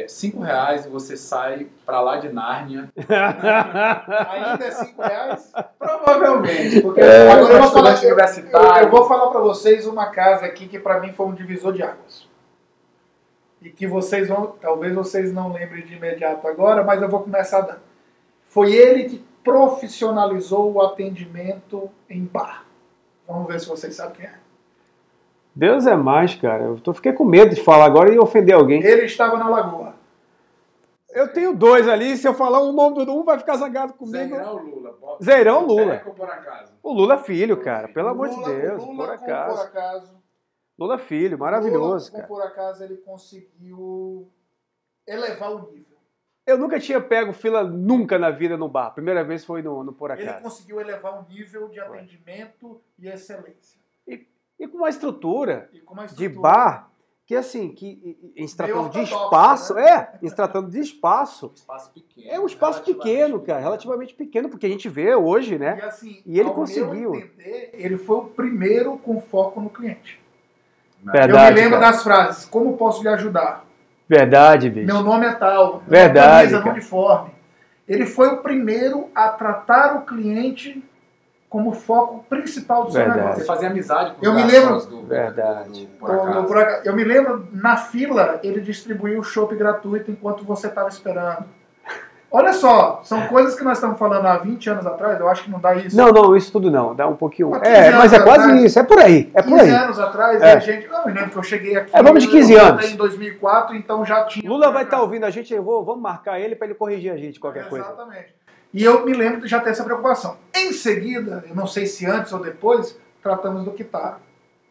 é, 0.03 0.07
cinco 0.07 0.41
reais 0.41 0.85
e 0.85 0.89
você 0.89 1.15
sai 1.15 1.67
pra 1.85 2.01
lá 2.01 2.17
de 2.17 2.29
Nárnia. 2.29 2.89
Ainda 2.97 4.65
é 4.65 4.71
5 4.71 5.01
reais? 5.01 5.51
Provavelmente, 5.79 6.81
porque 6.81 7.01
É. 7.01 7.31
Agora 7.31 7.53
eu 7.53 7.61
vou 7.61 7.71
falar, 7.71 7.89
eu, 8.03 8.17
eu- 8.51 8.59
eu 8.83 8.89
vou 8.89 9.07
falar 9.07 9.29
pra 9.31 9.39
vocês 9.41 9.85
uma 9.87 10.07
casa 10.07 10.45
aqui 10.45 10.67
que 10.67 10.79
pra 10.79 10.99
mim 10.99 11.13
foi 11.13 11.25
um 11.27 11.33
divisor 11.33 11.71
de 11.73 11.83
águas. 11.83 12.27
E 13.61 13.69
que 13.69 13.87
vocês 13.87 14.27
vão, 14.27 14.55
talvez 14.61 14.93
vocês 14.93 15.33
não 15.33 15.51
lembrem 15.53 15.85
de 15.85 15.95
imediato 15.95 16.47
agora, 16.47 16.83
mas 16.83 17.01
eu 17.01 17.09
vou 17.09 17.21
começar 17.21 17.61
dando. 17.61 17.79
Foi 18.47 18.71
ele 18.73 19.05
que 19.09 19.25
profissionalizou 19.43 20.71
o 20.73 20.81
atendimento 20.81 21.89
em 22.09 22.23
bar. 22.23 22.63
Vamos 23.27 23.47
ver 23.47 23.59
se 23.59 23.67
vocês 23.67 23.95
sabem 23.95 24.15
quem 24.17 24.25
é. 24.25 24.33
Deus 25.55 25.85
é 25.87 25.95
mais, 25.95 26.35
cara. 26.35 26.63
Eu 26.63 26.79
tô, 26.79 26.93
fiquei 26.93 27.13
com 27.13 27.23
medo 27.23 27.55
de 27.55 27.63
falar 27.63 27.85
agora 27.85 28.13
e 28.13 28.19
ofender 28.19 28.53
alguém. 28.55 28.83
Ele 28.83 29.05
estava 29.05 29.37
na 29.37 29.47
lagoa. 29.47 29.95
Eu 31.09 31.31
tenho 31.31 31.55
dois 31.55 31.87
ali, 31.87 32.17
se 32.17 32.27
eu 32.27 32.33
falar 32.33 32.61
um 32.61 32.73
nome 32.73 33.05
do 33.05 33.13
um, 33.13 33.23
vai 33.23 33.39
ficar 33.39 33.55
zangado 33.55 33.93
comigo. 33.93 34.17
Zeirão 34.35 34.57
Lula. 34.57 34.91
Bota- 34.99 35.23
Zeirão 35.23 35.65
Lula. 35.65 36.03
O 36.83 36.91
Lula 36.91 37.17
filho, 37.19 37.55
cara. 37.61 37.87
Pelo 37.87 38.09
amor 38.09 38.27
de 38.27 38.35
Lula- 38.35 38.49
Deus, 38.53 38.83
Lula, 38.83 39.07
por 39.07 39.17
com 39.17 39.23
acaso. 39.23 39.55
por 39.57 39.65
acaso. 39.65 40.25
Lula 40.77 40.97
filho, 40.97 41.39
maravilhoso, 41.39 42.11
Lula, 42.11 42.11
com 42.11 42.17
cara. 42.17 42.27
por 42.27 42.41
acaso 42.41 42.83
ele 42.83 42.97
conseguiu 42.97 44.29
elevar 45.07 45.51
o 45.53 45.71
nível. 45.71 45.95
Eu 46.45 46.57
nunca 46.57 46.79
tinha 46.81 46.99
pego 46.99 47.31
fila 47.31 47.63
nunca 47.63 48.19
na 48.19 48.29
vida 48.29 48.57
no 48.57 48.67
bar. 48.67 48.91
Primeira 48.91 49.23
vez 49.23 49.45
foi 49.45 49.61
no, 49.61 49.83
no 49.85 49.93
Por 49.93 50.11
Ele 50.11 50.23
Acaso. 50.27 50.43
conseguiu 50.43 50.81
elevar 50.81 51.17
o 51.23 51.25
nível 51.33 51.69
de 51.69 51.79
atendimento 51.79 52.81
e 52.99 53.07
excelência. 53.07 53.79
E 54.05 54.27
com 54.67 54.77
uma 54.77 54.89
estrutura 54.89 55.69
E 55.73 55.79
com 55.79 55.93
uma 55.93 56.05
de 56.05 56.11
estrutura- 56.13 56.41
bar 56.41 56.89
que, 57.27 57.35
assim, 57.35 57.69
que 57.69 58.15
em- 58.35 58.47
se 58.47 58.55
tratando 58.55 58.89
de 58.91 59.01
espaço, 59.01 59.73
né? 59.73 59.89
é, 59.89 60.09
em 60.21 60.29
se 60.29 60.35
tratando 60.35 60.69
de 60.69 60.79
espaço, 60.79 61.51
espaço 61.55 61.91
pequeno. 61.91 62.27
é 62.29 62.39
um 62.39 62.45
espaço 62.45 62.83
pequeno, 62.83 63.39
cara, 63.41 63.59
relativamente 63.59 64.13
pequeno, 64.13 64.47
porque 64.47 64.67
a 64.67 64.69
gente 64.69 64.87
vê 64.87 65.15
hoje, 65.15 65.57
né? 65.57 65.79
E, 65.79 65.81
assim, 65.85 66.21
E 66.25 66.39
ele 66.39 66.49
ao 66.49 66.53
conseguiu. 66.55 67.11
Meu 67.11 67.19
entender, 67.21 67.71
ele 67.73 67.97
foi 67.97 68.17
o 68.17 68.25
primeiro 68.25 68.97
com 68.99 69.19
foco 69.19 69.59
no 69.59 69.69
cliente. 69.71 70.19
Verdade, 71.03 71.31
eu 71.33 71.55
me 71.55 71.61
lembro 71.61 71.79
cara. 71.79 71.91
das 71.91 72.03
frases: 72.03 72.45
Como 72.45 72.77
posso 72.77 73.01
lhe 73.01 73.09
ajudar? 73.09 73.65
Verdade, 74.07 74.69
bicho. 74.69 74.85
Meu 74.85 75.01
nome 75.01 75.25
é 75.25 75.33
tal. 75.33 75.81
Verdade, 75.87 76.49
Camisa, 76.51 76.59
cara. 76.59 76.71
uniforme. 76.75 77.31
Ele 77.87 78.05
foi 78.05 78.27
o 78.29 78.37
primeiro 78.37 79.09
a 79.15 79.29
tratar 79.29 79.95
o 79.97 80.05
cliente 80.05 80.83
como 81.55 81.71
foco 81.71 82.25
principal 82.29 82.83
do 82.83 82.91
seu 82.91 82.99
Verdade. 82.99 83.19
Você 83.21 83.27
negócio. 83.29 83.45
fazia 83.45 83.69
amizade 83.69 84.11
com 84.11 84.17
os 84.19 84.27
Eu 84.27 84.33
me 84.33 84.41
garçons 84.43 84.85
do, 84.87 85.03
Verdade. 85.03 85.85
do- 86.01 86.05
do 86.47 86.53
acaso. 86.59 86.81
Eu 86.83 86.93
me 86.93 87.01
lembro, 87.05 87.47
na 87.53 87.77
fila, 87.77 88.41
ele 88.43 88.59
distribuiu 88.59 89.21
o 89.21 89.23
chopp 89.23 89.55
gratuito 89.55 90.11
enquanto 90.11 90.43
você 90.43 90.67
estava 90.67 90.89
esperando. 90.89 91.45
Olha 92.29 92.51
só, 92.51 92.99
são 93.05 93.25
coisas 93.27 93.55
que 93.55 93.63
nós 93.63 93.77
estamos 93.77 93.97
falando 93.97 94.25
há 94.25 94.37
20 94.37 94.69
anos 94.69 94.85
atrás, 94.85 95.17
eu 95.17 95.29
acho 95.29 95.45
que 95.45 95.49
não 95.49 95.57
dá 95.61 95.73
isso. 95.75 95.95
Não, 95.95 96.09
não, 96.09 96.35
isso 96.35 96.51
tudo 96.51 96.69
não. 96.69 96.93
Dá 96.93 97.07
um 97.07 97.15
pouquinho. 97.15 97.51
15 97.51 97.65
É, 97.65 97.91
mas 97.91 98.11
é 98.11 98.19
quase 98.19 98.41
atrás. 98.43 98.63
isso. 98.65 98.77
É 98.79 98.83
por 98.83 98.99
aí. 98.99 99.31
É 99.33 99.41
por 99.41 99.51
15 99.51 99.61
aí. 99.61 99.69
anos 99.71 99.97
atrás, 99.97 100.41
É. 100.41 100.53
a 100.55 100.59
gente. 100.59 100.87
Não, 100.89 101.07
eu 101.07 101.13
lembro 101.13 101.29
que 101.29 101.37
eu 101.37 101.43
cheguei 101.43 101.77
aqui. 101.77 101.91
É, 101.95 102.03
vamos 102.03 102.21
de 102.21 102.29
15 102.29 102.51
eu 102.51 102.59
anos. 102.65 102.91
em 102.91 102.97
2004, 102.97 103.77
então 103.77 104.03
já 104.03 104.25
tinha. 104.25 104.49
Lula 104.49 104.69
vai 104.71 104.83
estar 104.83 105.01
ouvindo 105.01 105.23
a 105.25 105.29
gente. 105.29 105.53
Eu 105.53 105.63
vou, 105.63 105.85
vamos 105.85 106.01
marcar 106.01 106.37
ele 106.37 106.53
para 106.53 106.67
ele 106.67 106.75
corrigir 106.75 107.13
a 107.13 107.15
gente, 107.15 107.39
qualquer 107.39 107.69
coisa. 107.69 107.85
Exatamente. 107.85 108.35
E 108.75 108.83
eu 108.83 109.05
me 109.05 109.13
lembro 109.13 109.39
de 109.39 109.47
já 109.47 109.61
ter 109.61 109.69
essa 109.69 109.85
preocupação. 109.85 110.35
Em 110.53 110.73
seguida, 110.73 111.45
eu 111.47 111.55
não 111.55 111.65
sei 111.65 111.85
se 111.85 112.05
antes 112.05 112.33
ou 112.33 112.39
depois, 112.39 112.99
tratamos 113.23 113.63
do 113.63 113.71
Kitaro, 113.71 114.17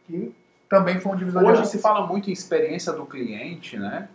que 0.07 0.31
também 0.69 1.01
foi 1.01 1.13
um 1.13 1.17
divisor 1.17 1.43
de 1.43 1.51
Hoje 1.51 1.67
se 1.67 1.79
fala 1.79 2.07
muito 2.07 2.29
em 2.29 2.33
experiência 2.35 2.93
do 2.93 3.07
cliente, 3.07 3.79
né? 3.79 4.11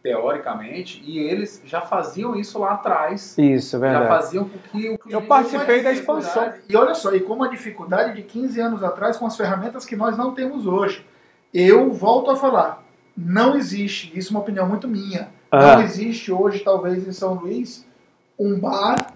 Teoricamente, 0.00 1.02
e 1.04 1.18
eles 1.18 1.60
já 1.64 1.80
faziam 1.80 2.36
isso 2.36 2.56
lá 2.60 2.74
atrás. 2.74 3.36
Isso, 3.36 3.76
é 3.76 3.80
Já 3.80 3.86
verdade. 3.98 4.08
faziam 4.08 4.44
com 4.44 4.58
que 4.58 4.68
o 4.68 4.70
cliente. 4.70 5.00
Eu 5.08 5.22
participei 5.22 5.82
da 5.82 5.90
expansão. 5.92 6.52
E 6.68 6.76
olha 6.76 6.94
só, 6.94 7.12
e 7.12 7.18
com 7.20 7.32
uma 7.32 7.48
dificuldade 7.48 8.14
de 8.14 8.22
15 8.22 8.60
anos 8.60 8.84
atrás 8.84 9.16
com 9.16 9.26
as 9.26 9.36
ferramentas 9.36 9.84
que 9.84 9.96
nós 9.96 10.16
não 10.16 10.32
temos 10.34 10.68
hoje. 10.68 11.04
Eu 11.52 11.92
volto 11.92 12.30
a 12.30 12.36
falar, 12.36 12.84
não 13.16 13.56
existe, 13.56 14.16
isso 14.16 14.28
é 14.28 14.30
uma 14.36 14.40
opinião 14.40 14.68
muito 14.68 14.86
minha, 14.86 15.30
Ah. 15.50 15.76
não 15.76 15.82
existe 15.82 16.30
hoje, 16.30 16.60
talvez 16.60 17.06
em 17.08 17.12
São 17.12 17.34
Luís, 17.34 17.84
um 18.38 18.58
bar 18.58 19.11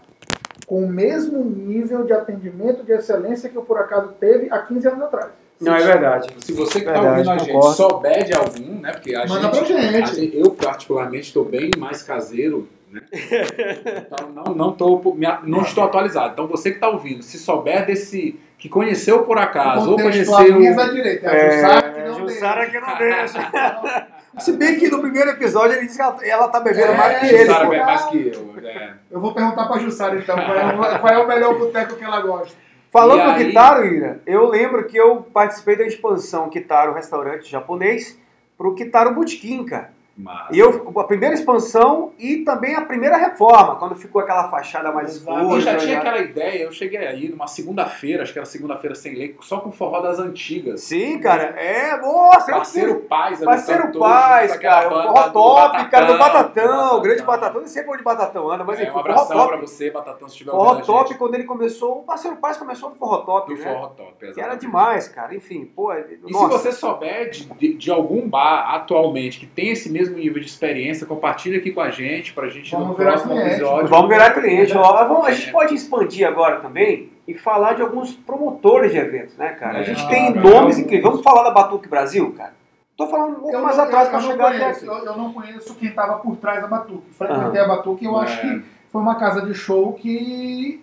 com 0.67 0.85
o 0.85 0.89
mesmo 0.89 1.45
nível 1.45 2.05
de 2.05 2.13
atendimento 2.13 2.83
de 2.83 2.93
excelência 2.93 3.49
que 3.49 3.57
eu 3.57 3.63
por 3.63 3.79
acaso 3.79 4.09
teve 4.19 4.49
há 4.51 4.59
15 4.59 4.89
anos 4.89 5.03
atrás. 5.03 5.29
Não, 5.61 5.75
é 5.75 5.83
verdade. 5.83 6.29
Se 6.41 6.53
você 6.53 6.81
que 6.81 6.87
está 6.89 7.01
ouvindo 7.01 7.31
a 7.31 7.39
gente 7.39 7.53
concordo. 7.53 7.77
souber 7.77 8.25
de 8.25 8.35
algum, 8.35 8.81
né? 8.81 8.93
Porque 8.93 9.15
a 9.15 9.27
Manda 9.27 9.55
gente, 9.55 9.73
pra 9.73 9.81
gente. 9.81 10.03
a 10.03 10.07
gente- 10.15 10.37
Eu, 10.39 10.51
particularmente, 10.51 11.29
estou 11.29 11.45
bem 11.45 11.71
mais 11.79 12.03
caseiro. 12.03 12.69
Né? 12.91 13.01
Então, 13.13 14.29
não, 14.33 14.55
não, 14.55 14.73
tô, 14.73 15.01
não 15.45 15.63
estou 15.63 15.85
atualizado. 15.85 16.33
Então, 16.33 16.47
você 16.47 16.71
que 16.71 16.77
está 16.77 16.89
ouvindo, 16.89 17.23
se 17.23 17.39
souber 17.39 17.85
desse. 17.87 18.39
que 18.59 18.69
conheceu 18.69 19.23
por 19.25 19.39
acaso, 19.39 19.91
ou 19.91 19.97
conheceu. 19.97 20.35
A 20.37 20.89
direita, 20.89 21.27
é 21.27 21.49
a 21.49 21.51
Jussara 21.51 21.91
que 21.93 22.01
não 22.09 22.19
Jussara 22.19 22.61
deixa. 22.67 22.71
que 22.71 22.87
não 22.87 22.99
deixa. 22.99 24.07
Se 24.39 24.53
bem 24.53 24.79
que 24.79 24.91
no 24.91 25.01
primeiro 25.01 25.31
episódio 25.31 25.77
ele 25.79 25.87
disse 25.87 25.97
que 25.97 26.29
ela, 26.29 26.49
tá 26.49 26.61
bebendo 26.61 26.93
É, 26.93 26.97
mais 26.97 27.19
que 27.21 27.27
ele. 27.27 27.39
Jussara 27.47 27.67
bebe 27.69 27.85
mais 27.85 28.05
que 28.05 28.33
eu. 28.35 28.69
é. 28.69 28.93
Eu 29.11 29.19
vou 29.21 29.33
perguntar 29.33 29.65
pra 29.67 29.79
Jussara 29.79 30.15
então, 30.19 30.37
qual 30.37 30.55
é, 30.55 30.75
o- 30.75 31.01
qual 31.01 31.13
é 31.15 31.19
o 31.19 31.27
melhor 31.27 31.59
boteco 31.59 31.97
que 31.97 32.05
ela 32.05 32.21
gosta. 32.21 32.55
Falando 32.93 33.21
E 33.21 33.25
do 33.25 33.31
aí- 33.31 33.47
Kitaro, 33.47 33.87
Ira, 33.87 34.21
eu 34.27 34.47
lembro 34.47 34.85
que 34.85 34.97
eu 34.97 35.23
participei 35.33 35.77
da 35.77 35.85
expansão 35.87 36.51
Kitaro 36.51 36.93
Restaurante 36.93 37.51
Japonês 37.51 38.19
pro 38.59 38.75
Kitaro 38.75 39.15
Botequim, 39.15 39.65
cara. 39.65 39.91
Mas, 40.19 40.57
E 40.57 40.59
eu, 40.59 40.93
a 40.99 41.05
primeira 41.05 41.35
expansão 41.35 42.13
e 42.19 42.39
também 42.39 42.75
a 42.75 42.81
primeira 42.81 43.17
reforma, 43.19 43.77
quando 43.77 43.95
ficou 43.95 44.23
aquela 44.23 44.49
fachada 44.49 44.91
mais 44.91 45.15
escura. 45.17 45.43
eu 45.43 45.61
já 45.61 45.77
tinha 45.77 45.93
né? 45.95 45.99
aquela 45.99 46.19
ideia, 46.19 46.63
eu 46.65 46.73
cheguei 46.73 47.07
aí 47.07 47.29
numa 47.29 47.47
segunda-feira, 47.47 48.23
acho 48.23 48.33
que 48.33 48.39
era 48.39 48.47
segunda-feira 48.47 48.95
sem 48.95 49.15
lei, 49.15 49.37
só 49.43 49.61
com 49.61 49.71
forró 49.71 50.01
das 50.01 50.19
antigas. 50.19 50.81
Sim, 50.81 51.19
cara. 51.19 51.43
É, 51.61 51.99
nossa, 52.01 52.51
eu 52.51 52.57
Parceiro 52.57 52.95
fiz- 52.97 53.07
Paz, 53.09 53.37
ali, 53.39 53.45
Parceiro 53.45 53.99
Paz, 53.99 54.57
cara. 54.57 54.89
Forró 54.89 55.23
do 55.27 55.33
top, 55.33 55.89
cara, 55.91 56.07
do 56.07 56.19
Batatão, 56.19 56.97
o 56.97 57.01
grande 57.03 57.23
Batatão. 57.23 57.61
Não 57.61 57.69
sei 57.69 57.83
pra 57.83 57.93
onde 57.93 58.03
Batatão 58.03 58.51
anda, 58.51 58.65
mas 58.65 58.79
É, 58.79 58.83
enfim, 58.85 58.91
um 58.91 58.95
forró 58.95 59.05
abração 59.05 59.37
pra 59.37 59.57
top. 59.57 59.61
você, 59.69 59.91
Batatão, 59.91 60.29
se 60.29 60.35
estiver 60.35 60.51
Forró 60.51 60.77
top, 60.77 61.09
gente. 61.11 61.19
quando 61.19 61.35
ele 61.35 61.45
começou, 61.45 61.99
o 61.99 62.03
Parceiro 62.05 62.37
Paz 62.39 62.57
começou 62.57 62.89
no 62.91 62.97
forró 62.97 63.19
top, 63.19 63.55
Do 63.55 63.61
né? 63.61 63.73
forró 63.73 63.89
top, 63.89 64.33
Que 64.33 64.41
era 64.41 64.55
demais, 64.55 65.09
cara. 65.09 65.35
Enfim, 65.35 65.65
pô. 65.67 65.93
E 65.93 66.05
se 66.27 66.33
nossa. 66.33 66.59
você 66.59 66.73
souber 66.73 67.29
de, 67.31 67.45
de, 67.55 67.75
de 67.75 67.91
algum 67.91 68.27
bar 68.29 68.75
atualmente 68.75 69.41
que 69.41 69.47
tem 69.47 69.71
esse 69.71 69.91
mesmo 69.91 70.06
nível 70.11 70.41
de 70.41 70.47
experiência, 70.49 71.07
compartilha 71.07 71.59
aqui 71.59 71.71
com 71.73 71.81
a 71.81 71.91
gente, 71.91 72.33
pra 72.33 72.49
gente 72.49 72.71
Vamos 72.73 72.89
no 72.89 72.95
próximo 72.95 73.33
cliente. 73.35 73.51
episódio. 73.55 73.89
Vamos 73.89 74.09
virar 74.09 74.31
cliente. 74.33 74.77
Ó, 74.77 75.07
vamos- 75.07 75.27
a 75.27 75.33
gente 75.33 75.49
É. 75.49 75.53
pode 75.53 75.75
expandir 75.75 76.27
agora 76.27 76.61
também 76.61 77.11
e 77.27 77.35
falar 77.35 77.75
de 77.75 77.83
alguns 77.83 78.13
promotores 78.13 78.93
de 78.93 78.99
eventos, 78.99 79.37
né, 79.37 79.51
cara? 79.51 79.79
A 79.79 79.81
É, 79.81 79.85
gente 79.85 80.03
ah, 80.05 80.09
tem 80.09 80.33
legal. 80.33 80.53
nomes 80.63 80.79
incríveis. 80.79 81.03
Vamos 81.05 81.23
falar 81.23 81.43
da 81.43 81.51
Batuque 81.51 81.89
Brasil, 81.89 82.33
cara? 82.33 82.55
Tô 82.97 83.07
falando 83.09 83.33
um 83.37 83.41
pouco 83.41 83.53
Eu 83.55 83.63
mais 83.63 83.79
atrás 83.79 84.11
não 84.11 84.21
chegar 84.21 84.49
até 84.49 84.59
conheço, 84.61 84.91
aqui. 84.91 85.01
eu, 85.07 85.07
eu 85.13 85.17
não 85.19 85.33
conheço 85.33 85.75
quem 85.75 85.89
estava 85.91 86.15
por 86.19 86.37
trás 86.37 86.63
da 86.63 86.67
Batuque. 86.67 87.11
Frequentei 87.13 87.61
Aham. 87.61 87.73
a 87.73 87.77
Batuque 87.77 88.05
e 88.05 88.09
eu 88.09 88.17
acho 88.17 88.39
É. 88.39 88.41
que 88.41 88.63
foi 88.91 89.01
uma 89.03 89.17
casa 89.17 89.43
de 89.43 89.53
show 89.53 89.93
que 89.93 90.81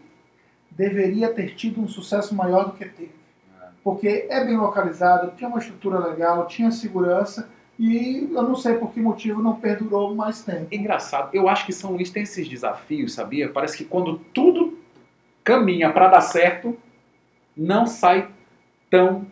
deveria 0.72 1.30
ter 1.34 1.56
tido 1.56 1.82
um 1.82 1.88
sucesso 1.88 2.36
maior 2.36 2.66
do 2.66 2.72
que 2.74 2.86
teve. 2.86 3.12
É. 3.62 3.66
Porque 3.84 4.28
é 4.30 4.44
bem 4.46 4.58
localizado, 4.58 5.32
tinha 5.36 5.50
uma 5.50 5.60
estrutura 5.60 6.00
legal, 6.00 6.46
tinha 6.48 6.70
segurança 6.72 7.50
e 7.80 8.30
eu 8.34 8.44
não 8.44 8.56
sei 8.56 8.76
por 8.76 8.92
que 8.92 9.00
motivo 9.02 9.42
não 9.42 9.56
perdurou 9.56 10.14
mais 10.14 10.44
tempo. 10.44 10.68
Engraçado, 10.72 11.30
eu 11.34 11.48
acho 11.50 11.66
que 11.66 11.74
São 11.74 11.92
Luís 11.94 12.10
tem 12.12 12.24
esses 12.24 12.48
desafios, 12.48 13.14
sabia? 13.14 13.50
Parece 13.50 13.78
que 13.78 13.86
quando 13.86 14.18
tudo 14.34 14.78
caminha 15.44 15.92
pra 15.92 16.08
dar 16.08 16.22
certo, 16.22 16.78
não 17.58 17.86
sai 17.86 18.28
tão 18.90 19.26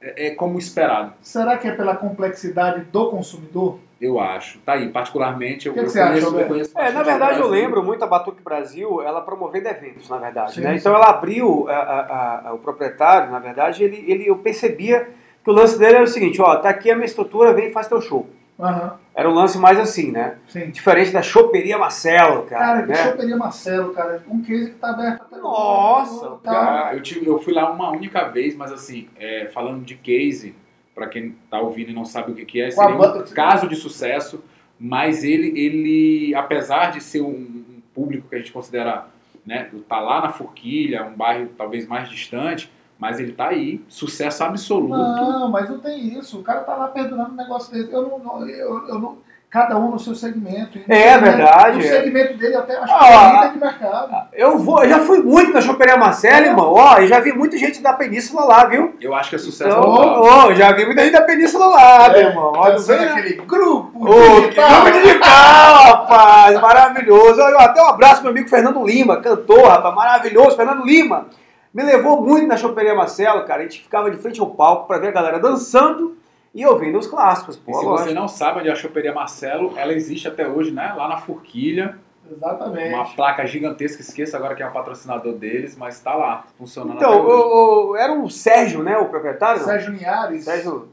é, 0.00 0.28
é, 0.28 0.30
como 0.34 0.58
esperado. 0.58 1.12
Será 1.22 1.56
que 1.56 1.68
é 1.68 1.72
pela 1.72 1.94
complexidade 1.96 2.84
do 2.86 3.10
consumidor? 3.10 3.78
Eu 4.00 4.18
acho. 4.18 4.58
Tá 4.60 4.72
aí, 4.72 4.88
particularmente, 4.88 5.66
eu, 5.68 5.72
O 5.72 5.74
que 5.76 5.80
que 5.82 5.86
eu 5.86 5.90
você 5.90 6.00
acha, 6.00 6.10
conheço, 6.26 6.38
eu 6.40 6.46
conheço 6.48 6.72
É, 6.76 6.90
na 6.90 7.02
verdade 7.04 7.38
eu 7.38 7.46
lembro 7.48 7.84
muito 7.84 8.02
a 8.02 8.06
Batuque 8.08 8.42
Brasil, 8.42 9.00
ela 9.00 9.20
promovendo 9.20 9.68
eventos, 9.68 10.08
na 10.08 10.18
verdade. 10.18 10.54
Sim, 10.54 10.60
né? 10.62 10.72
sim. 10.72 10.76
Então 10.78 10.92
ela 10.92 11.06
abriu, 11.10 11.68
a- 11.68 11.72
a- 11.74 12.48
a- 12.48 12.54
o 12.54 12.58
proprietário, 12.58 13.30
na 13.30 13.38
verdade, 13.38 13.84
ele, 13.84 14.04
ele, 14.10 14.26
eu 14.26 14.36
percebia 14.38 15.08
que 15.42 15.50
o 15.50 15.52
lance 15.52 15.78
dele 15.78 15.96
era 15.96 16.04
o 16.04 16.08
seguinte, 16.08 16.40
ó, 16.40 16.56
tá 16.56 16.70
aqui 16.70 16.90
a 16.90 16.94
minha 16.94 17.06
estrutura, 17.06 17.52
vem 17.52 17.68
e 17.68 17.72
faz 17.72 17.88
teu 17.88 18.00
show. 18.00 18.28
Aham, 18.60 18.96
Era 19.14 19.28
um 19.28 19.34
lance 19.34 19.58
mais 19.58 19.78
assim, 19.78 20.12
né? 20.12 20.36
sim. 20.46 20.70
Diferente 20.70 21.10
da 21.10 21.20
Choperia 21.22 21.76
Marcelo, 21.78 22.44
cara. 22.44 22.64
Cara, 22.64 22.82
que 22.82 22.88
né? 22.88 22.94
choperia 22.94 23.36
Marcelo, 23.36 23.92
cara. 23.92 24.22
Um 24.28 24.40
case 24.40 24.70
que 24.70 24.76
tá 24.76 24.90
aberto 24.90 25.22
até 25.22 25.36
Nossa, 25.38 26.30
Tá. 26.44 26.88
Ah, 26.88 26.94
eu, 26.94 27.02
tive, 27.02 27.26
eu 27.26 27.38
fui 27.40 27.52
lá 27.52 27.70
uma 27.72 27.90
única 27.90 28.28
vez, 28.28 28.54
mas 28.54 28.70
assim, 28.70 29.08
é, 29.18 29.46
falando 29.52 29.84
de 29.84 29.96
case, 29.96 30.54
para 30.94 31.08
quem 31.08 31.34
tá 31.50 31.60
ouvindo 31.60 31.90
e 31.90 31.94
não 31.94 32.04
sabe 32.04 32.32
o 32.32 32.34
que, 32.34 32.44
que 32.44 32.60
é, 32.60 32.70
seria 32.70 32.94
um 32.94 33.24
caso 33.34 33.66
de 33.66 33.74
sucesso, 33.74 34.44
mas 34.78 35.24
ele, 35.24 35.58
ele 35.58 36.34
apesar 36.34 36.92
de 36.92 37.02
ser 37.02 37.22
um, 37.22 37.30
um 37.30 37.82
público 37.94 38.28
que 38.28 38.34
a 38.34 38.38
gente 38.38 38.52
considera, 38.52 39.06
né, 39.44 39.70
tá 39.88 39.98
lá 40.00 40.20
na 40.20 40.30
Forquilha, 40.30 41.04
um 41.04 41.14
bairro 41.14 41.48
talvez 41.56 41.86
mais 41.86 42.08
distante, 42.08 42.70
mas 43.02 43.18
ele 43.18 43.32
tá 43.32 43.48
aí, 43.48 43.80
sucesso 43.88 44.44
absoluto. 44.44 44.96
Não, 44.96 45.50
mas 45.50 45.68
não 45.68 45.80
tem 45.80 46.16
isso. 46.16 46.38
O 46.38 46.42
cara 46.44 46.60
tá 46.60 46.76
lá 46.76 46.86
perdurando 46.86 47.32
um 47.32 47.36
negócio 47.36 47.72
dele. 47.72 47.88
Eu 47.90 48.02
não, 48.02 48.18
não- 48.20 48.48
eu, 48.48 48.88
eu 48.88 48.98
não, 49.00 49.18
cada 49.50 49.76
um 49.76 49.90
no 49.90 49.98
seu 49.98 50.14
segmento. 50.14 50.78
É 50.88 51.18
verdade, 51.18 51.78
No 51.78 51.84
é. 51.84 51.88
segmento 51.88 52.38
dele 52.38 52.54
até 52.54 52.76
acho 52.76 52.86
que 52.86 53.04
Ah, 53.04 53.08
é 53.10 53.36
líder 53.38 53.52
de 53.54 53.58
mercado. 53.58 54.16
Eu 54.32 54.56
vou, 54.58 54.84
eu 54.84 54.88
já 54.88 55.00
fui 55.00 55.18
muito 55.20 55.52
na 55.52 55.60
Choperia 55.60 55.96
Marcelo, 55.96 56.46
irmão. 56.46 56.72
Ó, 56.74 57.00
e 57.00 57.08
já 57.08 57.18
vi 57.18 57.32
muita 57.32 57.58
gente 57.58 57.82
da 57.82 57.92
Península 57.92 58.44
lá, 58.44 58.64
viu? 58.66 58.94
Eu 59.00 59.12
acho 59.16 59.30
que 59.30 59.34
é 59.34 59.38
sucesso 59.40 59.68
Então, 59.70 59.82
ó, 59.90 60.54
já 60.54 60.72
vi 60.72 60.86
muita 60.86 61.02
gente 61.02 61.12
da 61.14 61.22
Península 61.22 61.66
lá, 61.66 62.08
meu 62.08 62.20
irmão. 62.20 62.52
Vem, 62.86 62.98
né? 62.98 63.08
aquele 63.14 63.34
grupo 63.44 63.90
Ô, 64.08 64.14
que 64.14 64.40
digital. 64.50 64.70
grupo 64.84 64.90
digital, 64.92 65.84
rapaz, 65.86 66.60
maravilhoso. 66.60 67.42
Olha, 67.42 67.56
Até 67.58 67.82
um 67.82 67.88
abraço 67.88 68.14
pro 68.22 68.22
meu 68.24 68.30
amigo 68.30 68.48
Fernando 68.48 68.84
Lima, 68.86 69.16
cantor, 69.20 69.66
rapaz, 69.66 69.92
maravilhoso. 69.94 70.56
Fernando 70.56 70.84
Lima 70.84 71.26
me 71.72 71.82
levou 71.82 72.20
muito 72.22 72.46
na 72.46 72.56
Choperia 72.56 72.94
Marcelo, 72.94 73.44
cara. 73.44 73.60
A 73.60 73.62
gente 73.64 73.82
ficava 73.82 74.10
de 74.10 74.16
frente 74.18 74.40
ao 74.40 74.50
palco 74.50 74.86
pra 74.86 74.98
ver 74.98 75.08
a 75.08 75.12
galera 75.12 75.38
dançando 75.38 76.16
e 76.54 76.66
ouvindo 76.66 76.98
os 76.98 77.06
clássicos. 77.06 77.56
Pô, 77.56 77.70
E 77.70 77.74
se 77.74 77.84
lógico. 77.84 78.08
você 78.08 78.14
não 78.14 78.28
sabe 78.28 78.60
onde 78.60 78.68
é 78.68 78.72
a 78.72 78.76
Choperia 78.76 79.12
Marcelo, 79.14 79.72
ela 79.76 79.92
existe 79.92 80.28
até 80.28 80.46
hoje, 80.46 80.70
né? 80.70 80.92
Lá 80.96 81.08
na 81.08 81.16
Forquilha. 81.18 81.96
Exatamente. 82.30 82.94
Uma 82.94 83.04
placa 83.14 83.44
gigantesca, 83.46 84.00
esqueça 84.00 84.36
agora 84.36 84.54
quem 84.54 84.64
é 84.64 84.68
o 84.68 84.72
patrocinador 84.72 85.34
deles, 85.34 85.76
mas 85.76 86.00
tá 86.00 86.14
lá, 86.14 86.44
funcionando 86.56 86.96
Então, 86.96 87.10
até 87.12 87.20
hoje. 87.20 87.42
o, 87.42 87.90
o- 87.90 87.96
era 87.96 88.12
o 88.12 88.30
Sérgio, 88.30 88.82
né, 88.82 88.96
o 88.96 89.06
proprietário? 89.06 89.60
Sérgio 89.62 89.92
Linhares. 89.92 90.44
Sérgio. 90.44 90.88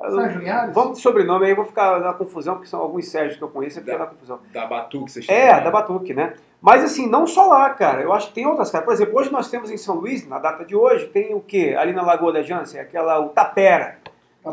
Sérgio 0.00 0.38
Linhares? 0.40 0.74
Vamos 0.74 0.96
de 0.98 1.02
sobrenome 1.02 1.46
aí, 1.46 1.54
vou 1.54 1.64
ficar 1.64 1.98
na 2.00 2.12
confusão, 2.12 2.54
porque 2.54 2.68
são 2.68 2.80
alguns 2.80 3.08
Sérgios 3.08 3.36
que 3.36 3.42
eu 3.42 3.48
conheço, 3.48 3.80
fica 3.80 3.98
na 3.98 4.06
confusão. 4.06 4.38
Da 4.52 4.66
Batuque, 4.66 5.10
vocês 5.10 5.28
É, 5.28 5.48
chamam, 5.48 5.64
da 5.64 5.70
Batuque, 5.70 6.14
né? 6.14 6.34
Mas 6.60 6.82
assim, 6.84 7.08
não 7.08 7.26
só 7.26 7.46
lá, 7.48 7.70
cara. 7.70 8.02
Eu 8.02 8.12
acho 8.12 8.28
que 8.28 8.34
tem 8.34 8.46
outras, 8.46 8.70
cara. 8.70 8.84
Por 8.84 8.92
exemplo, 8.92 9.16
hoje 9.18 9.30
nós 9.32 9.50
temos 9.50 9.70
em 9.70 9.76
São 9.76 9.96
Luís, 9.96 10.26
na 10.26 10.38
data 10.38 10.64
de 10.64 10.74
hoje, 10.74 11.06
tem 11.06 11.34
o 11.34 11.40
quê? 11.40 11.76
Ali 11.78 11.92
na 11.92 12.02
Lagoa 12.02 12.32
da 12.32 12.42
Jansen, 12.42 12.80
aquela, 12.80 13.18
o 13.20 13.28
Tapera. 13.28 13.98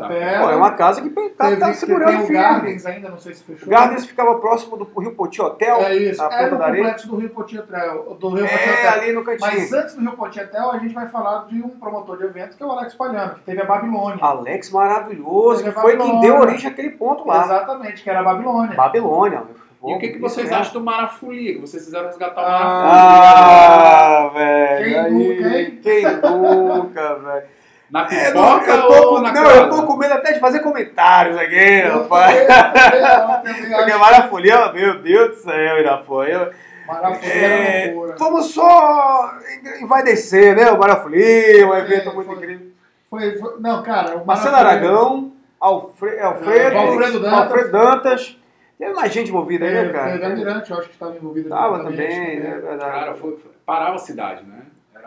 Tapera. 0.00 0.40
Pô, 0.40 0.50
é 0.50 0.56
uma 0.56 0.70
casa 0.72 1.00
que 1.02 1.10
tá, 1.10 1.46
Teve, 1.48 1.60
tá 1.60 1.72
segurando 1.74 2.22
o 2.22 2.26
firme. 2.26 2.32
Gardens 2.42 2.86
ainda, 2.86 3.08
não 3.08 3.18
sei 3.18 3.34
se 3.34 3.44
fechou. 3.44 3.66
O 3.66 3.70
Gardens 3.70 4.06
ficava 4.06 4.34
próximo 4.38 4.76
do 4.76 4.84
Rio 5.00 5.12
Poti 5.12 5.40
Hotel, 5.42 5.76
É 5.78 5.94
isso. 5.96 6.22
na 6.22 6.26
É 6.34 6.38
Ponta 6.38 6.50
no 6.50 6.58
da 6.58 6.64
Areia. 6.66 6.82
complexo 6.84 7.08
do 7.08 7.16
Rio 7.16 7.30
Poti 7.30 7.58
Hotel. 7.58 8.16
Do 8.20 8.28
Rio 8.30 8.46
Poti 8.48 8.68
É, 8.68 8.72
Hotel. 8.72 8.90
ali 8.92 9.12
no 9.12 9.24
cantinho. 9.24 9.50
Mas 9.52 9.72
antes 9.72 9.94
do 9.94 10.00
Rio 10.02 10.12
Poti 10.12 10.40
Hotel, 10.40 10.70
a 10.70 10.78
gente 10.78 10.94
vai 10.94 11.08
falar 11.08 11.46
de 11.48 11.62
um 11.62 11.68
promotor 11.70 12.18
de 12.18 12.24
evento 12.24 12.56
que 12.56 12.62
é 12.62 12.66
o 12.66 12.70
Alex 12.70 12.94
Palhano, 12.94 13.34
que 13.34 13.40
teve 13.42 13.60
a 13.62 13.64
Babilônia. 13.64 14.18
Alex 14.20 14.70
maravilhoso, 14.70 15.64
que 15.64 15.70
foi 15.72 15.96
quem 15.96 16.20
deu 16.20 16.38
origem 16.38 16.70
àquele 16.70 16.90
ponto 16.90 17.26
lá. 17.26 17.44
Exatamente, 17.44 18.02
que 18.02 18.10
era 18.10 18.20
a 18.20 18.24
Babilônia. 18.24 18.76
Babilônia. 18.76 19.42
E 19.84 19.94
o 19.94 19.98
que, 20.00 20.08
que 20.08 20.18
vocês 20.18 20.50
acham 20.50 20.72
do 20.72 20.80
Marafolia? 20.80 21.54
Que 21.54 21.60
vocês 21.60 21.84
fizeram 21.84 22.06
resgatar 22.06 22.40
o 22.40 22.44
Ah, 22.44 22.50
Marafolia 22.50 23.76
Ah, 23.76 24.30
velho. 24.34 24.84
Quem 24.84 24.98
aí, 24.98 25.12
nunca, 25.12 25.58
hein? 25.58 25.78
Quem 25.82 26.04
nunca, 26.04 27.14
velho. 27.16 27.46
Na 27.90 28.06
É, 28.12 28.32
não, 28.34 28.58
pipoca 28.60 28.70
eu 28.72 28.82
tô, 28.82 28.92
ou 28.94 29.16
com, 29.16 29.22
na 29.22 29.32
não, 29.32 29.42
casa? 29.44 29.56
eu 29.60 29.70
tô 29.70 29.82
com 29.84 29.96
medo 29.96 30.14
até 30.14 30.32
de 30.32 30.40
fazer 30.40 30.60
comentários 30.60 31.36
aqui, 31.38 31.80
rapaz. 31.80 32.36
Porque 33.42 33.74
acho. 33.74 33.98
Marafolha, 33.98 34.72
meu 34.72 34.98
Deus 35.02 35.36
do 35.36 35.42
céu, 35.42 35.78
Irapuã. 35.78 36.50
Maravilha, 36.86 37.32
É, 37.32 37.90
loucura. 37.92 38.16
vamos 38.18 38.46
só 38.54 39.32
envaidecer, 39.80 40.54
né? 40.56 40.70
O 40.70 40.78
Marafolia, 40.78 41.66
um 41.66 41.74
evento 41.74 42.10
É, 42.10 42.12
muito 42.12 42.26
foi. 42.26 42.36
incrível. 42.36 42.66
Foi, 43.10 43.38
foi- 43.38 43.54
não, 43.60 43.82
cara, 43.82 44.16
o 44.16 44.26
Marcelo 44.26 44.54
Aragão, 44.56 45.32
Alfre- 45.60 46.18
Alfredo, 46.20 46.76
É, 46.76 46.78
Alfredo 46.78 47.20
Dantas. 47.20 47.38
Alfredo 47.40 47.72
Dantas. 47.72 48.38
Teve 48.78 48.92
mais 48.92 49.10
gente 49.12 49.30
envolvida 49.30 49.64
aí, 49.64 49.72
né, 49.72 49.80
a 49.88 49.92
cara? 49.92 50.28
Mirante, 50.28 50.70
eu 50.70 50.78
acho 50.78 50.88
que 50.88 50.94
estava 50.94 51.16
envolvida 51.16 51.48
Tava 51.48 51.78
diretamente 51.78 52.14
também, 52.14 52.40
né? 52.40 52.50
Verdade. 52.58 52.90
Cara, 52.92 53.14
foi- 53.14 53.38
parava 53.64 53.94
a 53.94 53.98
cidade, 53.98 54.44
né? 54.44 54.58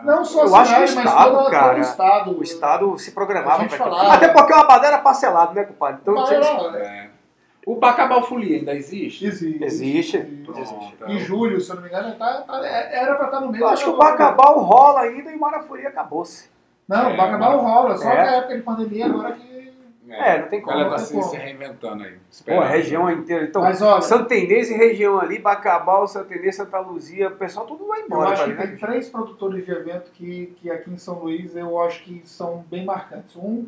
Não 0.04 0.24
só 0.24 0.44
Eu 0.46 0.54
a 0.54 0.60
acho 0.60 0.74
que 0.74 0.80
o 0.80 0.84
Estado, 0.84 1.50
cara, 1.50 1.68
todo 1.68 1.78
o 1.78 1.80
Estado. 1.80 2.38
O 2.38 2.42
Estado 2.42 2.98
se 2.98 3.12
programava 3.12 3.64
pra 3.66 3.76
falava. 3.78 4.12
Até 4.14 4.28
porque 4.28 4.52
o 4.52 4.56
Abadá 4.56 4.86
era 4.88 4.98
parcelado, 4.98 5.54
né, 5.54 5.64
compadre? 5.64 6.00
Então, 6.02 6.14
Mas, 6.14 6.28
tinha- 6.28 6.40
É. 6.78 7.10
O 7.66 7.76
Bacabal 7.76 8.22
Folia 8.22 8.56
ainda 8.56 8.74
existe? 8.74 9.26
Existe. 9.26 9.62
Existe. 9.62 10.18
Pronto. 10.18 10.94
Em 11.06 11.18
julho, 11.18 11.60
se 11.60 11.70
eu 11.70 11.76
não 11.76 11.82
me 11.82 11.88
engano, 11.88 12.14
tá, 12.16 12.42
tá- 12.46 12.66
era 12.66 13.14
pra 13.16 13.26
estar 13.26 13.40
no 13.40 13.48
meio. 13.52 13.62
Eu 13.62 13.68
acho 13.68 13.84
que 13.84 13.90
o 13.90 13.96
Bacabal 13.98 14.58
rola 14.60 15.00
ainda 15.02 15.30
e 15.30 15.36
o 15.36 15.40
Marafolia 15.40 15.88
acabou-se. 15.90 16.48
Não, 16.88 17.10
É, 17.10 17.14
o 17.14 17.16
Bacabal 17.16 17.58
rola, 17.58 17.96
só 17.98 18.08
É. 18.10 18.16
na 18.16 18.36
época 18.36 18.56
de 18.56 18.62
pandemia, 18.62 19.06
agora 19.06 19.32
que. 19.32 19.49
É, 20.10 20.40
não 20.40 20.48
tem 20.48 20.60
como, 20.60 20.78
Ela 20.78 20.90
tá 20.90 20.96
tem 20.96 21.22
se, 21.22 21.22
se 21.22 21.36
reinventando 21.36 22.04
aí. 22.04 22.16
Pô, 22.44 22.60
a 22.60 22.66
região 22.66 23.10
inteira. 23.10 23.44
Então, 23.44 23.62
Mas 23.62 23.80
olha, 23.80 24.02
Santenês 24.02 24.70
e 24.70 24.74
região 24.74 25.20
ali, 25.20 25.38
Bacabal, 25.38 26.06
Santenês, 26.08 26.56
Santa 26.56 26.78
Luzia, 26.80 27.28
o 27.28 27.36
pessoal 27.36 27.66
tudo 27.66 27.86
vai 27.86 28.00
eu 28.00 28.06
embora. 28.06 28.30
acho 28.30 28.44
pra 28.44 28.54
que 28.54 28.68
tem 28.68 28.76
três 28.76 29.08
produtores 29.08 29.64
de 29.64 29.70
evento 29.70 30.10
que, 30.12 30.54
que 30.56 30.70
aqui 30.70 30.90
em 30.90 30.98
São 30.98 31.20
Luís 31.20 31.54
eu 31.54 31.80
acho 31.80 32.02
que 32.02 32.22
são 32.24 32.64
bem 32.70 32.84
marcantes. 32.84 33.36
Um, 33.36 33.66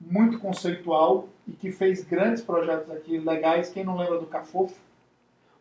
muito 0.00 0.38
conceitual 0.38 1.28
e 1.46 1.52
que 1.52 1.70
fez 1.70 2.02
grandes 2.04 2.42
projetos 2.42 2.90
aqui 2.90 3.18
legais. 3.18 3.68
Quem 3.68 3.84
não 3.84 3.98
lembra 3.98 4.18
do 4.18 4.26
Cafofo? 4.26 4.74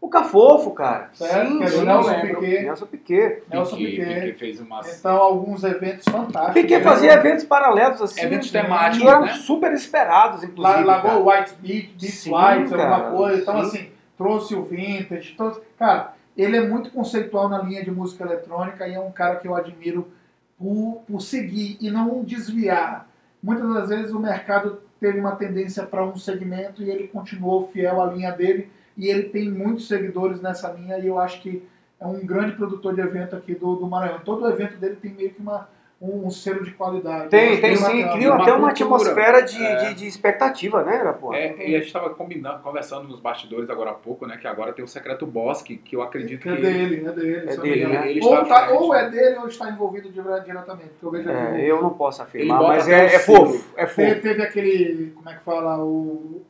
O 0.02 0.08
Cafofo, 0.08 0.72
cara. 0.72 1.10
Certo, 1.14 1.52
sim, 1.52 1.64
é 1.64 1.68
sim, 1.68 1.86
Nelson 1.86 2.10
lembro. 2.10 2.40
Piquet. 2.40 2.64
Nelson 2.64 2.86
Piquet. 2.86 3.44
Nelson 3.50 3.76
Piquet, 3.76 4.34
fez 4.40 4.60
umas... 4.62 5.00
Então, 5.00 5.18
alguns 5.18 5.64
eventos 5.64 6.06
fantásticos. 6.06 6.54
Piquet 6.62 6.82
fazia 6.82 7.14
eventos 7.14 7.44
paralelos 7.44 8.02
assim. 8.02 8.22
Eventos 8.22 8.50
temáticos, 8.50 9.06
eram 9.06 9.22
né? 9.26 9.34
super 9.34 9.74
esperados, 9.74 10.44
inclusive. 10.44 10.84
La- 10.84 11.02
cara. 11.02 11.14
Lagoa 11.14 11.40
White 11.40 11.54
Beach, 11.60 11.88
Beach 12.00 12.12
Sim, 12.12 12.34
White, 12.34 12.70
cara, 12.70 12.96
alguma 12.96 13.18
coisa. 13.18 13.42
Então, 13.42 13.54
sim. 13.56 13.78
assim, 13.78 13.92
trouxe 14.18 14.56
o 14.56 14.64
vintage. 14.64 15.34
Trouxe... 15.36 15.62
Cara, 15.78 16.14
ele 16.38 16.56
é 16.56 16.62
muito 16.62 16.92
conceitual 16.92 17.50
na 17.50 17.62
linha 17.62 17.84
de 17.84 17.92
música 17.92 18.24
eletrônica 18.24 18.88
e 18.88 18.94
é 18.94 19.00
um 19.00 19.12
cara 19.12 19.36
que 19.36 19.48
eu 19.50 19.54
admiro 19.54 20.08
por, 20.58 21.04
por 21.06 21.22
seguir 21.22 21.78
e 21.82 21.92
não 21.92 22.24
desviar. 22.24 23.06
Muitas 23.44 23.74
das 23.74 23.90
vezes 23.90 24.12
o 24.14 24.20
mercado 24.20 24.82
teve 25.00 25.20
uma 25.20 25.36
tendência 25.36 25.84
para 25.86 26.06
um 26.06 26.18
segmento 26.18 26.82
e 26.82 26.90
ele 26.90 27.10
continuou 27.10 27.70
fiel 27.74 28.02
à 28.02 28.06
linha 28.06 28.32
dele 28.32 28.70
e 29.00 29.08
ele 29.10 29.24
tem 29.24 29.50
muitos 29.50 29.88
seguidores 29.88 30.42
nessa 30.42 30.70
linha 30.72 30.98
e 31.00 31.08
eu 31.08 31.18
acho 31.18 31.42
que 31.42 31.64
é 32.00 32.06
um 32.06 32.26
grande 32.26 32.54
produtor 32.54 32.94
de 32.94 33.02
evento 33.02 33.36
aqui 33.36 33.56
do, 33.56 33.76
do 33.76 33.88
Maranhão. 33.88 34.20
Todo 34.24 34.48
evento 34.50 34.78
dele 34.78 34.96
tem 35.02 35.12
meio 35.14 35.32
que 35.32 35.42
uma, 35.42 35.68
um, 36.02 36.28
um 36.28 36.32
selo 36.32 36.64
de 36.64 36.72
qualidade. 36.72 37.28
Tem, 37.30 37.60
tem 37.60 37.76
sim. 37.76 37.84
bacana. 38.04 38.12
Criou 38.14 38.34
Uma 38.36 38.42
até 38.44 38.54
uma 38.54 38.70
atmosfera 38.70 39.42
de, 39.42 39.62
É. 39.62 39.76
de, 39.90 39.94
de 39.96 40.08
expectativa, 40.08 40.82
né, 40.82 40.98
Irapuã? 41.02 41.36
É, 41.36 41.56
e 41.70 41.76
a 41.76 41.80
gente 41.80 41.88
estava 41.88 42.10
combinando, 42.12 42.60
conversando 42.64 43.08
nos 43.10 43.20
bastidores 43.20 43.70
agora 43.70 43.92
há 43.92 43.94
pouco, 43.96 44.26
né? 44.26 44.38
Que 44.38 44.48
agora 44.48 44.72
tem 44.72 44.84
o 44.86 44.88
Secreto 44.88 45.26
Bosque, 45.26 45.76
que 45.76 45.94
eu 45.98 46.02
acredito 46.02 46.44
Que 46.44 46.50
é 46.50 46.56
que 46.56 46.62
dele, 46.62 47.06
é 47.06 47.12
dele. 47.12 47.36
É 47.50 47.58
dele, 47.58 47.62
me 47.62 47.78
engano. 47.80 47.94
né? 47.96 48.12
Ele 48.12 48.20
ou, 48.24 48.46
tá- 48.46 48.68
frente. 48.68 48.82
ou 48.82 48.96
é 48.96 49.10
dele 49.10 49.36
ou 49.40 49.48
está 49.48 49.70
envolvido 49.70 50.10
dire- 50.10 50.42
diretamente, 50.46 50.90
porque 50.92 51.06
eu 51.06 51.12
vejo 51.12 51.30
É, 51.30 51.66
eu 51.66 51.82
não 51.82 51.90
posso 51.90 52.22
afirmar, 52.22 52.56
Ele 52.56 52.64
bota 52.66 52.78
mas 52.78 52.88
é, 52.88 53.06
é 53.16 53.20
fofo. 53.20 53.66
É 53.76 53.86
Teve, 53.86 54.10
fofo. 54.12 54.22
teve 54.22 54.42
aquele, 54.42 55.12
como 55.16 55.30
é 55.30 55.34
que 55.36 55.44
fala, 55.44 55.84
o, 55.84 56.44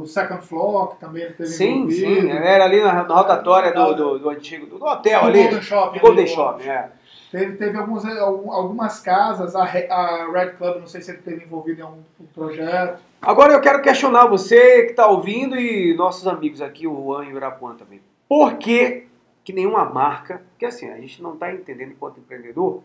o 0.00 0.06
Second 0.06 0.42
Floor, 0.46 0.88
que 0.94 1.00
também 1.00 1.26
teve 1.32 1.46
Sim, 1.46 1.78
envolvido. 1.80 2.20
sim. 2.22 2.30
Era 2.30 2.64
ali 2.64 2.80
na, 2.82 2.92
na 3.04 3.14
rotatória 3.14 3.72
do, 3.72 3.94
do, 3.94 4.18
do 4.18 4.30
antigo, 4.30 4.66
do 4.66 4.84
hotel 4.84 5.20
Do 5.20 5.26
ali. 5.26 5.42
Golden 5.42 5.62
Shopping. 5.62 5.98
Golden 6.00 6.26
Shopping, 6.26 6.68
é. 6.68 6.90
Teve, 7.30 7.56
teve 7.56 7.78
alguns, 7.78 8.04
algum- 8.04 8.52
algumas 8.52 9.00
casas, 9.00 9.56
a, 9.56 9.62
a 9.62 10.30
Red 10.32 10.50
Club, 10.58 10.80
não 10.80 10.86
sei 10.86 11.00
se 11.00 11.10
ele 11.10 11.18
teve 11.22 11.44
envolvido 11.44 11.80
em 11.80 11.82
algum 11.82 12.02
projeto. 12.34 13.00
Agora 13.22 13.52
eu 13.54 13.60
quero 13.60 13.80
questionar 13.80 14.26
você 14.26 14.84
que 14.84 14.90
está 14.90 15.06
ouvindo 15.06 15.56
e 15.56 15.94
nossos 15.96 16.26
amigos 16.26 16.60
aqui, 16.60 16.86
o 16.86 16.94
Juan 16.94 17.24
e 17.26 17.32
o 17.32 17.36
Irapuã 17.36 17.74
também. 17.74 18.00
Por 18.28 18.54
que, 18.58 19.06
que 19.44 19.52
nenhuma 19.52 19.84
marca, 19.84 20.42
porque 20.50 20.66
assim, 20.66 20.90
a 20.90 20.96
gente 20.96 21.22
não 21.22 21.34
está 21.34 21.50
entendendo 21.52 21.92
enquanto 21.92 22.18
empreendedor, 22.20 22.82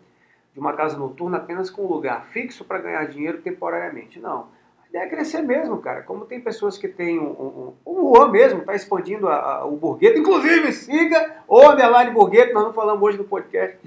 de 0.54 0.60
uma 0.60 0.74
casa 0.74 0.98
noturna 0.98 1.38
apenas 1.38 1.70
com 1.70 1.84
um 1.84 1.88
lugar 1.88 2.26
fixo 2.32 2.64
para 2.64 2.80
ganhar 2.80 3.06
dinheiro 3.06 3.40
temporariamente. 3.42 4.20
Não. 4.20 4.48
A 4.96 5.00
é 5.04 5.08
crescer 5.08 5.42
mesmo, 5.44 5.78
cara. 5.78 6.02
Como 6.02 6.26
tem 6.26 6.40
pessoas 6.42 6.78
que 6.78 6.88
têm 6.88 7.20
um. 7.20 7.26
um, 7.26 7.74
um 7.86 7.92
o 7.92 8.16
Juan 8.16 8.30
mesmo 8.32 8.60
está 8.62 8.74
expandindo 8.74 9.28
a- 9.28 9.36
a- 9.60 9.66
o 9.66 9.76
Burgueto. 9.78 10.18
Inclusive, 10.20 10.72
siga 10.72 11.36
o 11.48 11.70
Underline 11.70 12.12
Burgueto, 12.12 12.54
nós 12.54 12.64
não 12.64 12.74
falamos 12.74 13.04
hoje 13.04 13.18
no 13.18 13.24
podcast. 13.24 13.78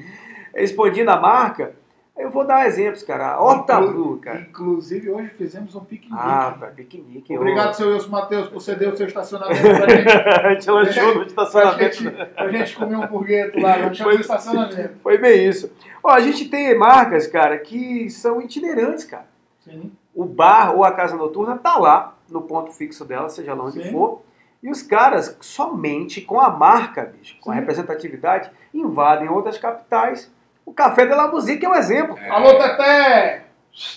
Expandindo 0.55 1.11
a 1.11 1.17
marca. 1.19 1.73
Eu 2.19 2.29
vou 2.31 2.45
dar 2.45 2.67
exemplos, 2.67 3.03
cara. 3.03 3.29
A 3.29 3.41
Horta 3.43 3.81
Blue, 3.81 4.19
cara. 4.19 4.41
Inclusive, 4.41 5.11
hoje 5.11 5.31
fizemos 5.39 5.75
um 5.75 5.81
piquenique. 5.81 6.21
Ah, 6.21 6.55
piquenique. 6.77 7.35
Obrigado, 7.37 7.73
seu 7.73 7.89
Wilson 7.89 8.11
Matheus, 8.11 8.49
por 8.49 8.61
ceder 8.61 8.93
o 8.93 8.97
seu 8.97 9.07
estacionamento 9.07 9.61
pra 9.63 9.89
gente. 9.89 10.09
a 10.11 10.51
gente 10.53 10.71
lanchou 10.71 11.07
no 11.09 11.15
Pra 11.21 11.27
estacionamento. 11.27 11.95
gente, 11.97 12.11
pra 12.35 12.49
gente 12.53 12.77
comer 12.77 12.97
um 12.97 13.07
burgueto 13.07 13.59
lá, 13.59 13.77
lanchamos 13.77 14.15
no 14.17 14.21
estacionamento. 14.21 14.99
Foi 15.03 15.17
bem 15.17 15.49
isso. 15.49 15.73
Ó, 16.05 16.11
a 16.11 16.21
gente 16.21 16.49
tem 16.51 16.77
marcas, 16.77 17.27
cara, 17.27 17.57
que 17.59 18.11
são 18.11 18.41
itinerantes, 18.43 19.05
cara. 19.05 19.27
Sim. 19.61 19.91
O 20.21 20.27
bar 20.27 20.77
ou 20.77 20.85
a 20.85 20.93
casa 20.93 21.17
noturna 21.17 21.57
tá 21.57 21.79
lá, 21.79 22.15
no 22.29 22.43
ponto 22.43 22.73
fixo 22.73 23.07
dela, 23.07 23.31
seja 23.31 23.55
lá 23.55 23.65
onde 23.65 23.83
Sim. 23.83 23.91
for. 23.91 24.21
E 24.63 24.71
os 24.71 24.83
caras, 24.83 25.35
somente 25.41 26.21
com 26.21 26.39
a 26.39 26.51
marca, 26.51 27.05
bicho, 27.05 27.39
com 27.41 27.51
a 27.51 27.55
representatividade, 27.55 28.51
invadem 28.75 29.31
outras 29.31 29.57
capitais. 29.57 30.31
O 30.67 30.75
Café 30.75 31.07
de 31.07 31.15
la 31.15 31.29
Musique 31.29 31.65
é 31.65 31.69
um 31.71 31.75
exemplo. 31.75 32.19
É, 32.19 32.29
Alô, 32.29 32.59
Teté! 32.59 33.45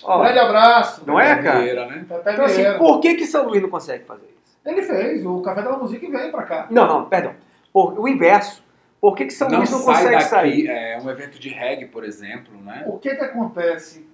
Ó, 0.01 0.21
Grande 0.21 0.39
abraço. 0.39 1.03
Não 1.05 1.19
é, 1.19 1.43
cara? 1.43 1.59
Vieira, 1.59 1.88
né? 1.88 2.05
Então, 2.05 2.45
assim, 2.45 2.63
por 2.78 3.01
que, 3.01 3.15
que 3.15 3.26
São 3.26 3.45
Luís 3.45 3.61
não 3.61 3.69
consegue 3.69 4.05
fazer 4.05 4.28
isso? 4.41 4.57
Ele 4.65 4.82
fez, 4.82 5.26
o 5.26 5.41
Café 5.41 5.61
da 5.61 5.78
Música 5.78 6.09
vem 6.09 6.32
pra 6.32 6.43
cá. 6.43 6.67
Não, 6.69 6.88
não, 6.88 7.05
perdão. 7.09 7.34
Por, 7.74 7.99
o 7.99 8.07
inverso. 8.07 8.63
Por 9.01 9.13
que, 9.13 9.26
que 9.26 9.34
São 9.34 9.49
não 9.49 9.57
Luís 9.57 9.69
não 9.69 9.80
sai 9.80 9.95
consegue 9.95 10.15
daqui, 10.15 10.30
sair? 10.30 10.67
é 10.69 11.01
um 11.03 11.09
evento 11.09 11.38
de 11.38 11.49
reggae, 11.49 11.88
por 11.88 12.05
exemplo, 12.05 12.53
né? 12.61 12.86
O 12.88 12.97
que 12.97 13.13
que 13.13 13.24
acontece? 13.26 14.12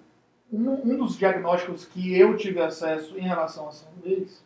Um, 0.51 0.71
um 0.71 0.97
dos 0.97 1.17
diagnósticos 1.17 1.85
que 1.85 2.17
eu 2.17 2.35
tive 2.35 2.61
acesso 2.61 3.17
em 3.17 3.21
relação 3.21 3.67
a 3.67 3.71
São 3.71 3.89
Luís, 4.03 4.43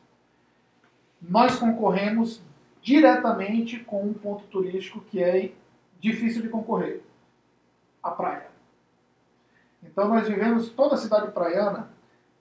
nós 1.22 1.56
concorremos 1.56 2.42
diretamente 2.82 3.80
com 3.80 4.04
um 4.04 4.14
ponto 4.14 4.44
turístico 4.46 5.00
que 5.00 5.24
é 5.24 5.52
difícil 6.00 6.42
de 6.42 6.50
concorrer, 6.50 7.02
a 8.02 8.12
praia. 8.12 8.48
Então 9.82 10.10
nós 10.10 10.28
vivemos, 10.28 10.70
toda 10.70 10.96
a 10.96 10.98
cidade 10.98 11.32
praiana, 11.32 11.90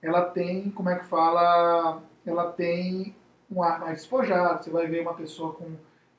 ela 0.02 0.22
tem, 0.22 0.68
como 0.70 0.90
é 0.90 0.98
que 0.98 1.04
fala, 1.04 2.02
ela 2.26 2.50
tem 2.50 3.14
um 3.48 3.62
ar 3.62 3.78
mais 3.78 3.98
despojado, 3.98 4.64
você 4.64 4.70
vai 4.70 4.88
ver 4.88 5.02
uma 5.02 5.14
pessoa 5.14 5.52
com 5.52 5.76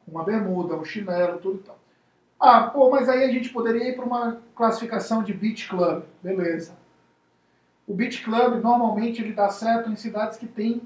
uma 0.08 0.24
bermuda, 0.24 0.76
um 0.76 0.86
chinelo, 0.86 1.39
tudo 1.39 1.60
e 1.60 1.64
tal. 1.64 1.78
Ah, 2.39 2.68
pô, 2.68 2.89
mas 2.89 3.10
aí 3.10 3.24
a 3.24 3.32
gente 3.32 3.50
poderia 3.50 3.89
ir 3.89 3.96
para 3.96 4.06
uma 4.06 4.41
classificação 4.56 5.24
de 5.24 5.34
beach 5.34 5.68
club, 5.68 6.04
beleza. 6.22 6.74
O 7.88 7.94
beach 7.94 8.24
club 8.24 8.62
normalmente 8.62 9.22
ele 9.22 9.34
dá 9.34 9.50
certo 9.50 9.90
em 9.90 9.96
cidades 9.96 10.38
que 10.38 10.48
tem 10.48 10.82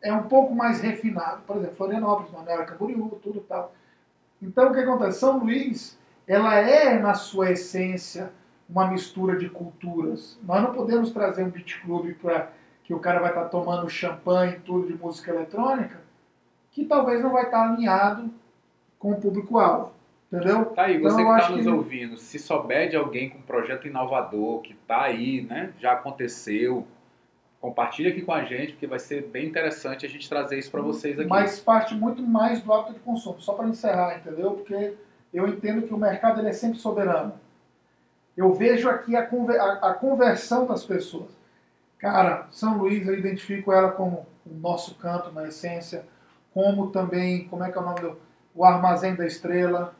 é 0.00 0.12
um 0.12 0.24
pouco 0.24 0.54
mais 0.54 0.80
refinado, 0.80 1.42
por 1.46 1.56
exemplo, 1.56 1.76
Florianópolis, 1.76 2.32
Manoel 2.32 2.66
Camboriú, 2.66 3.20
tudo 3.22 3.38
e 3.38 3.42
tal. 3.42 3.72
Então 4.40 4.70
o 4.70 4.72
que 4.72 4.80
acontece? 4.80 5.20
São 5.20 5.38
Luís, 5.38 5.98
ela 6.26 6.54
é 6.56 6.98
na 6.98 7.14
sua 7.14 7.52
essência 7.52 8.32
uma 8.68 8.88
mistura 8.88 9.36
de 9.36 9.48
culturas. 9.48 10.38
Nós 10.42 10.62
não 10.62 10.72
podemos 10.72 11.10
trazer 11.10 11.44
um 11.44 11.50
beach 11.50 11.80
club 11.82 12.14
para 12.20 12.50
que 12.82 12.94
o 12.94 12.98
cara 12.98 13.20
vai 13.20 13.30
estar 13.30 13.44
tomando 13.44 13.88
champanhe, 13.88 14.58
tudo 14.60 14.86
de 14.86 14.94
música 14.94 15.30
eletrônica, 15.30 16.00
que 16.72 16.84
talvez 16.84 17.22
não 17.22 17.32
vai 17.32 17.44
estar 17.44 17.70
alinhado 17.70 18.30
com 18.98 19.12
o 19.12 19.20
público-alvo. 19.20 19.92
Entendeu? 20.32 20.64
Tá 20.66 20.84
aí, 20.84 20.96
Então, 20.96 21.10
você 21.10 21.20
eu 21.22 21.26
que 21.26 21.40
está 21.40 21.50
nos 21.50 21.62
que- 21.62 21.68
ouvindo, 21.70 22.16
se 22.16 22.38
souber 22.38 22.88
de 22.88 22.96
alguém 22.96 23.28
com 23.28 23.38
um 23.38 23.42
projeto 23.42 23.86
inovador, 23.86 24.60
que 24.62 24.72
está 24.72 25.02
aí, 25.02 25.42
né? 25.42 25.72
Já 25.78 25.92
aconteceu, 25.92 26.86
compartilha 27.60 28.10
aqui 28.10 28.22
com 28.22 28.32
a 28.32 28.42
gente, 28.44 28.72
porque 28.72 28.86
vai 28.86 28.98
ser 28.98 29.26
bem 29.26 29.46
interessante 29.46 30.06
a 30.06 30.08
gente 30.08 30.28
trazer 30.28 30.58
isso 30.58 30.70
para 30.70 30.80
vocês 30.80 31.18
aqui. 31.18 31.28
Mas 31.28 31.60
parte 31.60 31.94
muito 31.94 32.22
mais 32.22 32.62
do 32.62 32.72
hábito 32.72 32.94
de 32.94 33.00
consumo. 33.00 33.40
Só 33.42 33.52
para 33.52 33.68
encerrar, 33.68 34.16
entendeu? 34.18 34.52
Porque 34.52 34.94
eu 35.34 35.46
entendo 35.46 35.82
que 35.86 35.92
o 35.92 35.98
mercado 35.98 36.40
ele 36.40 36.48
é 36.48 36.52
sempre 36.52 36.78
soberano. 36.78 37.34
Eu 38.34 38.54
vejo 38.54 38.88
aqui 38.88 39.14
a, 39.14 39.26
conver- 39.26 39.60
a 39.60 39.92
conversão 39.92 40.64
das 40.66 40.82
pessoas. 40.84 41.30
Cara, 41.98 42.46
São 42.50 42.78
Luís, 42.78 43.06
eu 43.06 43.16
identifico 43.18 43.70
ela 43.70 43.92
como 43.92 44.26
o 44.46 44.54
nosso 44.54 44.94
canto, 44.94 45.30
na 45.30 45.46
essência, 45.46 46.04
como 46.54 46.90
também, 46.90 47.46
como 47.48 47.62
é 47.62 47.70
que 47.70 47.76
é 47.76 47.80
o 47.80 47.84
nome 47.84 48.00
do... 48.00 48.18
O 48.54 48.64
Armazém 48.64 49.14
da 49.14 49.24
Estrela, 49.26 49.94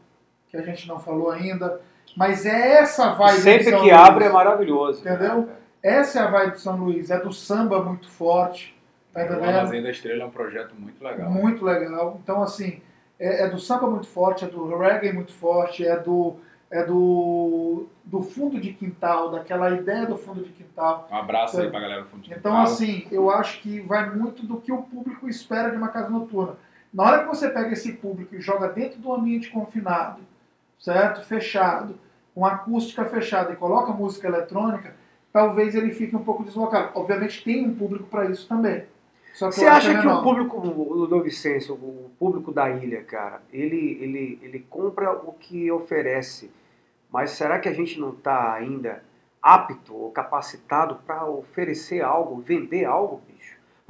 que 0.52 0.56
a 0.58 0.62
gente 0.62 0.86
não 0.86 0.98
falou 0.98 1.30
ainda. 1.30 1.80
Mas 2.14 2.44
é 2.44 2.74
essa 2.80 3.12
vibe 3.14 3.36
de 3.36 3.42
Sempre 3.42 3.64
São 3.64 3.80
que 3.80 3.90
Luís. 3.90 3.92
abre 4.00 4.24
é 4.26 4.28
maravilhoso. 4.28 5.00
Entendeu? 5.00 5.48
Essa 5.82 6.20
é 6.20 6.22
a 6.22 6.30
vibe 6.30 6.52
de 6.52 6.60
São 6.60 6.76
Luís. 6.76 7.10
É 7.10 7.18
do 7.18 7.32
samba 7.32 7.82
muito 7.82 8.08
forte. 8.08 8.78
Tá 9.14 9.22
o? 9.24 9.44
Armazém 9.44 9.82
da 9.82 9.90
Estrela 9.90 10.22
é 10.22 10.26
um 10.26 10.30
projeto 10.30 10.74
muito 10.78 11.02
legal. 11.02 11.30
Muito 11.30 11.64
legal. 11.64 12.20
Então, 12.22 12.42
assim, 12.42 12.80
é, 13.18 13.44
é 13.44 13.48
do 13.48 13.58
samba 13.58 13.88
muito 13.90 14.06
forte, 14.06 14.44
é 14.44 14.48
do 14.48 14.76
reggae 14.76 15.12
muito 15.12 15.32
forte, 15.32 15.86
é 15.86 15.96
do 15.96 16.36
é 16.70 16.82
do, 16.86 17.86
do 18.02 18.22
fundo 18.22 18.58
de 18.58 18.72
quintal, 18.72 19.30
daquela 19.30 19.70
ideia 19.72 20.06
do 20.06 20.16
fundo 20.16 20.42
de 20.42 20.48
quintal. 20.52 21.06
Um 21.12 21.16
abraço 21.16 21.60
aí 21.60 21.70
pra 21.70 21.78
galera 21.78 22.00
do 22.00 22.08
Fundo 22.08 22.22
de 22.22 22.30
Então, 22.30 22.52
Quintal. 22.52 22.64
assim, 22.64 23.06
eu 23.12 23.30
acho 23.30 23.60
que 23.60 23.80
vai 23.80 24.08
muito 24.08 24.46
do 24.46 24.56
que 24.58 24.72
o 24.72 24.82
público 24.82 25.28
espera 25.28 25.70
de 25.70 25.76
uma 25.76 25.88
casa 25.88 26.08
noturna. 26.08 26.54
Na 26.92 27.02
hora 27.02 27.18
que 27.20 27.26
você 27.26 27.50
pega 27.50 27.70
esse 27.72 27.92
público 27.92 28.34
e 28.34 28.40
joga 28.40 28.68
dentro 28.68 28.98
do 28.98 29.12
ambiente 29.12 29.50
confinado, 29.50 30.22
certo? 30.82 31.24
Fechado, 31.24 31.94
com 32.34 32.44
acústica 32.44 33.04
fechada 33.04 33.52
e 33.52 33.56
coloca 33.56 33.92
música 33.92 34.28
eletrônica, 34.28 34.94
talvez 35.32 35.74
ele 35.74 35.92
fique 35.92 36.14
um 36.14 36.22
pouco 36.22 36.44
deslocado. 36.44 36.90
Obviamente 36.94 37.42
tem 37.42 37.66
um 37.66 37.74
público 37.74 38.04
para 38.04 38.26
isso 38.26 38.46
também. 38.46 38.84
Você 39.32 39.64
acha 39.64 39.98
que 39.98 40.06
o 40.06 40.22
público 40.22 40.60
do 40.60 41.08
Novo 41.08 41.22
Vicêncio, 41.22 41.74
o 41.74 42.10
público 42.18 42.52
da 42.52 42.68
ilha, 42.68 43.02
cara, 43.02 43.40
ele, 43.50 43.96
ele, 43.98 44.38
ele 44.42 44.58
compra 44.68 45.10
o 45.10 45.32
que 45.32 45.72
oferece, 45.72 46.50
mas 47.10 47.30
será 47.30 47.58
que 47.58 47.68
a 47.68 47.72
gente 47.72 47.98
não 47.98 48.10
está 48.10 48.52
ainda 48.52 49.02
apto 49.40 49.94
ou 49.94 50.10
capacitado 50.10 50.96
para 51.06 51.24
oferecer 51.24 52.02
algo, 52.02 52.42
vender 52.42 52.84
algo? 52.84 53.22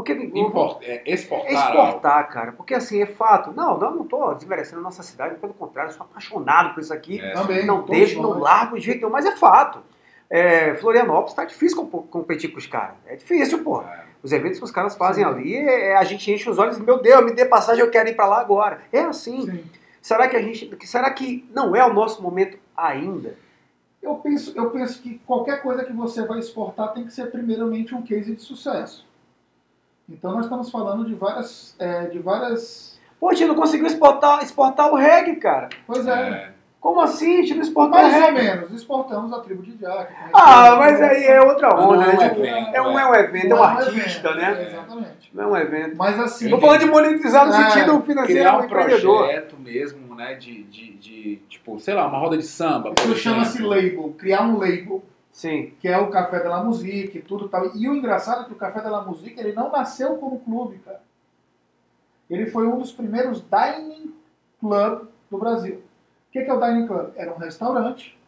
Porque 0.03 0.39
Import- 0.39 0.83
é, 0.83 1.03
exportar, 1.07 1.51
é 1.53 1.57
algo. 1.57 1.83
exportar, 1.89 2.29
cara, 2.29 2.53
porque 2.53 2.75
assim 2.75 3.01
é 3.03 3.07
fato. 3.07 3.53
Não, 3.53 3.79
não, 3.79 3.95
não 3.97 4.03
estou 4.03 4.35
desmerecendo 4.35 4.81
a 4.81 4.85
nossa 4.85 5.03
cidade, 5.03 5.37
pelo 5.37 5.55
contrário, 5.55 5.91
eu 5.91 5.95
sou 5.95 6.05
apaixonado 6.05 6.75
por 6.75 6.81
isso 6.81 6.93
aqui. 6.93 7.21
É, 7.21 7.33
Também, 7.33 7.65
não 7.67 7.83
deixo, 7.85 8.21
não 8.21 8.39
largo 8.39 8.77
de 8.79 8.85
jeito 8.87 8.99
nenhum, 9.01 9.11
mas 9.13 9.25
é 9.27 9.37
fato. 9.37 9.79
É, 10.29 10.75
Florianópolis 10.77 11.35
tá 11.35 11.45
difícil 11.45 11.87
comp- 11.87 12.09
competir 12.09 12.51
com 12.51 12.59
os 12.59 12.67
caras. 12.67 12.95
É 13.07 13.17
difícil, 13.17 13.63
pô. 13.63 13.83
É. 13.83 14.05
Os 14.23 14.33
eventos 14.33 14.59
que 14.59 14.65
os 14.65 14.71
caras 14.71 14.95
fazem 14.97 15.25
Sim. 15.25 15.31
ali, 15.31 15.57
é, 15.57 15.97
a 15.97 16.05
gente 16.05 16.31
enche 16.33 16.49
os 16.49 16.59
olhos 16.59 16.79
e, 16.79 16.83
meu 16.83 17.01
Deus, 17.03 17.25
me 17.25 17.33
dê 17.33 17.45
passagem, 17.45 17.83
eu 17.85 17.91
quero 17.91 18.09
ir 18.09 18.15
pra 18.15 18.27
lá 18.27 18.41
agora. 18.41 18.81
É 18.93 19.01
assim. 19.01 19.43
Sim. 19.51 19.65
Será 20.01 20.29
que 20.29 20.37
a 20.37 20.43
gente. 20.43 20.71
Será 20.87 21.11
que 21.11 21.49
não 21.55 21.75
é 21.77 21.85
o 21.85 21.93
nosso 21.93 22.23
momento 22.23 22.57
ainda? 22.77 23.37
Eu 24.03 24.15
penso, 24.17 24.53
eu 24.57 24.71
penso 24.71 25.01
que 25.01 25.21
qualquer 25.27 25.63
coisa 25.63 25.85
que 25.85 25.93
você 25.93 26.27
vai 26.27 26.39
exportar 26.41 26.93
tem 26.93 27.05
que 27.05 27.13
ser 27.13 27.31
primeiramente 27.31 27.95
um 27.95 28.03
case 28.03 28.35
de 28.35 28.43
sucesso. 28.43 29.07
Então 30.09 30.33
nós 30.33 30.45
estamos 30.45 30.71
falando 30.71 31.05
de 31.07 31.15
várias, 31.15 31.75
é, 31.79 32.07
de 32.07 32.19
várias. 32.19 32.99
Pô, 33.19 33.31
a 33.31 33.35
gente 33.35 33.49
não 33.49 33.55
conseguiu 33.55 33.87
exportar, 33.87 34.43
exportar 34.43 34.93
o 34.93 34.97
reggae, 34.97 35.37
cara. 35.37 35.69
Pois 35.87 36.07
é. 36.07 36.13
É. 36.13 36.53
Como 36.81 37.01
assim? 37.01 37.39
A 37.39 37.43
gente 37.43 37.55
não 37.55 37.63
exportou 37.63 37.97
o 37.97 38.03
Mais 38.03 38.13
ou 38.13 38.21
reggae? 38.21 38.43
menos, 38.43 38.73
exportamos 38.73 39.33
a 39.33 39.39
tribo 39.39 39.63
de 39.63 39.71
Jack. 39.77 40.13
Ah, 40.33 40.75
mas 40.77 41.01
aí 41.01 41.25
é 41.27 41.41
outra 41.41 41.73
onda, 41.81 42.05
é 42.05 42.09
um 42.15 42.19
né? 42.19 42.29
Tipo, 42.29 42.45
é 42.45 42.83
um, 42.83 42.99
é. 42.99 43.03
é 43.03 43.07
um 43.07 43.15
evento, 43.15 43.45
é 43.45 43.55
um 43.55 43.57
Não 43.57 43.63
artista, 43.63 44.29
evento, 44.31 44.35
né? 44.35 44.67
Exatamente. 44.69 45.31
Não 45.33 45.45
é 45.45 45.47
um 45.47 45.57
evento. 45.57 45.97
Mas 45.97 46.19
assim. 46.19 46.51
Tô 46.51 46.59
falando 46.59 46.81
de 46.81 46.87
monetizar 46.87 47.47
no 47.47 47.55
É, 47.55 47.71
sentido 47.71 48.03
financeiro 48.03 48.41
Criar 48.41 48.51
do 48.51 48.59
um 48.59 48.65
empreendedor. 48.65 49.19
projeto 49.19 49.57
mesmo, 49.61 50.15
né? 50.17 50.35
De, 50.35 50.65
de, 50.65 50.93
de, 50.95 51.37
tipo, 51.49 51.79
sei 51.79 51.95
lá, 51.95 52.09
uma 52.09 52.19
roda 52.19 52.37
de 52.37 52.43
samba. 52.45 52.93
Isso 52.99 53.15
chama-se 53.15 53.63
label, 53.63 54.13
criar 54.19 54.43
um 54.43 54.59
label, 54.59 55.05
Sim. 55.33 55.75
que 55.81 55.89
é 55.89 55.99
o 55.99 56.11
Café 56.11 56.41
de 56.41 56.49
la 56.49 56.63
Musique 56.63 57.19
e 57.19 57.23
tudo 57.23 57.49
tal. 57.49 57.75
E 57.75 57.89
o 57.89 57.95
engraçado 57.97 58.43
é 58.43 58.45
que 58.45 58.53
o 58.53 58.57
Café 58.57 58.81
de 58.81 58.89
la 58.91 59.03
Musique 59.03 59.41
ele 59.41 59.53
não 59.53 59.71
nasceu 59.71 60.17
como 60.19 60.41
clube, 60.41 60.79
cara. 60.81 61.01
Ele 62.31 62.47
foi 62.47 62.67
um 62.67 62.79
dos 62.79 62.93
primeiros 62.93 63.43
dining 63.43 64.15
club 64.61 65.09
do 65.31 65.39
Brasil. 65.39 65.77
O 65.77 66.33
que 66.33 66.43
que 66.45 66.51
é 66.51 66.53
o 66.55 66.61
dining 66.61 66.87
club? 66.87 67.13
Era 67.17 67.33
um 67.33 67.39
restaurante 67.39 68.19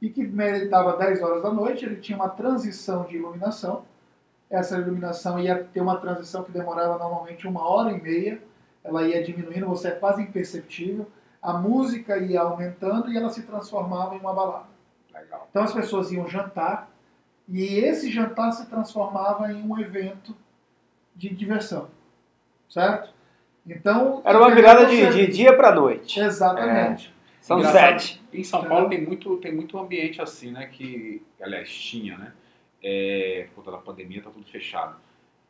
e 0.00 0.10
que 0.10 0.26
me- 0.26 0.66
dava 0.66 0.96
10 0.96 1.22
horas 1.22 1.42
da 1.42 1.52
noite, 1.52 1.84
ele 1.84 1.96
tinha 1.96 2.16
uma 2.16 2.28
transição 2.28 3.04
de 3.04 3.16
iluminação. 3.16 3.84
Essa 4.50 4.78
iluminação 4.78 5.38
ia 5.38 5.62
ter 5.64 5.80
uma 5.80 5.98
transição 5.98 6.44
que 6.44 6.52
demorava 6.52 6.98
normalmente 6.98 7.46
uma 7.48 7.66
hora 7.68 7.92
e 7.92 8.00
meia. 8.00 8.42
Ela 8.84 9.04
ia 9.06 9.22
diminuindo, 9.22 9.66
você 9.68 9.88
é 9.88 9.92
quase 9.92 10.22
imperceptível. 10.22 11.06
A 11.40 11.54
música 11.54 12.18
ia 12.18 12.40
aumentando 12.42 13.10
e 13.12 13.16
ela 13.16 13.30
se 13.30 13.42
transformava 13.44 14.14
em 14.16 14.20
uma 14.20 14.34
balada. 14.34 14.71
Legal. 15.14 15.46
Então 15.50 15.62
as 15.62 15.72
pessoas 15.72 16.10
iam 16.12 16.28
jantar 16.28 16.90
e 17.48 17.62
esse 17.78 18.10
jantar 18.10 18.52
se 18.52 18.66
transformava 18.66 19.50
em 19.52 19.62
um 19.62 19.78
evento 19.78 20.34
de 21.14 21.28
diversão, 21.28 21.88
certo? 22.68 23.12
Então 23.66 24.22
Era 24.24 24.38
uma 24.38 24.54
virada 24.54 24.86
de, 24.86 25.10
de 25.10 25.26
dia 25.28 25.56
pra 25.56 25.74
noite. 25.74 26.18
exatamente. 26.20 27.12
São 27.40 27.58
Engraçado. 27.58 28.00
sete. 28.00 28.22
Em 28.32 28.44
São 28.44 28.64
Paulo 28.64 28.88
tem 28.88 29.00
muito, 29.04 29.36
tem 29.38 29.52
muito 29.54 29.76
ambiente 29.78 30.22
assim, 30.22 30.52
né? 30.52 30.68
Que, 30.70 31.20
aliás, 31.40 31.68
tinha, 31.72 32.16
né? 32.16 32.32
É, 32.82 33.46
por 33.48 33.56
conta 33.64 33.76
da 33.76 33.82
pandemia, 33.82 34.22
tá 34.22 34.30
tudo 34.30 34.46
fechado. 34.46 34.96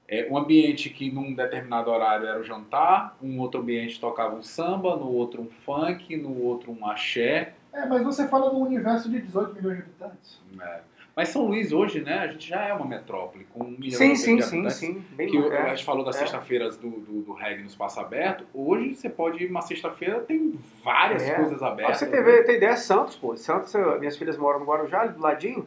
É, 0.08 0.26
um 0.30 0.36
ambiente 0.36 0.90
que 0.90 1.10
num 1.10 1.34
determinado 1.34 1.90
horário 1.90 2.26
era 2.26 2.40
o 2.40 2.44
jantar, 2.44 3.16
um 3.22 3.38
outro 3.40 3.60
ambiente 3.60 4.00
tocava 4.00 4.34
um 4.34 4.42
samba, 4.42 4.96
no 4.96 5.06
outro 5.10 5.42
um 5.42 5.48
funk, 5.64 6.16
no 6.16 6.42
outro 6.42 6.72
um 6.72 6.86
axé. 6.86 7.54
É, 7.72 7.86
mas 7.86 8.02
você 8.02 8.28
fala 8.28 8.52
num 8.52 8.60
universo 8.60 9.10
de 9.10 9.20
18 9.20 9.54
milhões 9.54 9.76
de 9.78 9.82
habitantes. 9.82 10.40
né? 10.52 10.80
Mas 11.14 11.28
São 11.28 11.42
Luís 11.46 11.72
hoje, 11.72 12.00
né? 12.00 12.20
A 12.20 12.26
gente 12.26 12.48
já 12.48 12.62
é 12.62 12.72
uma 12.72 12.86
metrópole 12.86 13.44
com 13.52 13.64
um 13.64 13.70
milhão 13.70 13.98
Sim, 13.98 14.12
e 14.12 14.16
sim, 14.16 14.36
de 14.36 14.42
sim, 14.44 14.48
habitantes. 14.60 14.76
sim. 14.78 15.04
Bem 15.10 15.28
Que 15.30 15.36
o- 15.38 15.52
é. 15.52 15.62
a 15.62 15.68
gente 15.74 15.84
falou 15.84 16.02
das 16.04 16.16
É. 16.16 16.20
sexta-feiras 16.20 16.76
do, 16.78 16.88
do, 16.88 17.20
do 17.20 17.32
reggae 17.34 17.60
no 17.60 17.66
espaço 17.68 18.00
aberto. 18.00 18.46
Hoje 18.54 18.94
você 18.94 19.10
pode 19.10 19.44
ir 19.44 19.50
uma 19.50 19.60
sexta-feira, 19.60 20.20
tem 20.20 20.58
várias 20.82 21.22
É. 21.22 21.34
coisas 21.34 21.58
Pra 21.58 21.68
abertas. 21.68 21.98
você 21.98 22.06
né? 22.06 22.22
ter, 22.22 22.44
ter 22.46 22.56
ideia, 22.56 22.76
Santos, 22.78 23.16
pô. 23.16 23.36
Santos, 23.36 23.74
eu- 23.74 23.98
minhas 23.98 24.16
filhas 24.16 24.38
moram 24.38 24.60
no 24.60 24.64
Guarujá, 24.64 25.04
do 25.06 25.20
ladinho. 25.20 25.66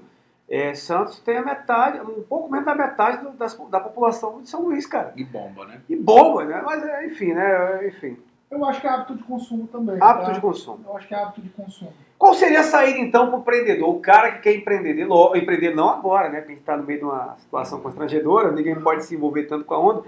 É, 0.49 0.74
Santos 0.74 1.20
tem 1.20 1.38
a 1.38 1.43
metade, 1.43 1.99
um 2.01 2.22
pouco 2.24 2.49
menos 2.51 2.66
da 2.66 2.74
metade 2.76 3.24
do- 3.24 3.32
das- 3.32 3.56
da 3.70 3.80
população 3.80 4.41
de 4.41 4.49
São 4.49 4.62
Luís, 4.64 4.86
cara. 4.88 5.14
E 5.16 5.24
bomba, 5.24 5.66
né? 5.66 5.80
E 5.89 5.95
bomba, 5.95 6.43
né? 6.45 6.62
Mas, 6.66 6.84
é, 6.84 7.06
enfim, 7.06 7.34
né? 7.34 7.88
Enfim. 7.88 8.18
Eu 8.49 8.63
acho 8.65 8.79
que 8.79 8.87
é 8.87 8.89
hábito 8.89 9.15
de 9.15 9.23
consumo 9.23 9.67
também. 9.67 9.97
Hábito 10.01 10.27
tá? 10.27 10.31
de 10.33 10.41
consumo. 10.41 10.79
Eu 10.87 10.95
acho 10.95 11.07
que 11.07 11.13
é 11.13 11.17
hábito 11.17 11.41
de 11.41 11.49
consumo. 11.49 11.93
Qual 12.17 12.33
seria 12.33 12.61
a 12.61 12.63
saída 12.63 12.99
então 12.99 13.27
para 13.27 13.37
o 13.37 13.39
empreendedor? 13.41 13.89
O 13.89 13.99
cara 13.99 14.31
que 14.31 14.39
quer 14.39 14.55
empreender, 14.55 15.05
logo, 15.05 15.35
empreender 15.35 15.75
não 15.75 15.89
agora, 15.89 16.29
né? 16.29 16.37
Porque 16.37 16.51
a 16.51 16.55
gente 16.55 16.61
está 16.61 16.77
no 16.77 16.83
meio 16.83 16.99
de 16.99 17.05
uma 17.05 17.35
situação 17.37 17.81
constrangedora, 17.81 18.51
ninguém 18.51 18.75
pode 18.75 19.03
se 19.03 19.15
envolver 19.15 19.43
tanto 19.43 19.65
com 19.65 19.73
a 19.73 19.79
onda. 19.79 20.03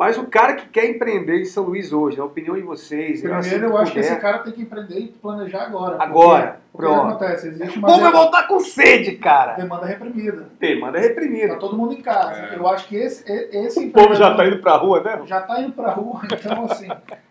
Mas 0.00 0.16
o 0.16 0.24
cara 0.24 0.54
que 0.54 0.66
quer 0.68 0.86
empreender 0.86 1.42
em 1.42 1.44
São 1.44 1.64
Luís 1.64 1.92
hoje, 1.92 2.18
a 2.18 2.24
opinião 2.24 2.54
de 2.54 2.62
vocês. 2.62 3.20
Primeiro, 3.20 3.38
assim, 3.38 3.56
eu 3.56 3.76
acho 3.76 3.92
que 3.92 3.98
esse 3.98 4.16
cara 4.16 4.38
tem 4.38 4.54
que 4.54 4.62
empreender 4.62 4.98
e 4.98 5.08
planejar 5.08 5.64
agora. 5.64 6.02
Agora, 6.02 6.60
porque, 6.72 6.86
o 6.86 6.94
que 6.94 7.00
acontece? 7.00 7.48
Existe 7.48 7.78
uma. 7.78 7.88
Como 7.88 8.00
vai 8.00 8.10
voltar 8.10 8.48
com 8.48 8.60
sede, 8.60 9.16
cara? 9.16 9.56
Demanda 9.56 9.84
reprimida. 9.84 10.48
Demanda 10.58 10.98
reprimida. 10.98 11.48
Tá 11.48 11.56
todo 11.56 11.76
mundo 11.76 11.92
em 11.92 12.00
casa. 12.00 12.40
É. 12.46 12.56
Eu 12.56 12.66
acho 12.66 12.88
que 12.88 12.96
esse, 12.96 13.30
esse 13.30 13.88
O 13.88 13.92
povo 13.92 14.14
já 14.14 14.34
tá 14.34 14.46
indo 14.46 14.62
pra 14.62 14.76
rua, 14.78 15.02
né? 15.02 15.20
Já 15.26 15.42
tá 15.42 15.60
indo 15.60 15.72
pra 15.72 15.90
rua. 15.90 16.22
Então, 16.32 16.64
assim, 16.64 16.88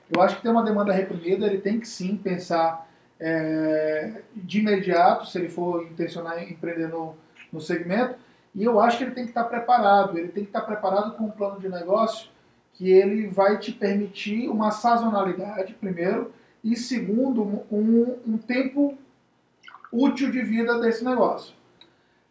eu 0.09 0.21
acho 0.21 0.37
que 0.37 0.41
tem 0.41 0.51
uma 0.51 0.63
demanda 0.63 0.91
reprimida, 0.91 1.45
ele 1.45 1.59
tem 1.59 1.79
que 1.79 1.87
sim 1.87 2.17
pensar 2.17 2.87
é, 3.19 4.21
de 4.35 4.59
imediato, 4.59 5.27
se 5.27 5.37
ele 5.37 5.49
for 5.49 5.83
intencionar 5.83 6.41
em 6.41 6.51
empreender 6.51 6.87
no, 6.87 7.15
no 7.51 7.61
segmento. 7.61 8.15
E 8.55 8.63
eu 8.63 8.79
acho 8.79 8.97
que 8.97 9.03
ele 9.03 9.11
tem 9.13 9.25
que 9.25 9.31
estar 9.31 9.43
preparado. 9.43 10.17
Ele 10.17 10.29
tem 10.29 10.43
que 10.43 10.49
estar 10.49 10.61
preparado 10.61 11.15
com 11.15 11.25
um 11.25 11.31
plano 11.31 11.59
de 11.59 11.69
negócio 11.69 12.29
que 12.73 12.89
ele 12.89 13.27
vai 13.27 13.59
te 13.59 13.73
permitir 13.73 14.47
uma 14.49 14.71
sazonalidade, 14.71 15.73
primeiro, 15.73 16.31
e 16.63 16.77
segundo, 16.77 17.43
um, 17.69 18.17
um 18.25 18.37
tempo 18.37 18.97
útil 19.91 20.31
de 20.31 20.41
vida 20.41 20.79
desse 20.79 21.03
negócio. 21.03 21.53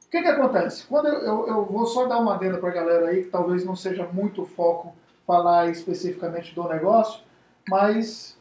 O 0.06 0.10
que, 0.10 0.22
que 0.22 0.28
acontece? 0.28 0.86
Quando 0.86 1.06
eu, 1.06 1.20
eu, 1.20 1.48
eu 1.48 1.64
vou 1.66 1.84
só 1.84 2.06
dar 2.06 2.18
uma 2.18 2.34
adenda 2.34 2.56
para 2.56 2.70
a 2.70 2.72
galera 2.72 3.08
aí, 3.08 3.24
que 3.24 3.30
talvez 3.30 3.62
não 3.62 3.76
seja 3.76 4.08
muito 4.10 4.46
foco 4.46 4.96
falar 5.26 5.68
especificamente 5.68 6.54
do 6.54 6.66
negócio, 6.66 7.20
mas 7.68 8.36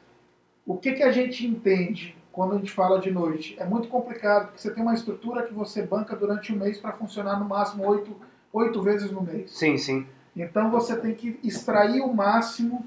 o 0.65 0.77
que, 0.77 0.93
que 0.93 1.03
a 1.03 1.11
gente 1.11 1.45
entende 1.45 2.15
quando 2.31 2.55
a 2.55 2.57
gente 2.57 2.71
fala 2.71 2.99
de 2.99 3.11
noite? 3.11 3.55
É 3.59 3.65
muito 3.65 3.87
complicado, 3.87 4.47
porque 4.47 4.61
você 4.61 4.71
tem 4.71 4.83
uma 4.83 4.93
estrutura 4.93 5.43
que 5.43 5.53
você 5.53 5.81
banca 5.81 6.15
durante 6.15 6.53
um 6.53 6.57
mês 6.57 6.79
para 6.79 6.91
funcionar 6.91 7.39
no 7.39 7.45
máximo 7.45 7.87
oito, 7.87 8.15
oito 8.53 8.81
vezes 8.81 9.11
no 9.11 9.21
mês. 9.21 9.51
Sim, 9.51 9.77
sim. 9.77 10.05
Então 10.35 10.69
você 10.69 10.95
tem 10.95 11.15
que 11.15 11.39
extrair 11.43 12.01
o 12.01 12.13
máximo 12.13 12.85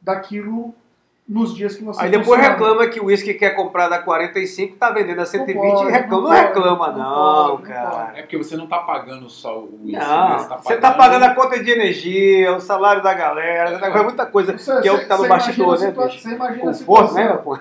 daquilo 0.00 0.74
nos 1.28 1.54
dias 1.54 1.74
que 1.74 1.82
você 1.82 2.04
Aí 2.04 2.10
depois 2.10 2.38
funciona. 2.38 2.50
reclama 2.50 2.86
que 2.86 3.00
o 3.00 3.06
uísque 3.06 3.32
que 3.32 3.40
quer 3.40 3.50
comprar 3.50 3.88
da 3.88 3.98
45 3.98 4.76
tá 4.76 4.90
vendendo 4.90 5.20
a 5.20 5.26
120 5.26 5.56
não 5.56 5.74
pode, 5.74 5.88
e 5.88 5.92
reclama. 5.92 6.22
Não, 6.22 6.30
não 6.30 6.36
reclama, 6.36 6.92
não, 6.92 6.98
não 6.98 7.56
pode, 7.56 7.62
cara. 7.62 8.12
É 8.14 8.22
porque 8.22 8.36
você 8.36 8.56
não 8.56 8.66
tá 8.68 8.78
pagando 8.78 9.28
só 9.28 9.58
o 9.58 9.80
uísque. 9.82 10.04
Não, 10.04 10.28
né? 10.28 10.38
você, 10.38 10.48
tá 10.48 10.56
você 10.58 10.76
tá 10.76 10.92
pagando 10.92 11.24
a 11.24 11.34
conta 11.34 11.62
de 11.62 11.70
energia, 11.70 12.54
o 12.54 12.60
salário 12.60 13.02
da 13.02 13.12
galera, 13.12 13.70
é. 13.70 14.02
muita 14.02 14.26
coisa 14.26 14.56
você, 14.56 14.80
que 14.80 14.88
é 14.88 14.92
o 14.92 14.98
que 15.00 15.06
tá 15.06 15.18
no 15.18 15.26
bastidor, 15.26 15.80
né? 15.80 15.90
Você 15.90 16.30
imagina 16.30 16.60
Conforto, 16.60 17.14
né, 17.14 17.28
pô? 17.36 17.58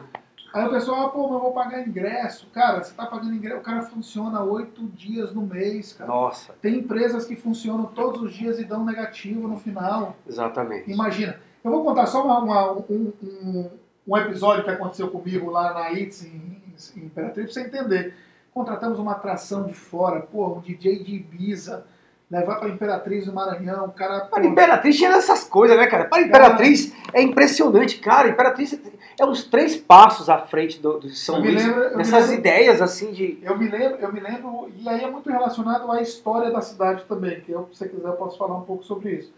Aí 0.53 0.65
o 0.65 0.69
pessoal, 0.69 1.07
ah, 1.07 1.09
pô, 1.09 1.23
mas 1.23 1.31
eu 1.33 1.39
vou 1.41 1.51
pagar 1.51 1.85
ingresso. 1.85 2.47
Cara, 2.53 2.81
você 2.81 2.93
tá 2.93 3.05
pagando 3.05 3.33
ingresso, 3.33 3.57
o 3.57 3.61
cara 3.61 3.81
funciona 3.81 4.41
oito 4.41 4.87
dias 4.87 5.33
no 5.33 5.41
mês, 5.41 5.91
cara. 5.91 6.09
Nossa. 6.09 6.53
Tem 6.61 6.77
empresas 6.77 7.25
que 7.25 7.35
funcionam 7.35 7.87
todos 7.87 8.21
os 8.21 8.33
dias 8.33 8.57
e 8.57 8.63
dão 8.63 8.85
negativo 8.85 9.49
no 9.49 9.57
final. 9.57 10.15
Exatamente. 10.25 10.89
Imagina. 10.89 11.37
Eu 11.65 11.71
vou 11.71 11.83
contar 11.83 12.05
só 12.05 12.23
uma, 12.23 12.37
uma, 12.37 12.71
um, 12.73 13.11
um, 13.23 13.69
um, 14.07 14.17
episódio 14.17 14.63
que 14.63 14.69
aconteceu 14.69 15.09
comigo 15.09 15.49
lá 15.49 15.73
na 15.73 15.91
ITS, 15.93 16.25
em, 16.25 16.61
em 16.95 17.05
Imperatriz, 17.05 17.51
pra 17.51 17.53
você 17.53 17.67
entender. 17.67 18.13
Contratamos 18.53 18.99
uma 18.99 19.13
atração 19.13 19.63
de 19.63 19.73
fora, 19.73 20.21
pô, 20.21 20.57
um 20.57 20.59
DJ 20.59 21.03
de 21.03 21.15
Ibiza 21.15 21.83
levar 22.29 22.57
para 22.57 22.69
Imperatriz 22.69 23.25
do 23.25 23.33
Maranhão, 23.33 23.85
o 23.85 23.91
cara. 23.91 24.25
Para 24.25 24.45
Imperatriz 24.45 24.95
tinha 24.95 25.09
essas 25.09 25.43
coisas, 25.45 25.75
né, 25.75 25.87
cara? 25.87 26.05
Para 26.05 26.21
Imperatriz 26.21 26.93
é 27.11 27.23
impressionante, 27.23 27.97
cara. 27.97 28.29
Imperatriz 28.29 28.79
é 29.19 29.25
uns 29.25 29.45
três 29.45 29.75
passos 29.75 30.29
à 30.29 30.37
frente 30.37 30.79
do, 30.79 30.99
do 30.99 31.09
São 31.09 31.39
Luís. 31.39 31.65
Lembro, 31.65 31.97
lembro, 31.97 32.33
ideias 32.33 32.79
assim 32.79 33.11
de. 33.11 33.39
Eu 33.41 33.57
me 33.57 33.67
lembro, 33.67 33.97
eu 33.99 34.13
me 34.13 34.19
lembro, 34.19 34.69
e 34.77 34.87
aí 34.87 35.03
é 35.03 35.09
muito 35.09 35.31
relacionado 35.31 35.91
à 35.91 35.99
história 35.99 36.51
da 36.51 36.61
cidade 36.61 37.05
também, 37.05 37.41
que 37.41 37.51
eu, 37.51 37.67
se 37.71 37.79
você 37.79 37.89
quiser, 37.89 38.07
eu 38.07 38.13
posso 38.13 38.37
falar 38.37 38.55
um 38.55 38.65
pouco 38.65 38.83
sobre 38.83 39.13
isso. 39.13 39.33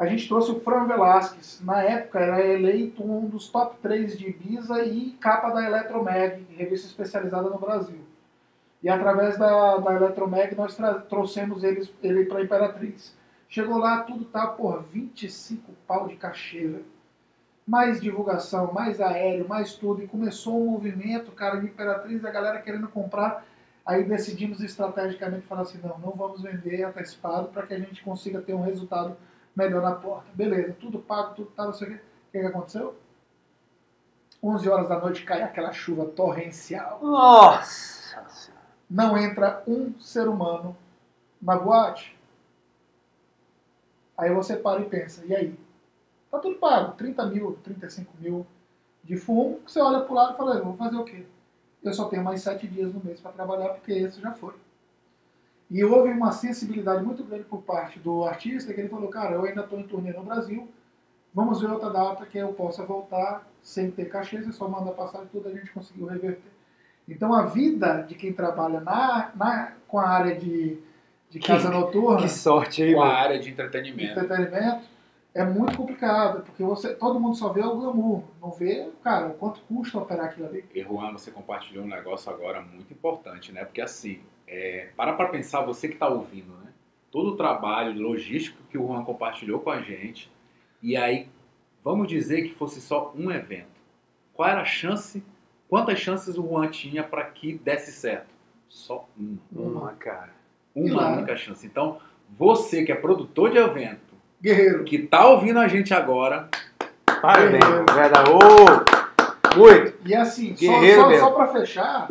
A 0.00 0.06
gente 0.06 0.26
trouxe 0.26 0.50
o 0.50 0.60
Fran 0.60 0.86
Velasquez, 0.86 1.60
na 1.62 1.82
época 1.82 2.20
era 2.20 2.42
eleito 2.42 3.04
um 3.04 3.28
dos 3.28 3.50
top 3.50 3.76
3 3.82 4.18
de 4.18 4.30
Ibiza 4.30 4.82
e 4.82 5.10
capa 5.20 5.50
da 5.50 5.62
Eletromag, 5.62 6.46
revista 6.56 6.86
especializada 6.86 7.50
no 7.50 7.58
Brasil. 7.58 8.00
E 8.82 8.88
através 8.88 9.36
da, 9.36 9.76
da 9.76 9.94
Eletromag 9.94 10.54
nós 10.54 10.74
trouxemos 11.06 11.62
eles, 11.62 11.92
ele 12.02 12.24
para 12.24 12.42
Imperatriz. 12.42 13.14
Chegou 13.46 13.76
lá, 13.76 14.02
tudo 14.02 14.24
tá, 14.24 14.46
por 14.46 14.84
25 14.84 15.70
pau 15.86 16.08
de 16.08 16.16
cachê, 16.16 16.80
Mais 17.66 18.00
divulgação, 18.00 18.72
mais 18.72 19.02
aéreo, 19.02 19.46
mais 19.46 19.74
tudo. 19.74 20.02
E 20.02 20.08
começou 20.08 20.62
um 20.62 20.70
movimento, 20.70 21.30
cara, 21.32 21.60
de 21.60 21.66
Imperatriz, 21.66 22.24
a 22.24 22.30
galera 22.30 22.62
querendo 22.62 22.88
comprar. 22.88 23.44
Aí 23.84 24.02
decidimos 24.04 24.62
estrategicamente 24.62 25.46
falar 25.46 25.62
assim, 25.62 25.78
não, 25.82 25.98
não 25.98 26.12
vamos 26.12 26.40
vender 26.40 26.84
antecipado 26.84 27.48
para 27.48 27.66
que 27.66 27.74
a 27.74 27.78
gente 27.78 28.02
consiga 28.02 28.40
ter 28.40 28.54
um 28.54 28.62
resultado 28.62 29.14
melhor 29.54 29.82
na 29.82 29.94
porta. 29.94 30.30
Beleza, 30.34 30.76
tudo 30.80 30.98
pago, 30.98 31.34
tudo 31.34 31.50
tá, 31.50 31.64
não 31.64 31.72
sei 31.72 31.88
o 31.88 31.90
que. 31.90 31.96
O 31.96 32.32
que, 32.32 32.40
que 32.40 32.46
aconteceu? 32.46 32.96
11 34.42 34.68
horas 34.68 34.88
da 34.88 34.98
noite 34.98 35.24
cai 35.24 35.42
aquela 35.42 35.72
chuva 35.72 36.06
torrencial. 36.06 37.00
Nossa! 37.02 38.00
não 38.90 39.16
entra 39.16 39.62
um 39.68 39.98
ser 40.00 40.26
humano 40.26 40.76
na 41.40 41.56
boate. 41.56 42.18
Aí 44.18 44.34
você 44.34 44.56
para 44.56 44.80
e 44.80 44.88
pensa, 44.88 45.24
e 45.24 45.34
aí? 45.34 45.58
Tá 46.30 46.38
tudo 46.40 46.58
pago, 46.58 46.92
30 46.96 47.26
mil, 47.26 47.58
35 47.62 48.12
mil 48.18 48.46
de 49.02 49.16
fumo, 49.16 49.60
você 49.66 49.80
olha 49.80 50.00
pro 50.00 50.14
lado 50.14 50.34
e 50.34 50.36
fala, 50.36 50.56
eu 50.56 50.64
vou 50.64 50.76
fazer 50.76 50.96
o 50.96 51.04
quê? 51.04 51.24
Eu 51.82 51.94
só 51.94 52.06
tenho 52.08 52.22
mais 52.22 52.42
sete 52.42 52.66
dias 52.66 52.92
no 52.92 53.02
mês 53.02 53.20
para 53.20 53.32
trabalhar, 53.32 53.70
porque 53.70 53.92
esse 53.92 54.20
já 54.20 54.32
foi. 54.32 54.54
E 55.70 55.84
houve 55.84 56.10
uma 56.10 56.32
sensibilidade 56.32 57.04
muito 57.04 57.22
grande 57.22 57.44
por 57.44 57.62
parte 57.62 57.98
do 58.00 58.24
artista, 58.24 58.74
que 58.74 58.80
ele 58.80 58.88
falou, 58.88 59.08
cara, 59.08 59.36
eu 59.36 59.44
ainda 59.44 59.60
estou 59.60 59.78
em 59.78 59.84
turnê 59.84 60.12
no 60.12 60.24
Brasil, 60.24 60.68
vamos 61.32 61.60
ver 61.60 61.70
outra 61.70 61.90
data 61.90 62.26
que 62.26 62.38
eu 62.38 62.52
possa 62.52 62.84
voltar 62.84 63.46
sem 63.62 63.90
ter 63.90 64.06
cachê, 64.06 64.42
você 64.42 64.52
só 64.52 64.66
manda 64.68 64.90
passar 64.90 65.20
tudo, 65.30 65.48
a 65.48 65.52
gente 65.52 65.70
conseguiu 65.70 66.06
reverter. 66.06 66.50
Então 67.08 67.32
a 67.32 67.46
vida 67.46 68.02
de 68.02 68.14
quem 68.14 68.32
trabalha 68.32 68.80
na, 68.80 69.30
na, 69.34 69.72
com 69.86 69.98
a 69.98 70.08
área 70.08 70.34
de, 70.34 70.78
de 71.28 71.38
casa 71.38 71.70
que, 71.70 71.76
noturna. 71.76 72.22
Que 72.22 72.28
sorte 72.28 72.82
aí, 72.82 72.94
Com 72.94 73.02
a 73.02 73.14
área 73.14 73.38
de 73.38 73.50
entretenimento. 73.50 74.18
entretenimento 74.18 74.84
é 75.32 75.44
muito 75.44 75.76
complicado, 75.76 76.42
porque 76.42 76.62
você, 76.62 76.94
todo 76.94 77.20
mundo 77.20 77.36
só 77.36 77.50
vê 77.50 77.62
o 77.62 77.76
glamour, 77.76 78.24
não 78.40 78.50
vê, 78.50 78.88
cara, 79.02 79.28
o 79.28 79.34
quanto 79.34 79.60
custa 79.62 79.98
operar 79.98 80.26
aquilo 80.26 80.48
ali. 80.48 80.64
E 80.74 80.82
Juan, 80.82 81.12
você 81.12 81.30
compartilhou 81.30 81.84
um 81.84 81.88
negócio 81.88 82.32
agora 82.32 82.60
muito 82.60 82.92
importante, 82.92 83.52
né? 83.52 83.64
Porque 83.64 83.80
assim, 83.80 84.20
é, 84.50 84.88
para 84.96 85.14
para 85.14 85.28
pensar, 85.28 85.62
você 85.62 85.88
que 85.88 85.94
está 85.94 86.08
ouvindo, 86.08 86.52
né? 86.62 86.72
Todo 87.10 87.30
o 87.30 87.36
trabalho 87.36 88.00
logístico 88.00 88.58
que 88.70 88.76
o 88.76 88.86
Juan 88.86 89.04
compartilhou 89.04 89.60
com 89.60 89.70
a 89.70 89.80
gente, 89.80 90.30
e 90.82 90.96
aí, 90.96 91.28
vamos 91.82 92.08
dizer 92.08 92.42
que 92.42 92.54
fosse 92.54 92.80
só 92.80 93.12
um 93.16 93.30
evento. 93.30 93.80
Qual 94.34 94.48
era 94.48 94.60
a 94.60 94.64
chance 94.64 95.22
Quantas 95.70 96.00
chances 96.00 96.36
o 96.36 96.42
Juan 96.42 96.66
tinha 96.66 97.04
para 97.04 97.22
que 97.22 97.54
desse 97.54 97.92
certo? 97.92 98.26
Só 98.68 99.08
uma. 99.16 99.38
Uma, 99.52 99.92
cara. 99.92 100.30
Uma 100.74 101.08
única 101.10 101.36
chance. 101.36 101.64
Então, 101.64 101.98
você 102.36 102.84
que 102.84 102.90
é 102.90 102.94
produtor 102.96 103.52
de 103.52 103.58
evento, 103.58 104.14
Guerreiro. 104.42 104.82
que 104.82 104.98
tá 104.98 105.28
ouvindo 105.28 105.60
a 105.60 105.68
gente 105.68 105.94
agora, 105.94 106.48
parabéns, 107.22 107.64
verdade. 107.94 108.30
Oh, 108.30 109.56
muito. 109.56 109.94
E 110.04 110.12
assim, 110.12 110.54
Guerreiro 110.54 111.02
só, 111.02 111.10
só, 111.10 111.18
só 111.18 111.30
para 111.30 111.46
fechar, 111.52 112.10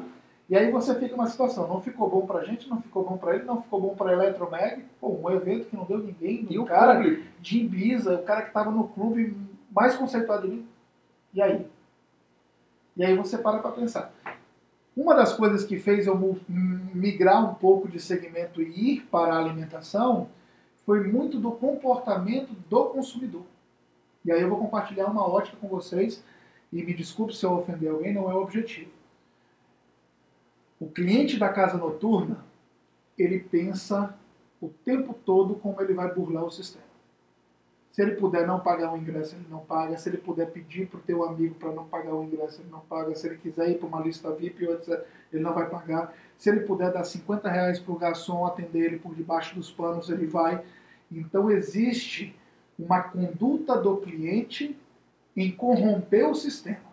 e 0.50 0.58
aí 0.58 0.72
você 0.72 0.96
fica 0.96 1.16
numa 1.16 1.30
situação, 1.30 1.68
não 1.68 1.80
ficou 1.80 2.10
bom 2.10 2.26
pra 2.26 2.44
gente, 2.44 2.68
não 2.68 2.82
ficou 2.82 3.06
bom 3.06 3.18
pra 3.18 3.36
ele, 3.36 3.44
não 3.44 3.62
ficou 3.62 3.80
bom 3.80 3.96
pra 3.96 4.14
Eletromag, 4.14 4.84
pô, 5.00 5.10
um 5.10 5.30
evento 5.30 5.68
que 5.68 5.76
não 5.76 5.86
deu 5.86 6.00
ninguém, 6.00 6.48
e 6.50 6.58
o 6.58 6.66
cara 6.66 6.96
clube? 6.96 7.30
de 7.40 7.60
Ibiza, 7.60 8.16
o 8.16 8.24
cara 8.24 8.42
que 8.42 8.52
tava 8.52 8.72
no 8.72 8.88
clube 8.88 9.38
mais 9.72 9.96
conceituado 9.96 10.48
de 10.48 10.56
mim. 10.56 10.68
E 11.36 11.42
aí? 11.42 11.68
E 12.98 13.06
aí 13.06 13.16
você 13.16 13.38
para 13.38 13.60
para 13.60 13.72
pensar. 13.72 14.12
Uma 14.98 15.14
das 15.14 15.34
coisas 15.34 15.64
que 15.64 15.78
fez 15.78 16.08
eu 16.08 16.40
migrar 16.50 17.50
um 17.50 17.54
pouco 17.54 17.88
de 17.88 18.00
segmento 18.00 18.62
e 18.62 18.96
ir 18.96 19.02
para 19.04 19.36
a 19.36 19.40
alimentação 19.40 20.30
foi 20.84 21.08
muito 21.08 21.40
do 21.40 21.52
comportamento 21.52 22.54
do 22.68 22.86
consumidor. 22.86 23.44
E 24.26 24.32
aí 24.32 24.42
eu 24.42 24.50
vou 24.50 24.58
compartilhar 24.58 25.06
uma 25.06 25.26
ótica 25.26 25.56
com 25.62 25.68
vocês, 25.68 26.24
e 26.74 26.84
me 26.84 26.94
desculpe 26.94 27.36
se 27.36 27.46
eu 27.46 27.54
ofender 27.54 27.92
alguém, 27.92 28.14
não 28.14 28.30
é 28.30 28.34
o 28.34 28.42
objetivo. 28.42 28.99
O 30.80 30.88
cliente 30.88 31.38
da 31.38 31.50
casa 31.50 31.78
noturna, 31.78 32.44
ele 33.18 33.40
pensa 33.40 34.16
o 34.62 34.70
tempo 34.70 35.14
todo 35.14 35.56
como 35.56 35.82
ele 35.82 35.94
vai 35.94 36.14
burlar 36.14 36.46
o 36.46 36.52
sistema. 36.52 36.90
Se 37.92 38.02
ele 38.04 38.16
puder 38.16 38.48
não 38.48 38.60
pagar 38.60 38.94
o 38.94 38.98
ingresso, 38.98 39.36
ele 39.36 39.46
não 39.50 39.60
paga. 39.60 39.98
Se 39.98 40.08
ele 40.08 40.20
puder 40.20 40.50
pedir 40.52 40.88
para 40.88 41.00
o 41.00 41.02
teu 41.02 41.24
amigo 41.24 41.56
para 41.56 41.72
não 41.72 41.86
pagar 41.86 42.14
o 42.14 42.24
ingresso, 42.24 42.62
ele 42.62 42.70
não 42.70 42.80
paga. 42.80 43.14
Se 43.16 43.28
ele 43.28 43.38
quiser 43.38 43.70
ir 43.70 43.78
para 43.78 43.88
uma 43.88 44.00
lista 44.00 44.32
VIP, 44.32 44.64
ele 44.64 45.44
não 45.44 45.54
vai 45.54 45.70
pagar. 45.70 46.16
Se 46.38 46.50
ele 46.50 46.62
puder 46.62 46.94
dar 46.94 47.04
50 47.04 47.50
reais 47.50 47.80
para 47.80 47.92
o 47.92 47.98
garçom 47.98 48.46
atender 48.46 48.86
ele 48.86 49.00
por 49.00 49.14
debaixo 49.14 49.56
dos 49.56 49.70
panos, 49.70 50.10
ele 50.10 50.28
vai. 50.28 50.64
Então 51.12 51.52
existe 51.52 52.34
uma 52.78 53.02
conduta 53.02 53.76
do 53.76 53.98
cliente 53.98 54.78
em 55.36 55.52
corromper 55.52 56.30
o 56.30 56.36
sistema. 56.36 56.89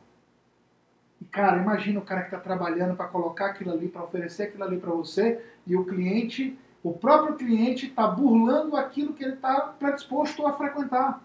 E, 1.21 1.25
cara, 1.25 1.61
imagina 1.61 1.99
o 1.99 2.05
cara 2.05 2.21
que 2.23 2.27
está 2.29 2.39
trabalhando 2.39 2.95
para 2.97 3.07
colocar 3.07 3.47
aquilo 3.47 3.73
ali, 3.73 3.89
para 3.89 4.03
oferecer 4.05 4.45
aquilo 4.45 4.65
ali 4.65 4.79
para 4.79 4.91
você, 4.91 5.43
e 5.67 5.75
o 5.77 5.85
cliente, 5.85 6.59
o 6.83 6.93
próprio 6.93 7.37
cliente 7.37 7.87
está 7.87 8.07
burlando 8.07 8.77
aquilo 8.77 9.13
que 9.15 9.25
ele 9.25 9.35
está 9.35 9.61
predisposto 9.79 10.47
a 10.47 10.53
frequentar. 10.53 11.23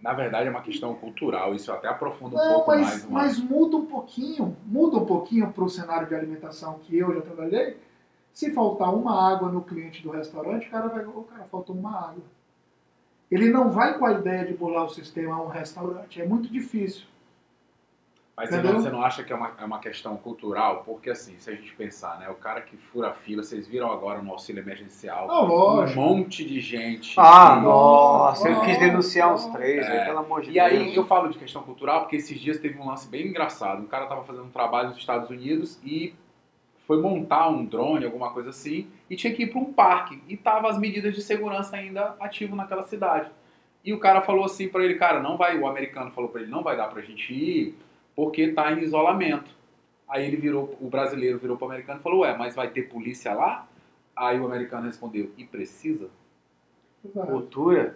Na 0.00 0.12
verdade, 0.12 0.46
é 0.46 0.50
uma 0.50 0.62
questão 0.62 0.94
cultural, 0.94 1.54
isso 1.54 1.70
eu 1.70 1.74
até 1.74 1.88
aprofundo 1.88 2.36
um 2.36 2.38
Não, 2.38 2.48
pouco 2.54 2.70
mas, 2.70 2.80
mais. 2.80 3.04
uma- 3.04 3.20
mas 3.20 3.38
muda 3.38 3.76
um 3.76 3.86
pouquinho, 3.86 4.56
muda 4.64 4.96
um 4.96 5.04
pouquinho 5.04 5.50
para 5.52 5.64
o 5.64 5.68
cenário 5.68 6.06
de 6.06 6.14
alimentação 6.14 6.78
que 6.84 6.96
eu 6.96 7.12
já 7.14 7.20
trabalhei. 7.20 7.76
Se 8.32 8.52
faltar 8.52 8.94
uma 8.94 9.28
água 9.28 9.50
no 9.50 9.60
cliente 9.60 10.00
do 10.00 10.10
restaurante, 10.10 10.68
o 10.68 10.70
cara 10.70 10.86
vai, 10.86 11.04
o 11.04 11.24
cara 11.24 11.44
faltou 11.50 11.74
uma 11.74 12.10
água. 12.10 12.22
Ele 13.28 13.50
não 13.50 13.70
vai 13.70 13.98
com 13.98 14.06
a 14.06 14.12
ideia 14.12 14.46
de 14.46 14.54
burlar 14.54 14.84
o 14.84 14.88
sistema 14.88 15.34
a 15.34 15.42
um 15.42 15.48
restaurante, 15.48 16.22
é 16.22 16.24
muito 16.24 16.48
difícil. 16.48 17.04
Mas 18.38 18.50
você 18.50 18.54
Entendeu? 18.54 18.72
não, 18.74 18.80
você 18.80 18.90
não 18.90 19.02
acha 19.02 19.24
que 19.24 19.32
é 19.32 19.36
uma, 19.36 19.50
é 19.58 19.64
uma 19.64 19.80
questão 19.80 20.16
cultural? 20.16 20.84
Porque 20.84 21.10
assim, 21.10 21.34
se 21.40 21.50
a 21.50 21.54
gente 21.56 21.74
pensar, 21.74 22.20
né? 22.20 22.28
O 22.28 22.36
cara 22.36 22.60
que 22.60 22.76
fura 22.76 23.08
a 23.08 23.12
fila, 23.12 23.42
vocês 23.42 23.66
viram 23.66 23.90
agora 23.90 24.22
no 24.22 24.30
auxílio 24.30 24.62
emergencial, 24.62 25.26
Não, 25.26 25.44
lógico. 25.44 25.98
um 26.00 26.04
monte 26.18 26.44
de 26.44 26.60
gente. 26.60 27.16
Ah, 27.18 27.56
que- 27.56 27.62
nossa, 27.64 28.48
eu 28.48 28.60
quis 28.60 28.78
denunciar 28.78 29.34
uns 29.34 29.44
três, 29.46 29.84
É. 29.84 29.90
aí, 30.00 30.04
pelo 30.06 30.20
amor 30.20 30.42
de 30.42 30.50
E 30.50 30.52
Deus. 30.52 30.66
aí 30.66 30.94
eu 30.94 31.04
falo 31.04 31.28
de 31.28 31.36
questão 31.36 31.64
cultural 31.64 32.02
porque 32.02 32.14
esses 32.14 32.38
dias 32.38 32.58
teve 32.60 32.78
um 32.78 32.86
lance 32.86 33.08
bem 33.08 33.26
engraçado. 33.26 33.82
Um 33.82 33.86
cara 33.88 34.04
estava 34.04 34.22
fazendo 34.22 34.44
um 34.44 34.50
trabalho 34.50 34.90
nos 34.90 34.98
Estados 34.98 35.28
Unidos 35.30 35.80
e 35.84 36.14
foi 36.86 37.02
montar 37.02 37.48
um 37.48 37.64
drone, 37.64 38.04
alguma 38.04 38.30
coisa 38.30 38.50
assim, 38.50 38.86
e 39.10 39.16
tinha 39.16 39.34
que 39.34 39.42
ir 39.42 39.48
para 39.50 39.58
um 39.58 39.72
parque. 39.72 40.22
E 40.28 40.36
tava 40.36 40.68
as 40.70 40.78
medidas 40.78 41.12
de 41.12 41.22
segurança 41.22 41.76
ainda 41.76 42.14
ativo 42.20 42.54
naquela 42.54 42.84
cidade. 42.84 43.28
E 43.84 43.92
o 43.92 43.98
cara 43.98 44.20
falou 44.22 44.44
assim 44.44 44.68
para 44.68 44.84
ele, 44.84 44.94
cara, 44.94 45.20
não 45.20 45.36
vai, 45.36 45.58
o 45.58 45.66
americano 45.66 46.12
falou 46.12 46.30
para 46.30 46.40
ele, 46.42 46.50
não 46.52 46.62
vai 46.62 46.76
dar 46.76 46.86
pra 46.88 47.02
gente 47.02 47.32
ir 47.34 47.78
porque 48.18 48.48
tá 48.48 48.72
em 48.72 48.80
isolamento. 48.80 49.48
Aí 50.08 50.26
ele 50.26 50.36
virou, 50.36 50.76
o 50.80 50.88
brasileiro 50.88 51.38
virou 51.38 51.56
pro 51.56 51.68
americano 51.68 52.00
e 52.00 52.02
falou, 52.02 52.22
ué, 52.22 52.36
mas 52.36 52.52
vai 52.52 52.68
ter 52.68 52.88
polícia 52.88 53.32
lá? 53.32 53.68
Aí 54.16 54.40
o 54.40 54.44
americano 54.44 54.86
respondeu, 54.86 55.30
e 55.38 55.44
precisa? 55.44 56.08
Exato. 57.04 57.28
Cultura. 57.28 57.94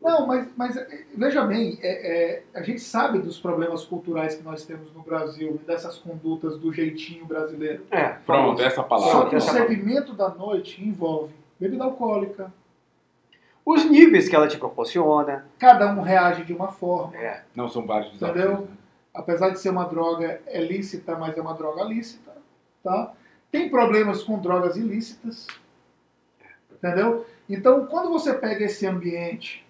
Não, 0.00 0.26
mas, 0.26 0.48
mas 0.56 0.78
é, 0.78 1.04
veja 1.14 1.44
bem, 1.44 1.78
é, 1.82 2.38
é, 2.38 2.42
a 2.54 2.62
gente 2.62 2.80
sabe 2.80 3.18
dos 3.18 3.38
problemas 3.38 3.84
culturais 3.84 4.34
que 4.34 4.42
nós 4.42 4.64
temos 4.64 4.90
no 4.94 5.02
Brasil 5.02 5.60
e 5.62 5.66
dessas 5.66 5.98
condutas 5.98 6.56
do 6.58 6.72
jeitinho 6.72 7.26
brasileiro. 7.26 7.84
É, 7.90 8.14
Pronto, 8.24 8.62
essa 8.62 8.76
Só 8.76 8.82
palavra. 8.84 9.28
que 9.28 9.36
o 9.36 9.40
segmento 9.42 10.14
da 10.14 10.30
noite 10.30 10.82
envolve 10.82 11.34
bebida 11.60 11.84
alcoólica, 11.84 12.50
Os 13.62 13.84
níveis 13.84 14.26
que 14.26 14.34
ela 14.34 14.48
te 14.48 14.56
proporciona. 14.56 15.44
cada 15.58 15.92
um 15.92 16.00
reage 16.00 16.44
de 16.44 16.54
uma 16.54 16.68
forma. 16.68 17.14
É. 17.14 17.42
Não 17.54 17.68
são 17.68 17.86
vários 17.86 18.10
desafios. 18.10 18.42
Entendeu? 18.42 18.62
né? 18.62 18.83
Apesar 19.14 19.50
de 19.50 19.60
ser 19.60 19.70
uma 19.70 19.84
droga 19.84 20.40
é 20.46 20.60
lícita, 20.60 21.16
mas 21.16 21.38
é 21.38 21.40
uma 21.40 21.54
droga 21.54 21.84
lícita, 21.84 22.32
tá? 22.82 23.14
Tem 23.50 23.70
problemas 23.70 24.24
com 24.24 24.40
drogas 24.40 24.76
ilícitas, 24.76 25.46
entendeu? 26.72 27.24
Então, 27.48 27.86
quando 27.86 28.10
você 28.10 28.34
pega 28.34 28.64
esse 28.64 28.84
ambiente 28.86 29.64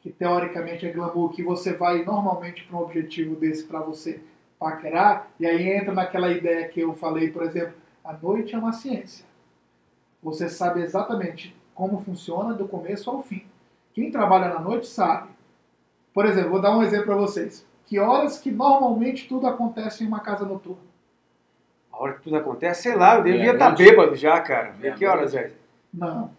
que 0.00 0.10
teoricamente 0.10 0.86
é 0.86 0.90
glamour, 0.90 1.30
que 1.30 1.42
você 1.42 1.74
vai 1.74 2.02
normalmente 2.04 2.64
para 2.64 2.76
um 2.76 2.82
objetivo 2.82 3.36
desse 3.36 3.64
para 3.64 3.80
você 3.80 4.20
paquerar, 4.58 5.30
e 5.38 5.46
aí 5.46 5.70
entra 5.70 5.92
naquela 5.92 6.30
ideia 6.30 6.68
que 6.68 6.80
eu 6.80 6.94
falei, 6.94 7.30
por 7.30 7.42
exemplo, 7.42 7.74
a 8.04 8.12
noite 8.14 8.54
é 8.54 8.58
uma 8.58 8.72
ciência. 8.72 9.24
Você 10.22 10.48
sabe 10.48 10.82
exatamente 10.82 11.54
como 11.74 12.02
funciona 12.02 12.54
do 12.54 12.66
começo 12.66 13.08
ao 13.08 13.22
fim. 13.22 13.46
Quem 13.94 14.10
trabalha 14.10 14.48
na 14.48 14.58
noite 14.58 14.86
sabe. 14.86 15.28
Por 16.12 16.26
exemplo, 16.26 16.50
vou 16.50 16.60
dar 16.60 16.76
um 16.76 16.82
exemplo 16.82 17.06
para 17.06 17.16
vocês. 17.16 17.64
Que 17.90 17.98
horas 17.98 18.38
que 18.38 18.52
normalmente 18.52 19.28
tudo 19.28 19.48
acontece 19.48 20.04
em 20.04 20.06
uma 20.06 20.20
casa 20.20 20.44
noturna? 20.44 20.84
A 21.92 22.00
hora 22.00 22.12
que 22.12 22.22
tudo 22.22 22.36
acontece, 22.36 22.84
sei 22.84 22.94
lá, 22.94 23.16
eu 23.16 23.24
devia 23.24 23.50
estar 23.50 23.70
noite. 23.70 23.82
bêbado 23.82 24.14
já, 24.14 24.38
cara. 24.40 24.76
Meia 24.78 24.94
que 24.94 25.04
horas 25.04 25.34
é? 25.34 25.50
Não. 25.92 26.30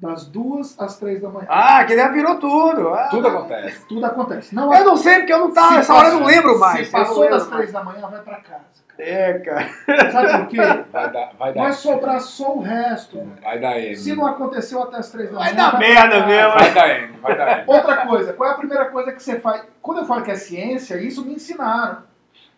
Das 0.00 0.26
duas 0.26 0.78
às 0.78 0.96
três 0.96 1.20
da 1.20 1.28
manhã. 1.28 1.46
Ah, 1.50 1.84
que 1.84 1.96
já 1.96 2.06
virou 2.08 2.36
tudo. 2.38 2.88
Ah, 2.94 3.08
Tudo 3.10 3.26
acontece. 3.26 3.84
Tudo 3.88 4.06
acontece. 4.06 4.54
Não 4.54 4.72
Eu 4.72 4.84
não 4.84 4.96
sei 4.96 5.16
porque 5.18 5.32
eu 5.32 5.40
não 5.40 5.52
tava. 5.52 5.78
Essa 5.78 5.92
hora 5.92 6.08
eu 6.08 6.20
não 6.20 6.26
lembro 6.26 6.56
mais. 6.56 6.86
Se 6.86 6.92
passou 6.92 7.28
das 7.28 7.48
três 7.48 7.72
da 7.72 7.82
manhã, 7.82 8.06
vai 8.06 8.20
para 8.20 8.36
casa. 8.36 8.60
cara. 8.86 9.08
É, 9.10 9.38
cara. 9.40 10.10
Sabe 10.12 10.38
por 10.38 10.46
quê? 10.48 10.56
Vai 10.92 11.10
dar, 11.12 11.32
vai 11.36 11.52
dar, 11.52 11.62
Vai 11.62 11.72
sobrar 11.72 12.20
só 12.20 12.54
o 12.54 12.60
resto. 12.60 13.20
vai 13.42 13.58
dar 13.58 13.76
M. 13.80 13.96
Se 13.96 14.14
não 14.14 14.24
aconteceu 14.26 14.80
até 14.84 14.98
as 14.98 15.10
três 15.10 15.30
da 15.32 15.38
Vai 15.38 15.52
manhã. 15.52 15.64
dar 15.64 15.70
pra 15.70 15.78
merda 15.80 16.26
mesmo. 16.26 16.52
Vai 16.54 16.74
dar 16.74 16.88
M, 16.90 17.16
vai 17.20 17.36
dar 17.36 17.58
M. 17.58 17.64
Outra 17.66 17.96
coisa, 18.06 18.32
qual 18.34 18.50
é 18.50 18.52
a 18.52 18.56
primeira 18.56 18.84
coisa 18.86 19.12
que 19.12 19.20
você 19.22 19.40
faz? 19.40 19.62
Quando 19.82 19.98
eu 19.98 20.04
falo 20.06 20.22
que 20.22 20.30
é 20.30 20.36
ciência, 20.36 20.96
isso 21.00 21.24
me 21.24 21.34
ensinaram. 21.34 21.98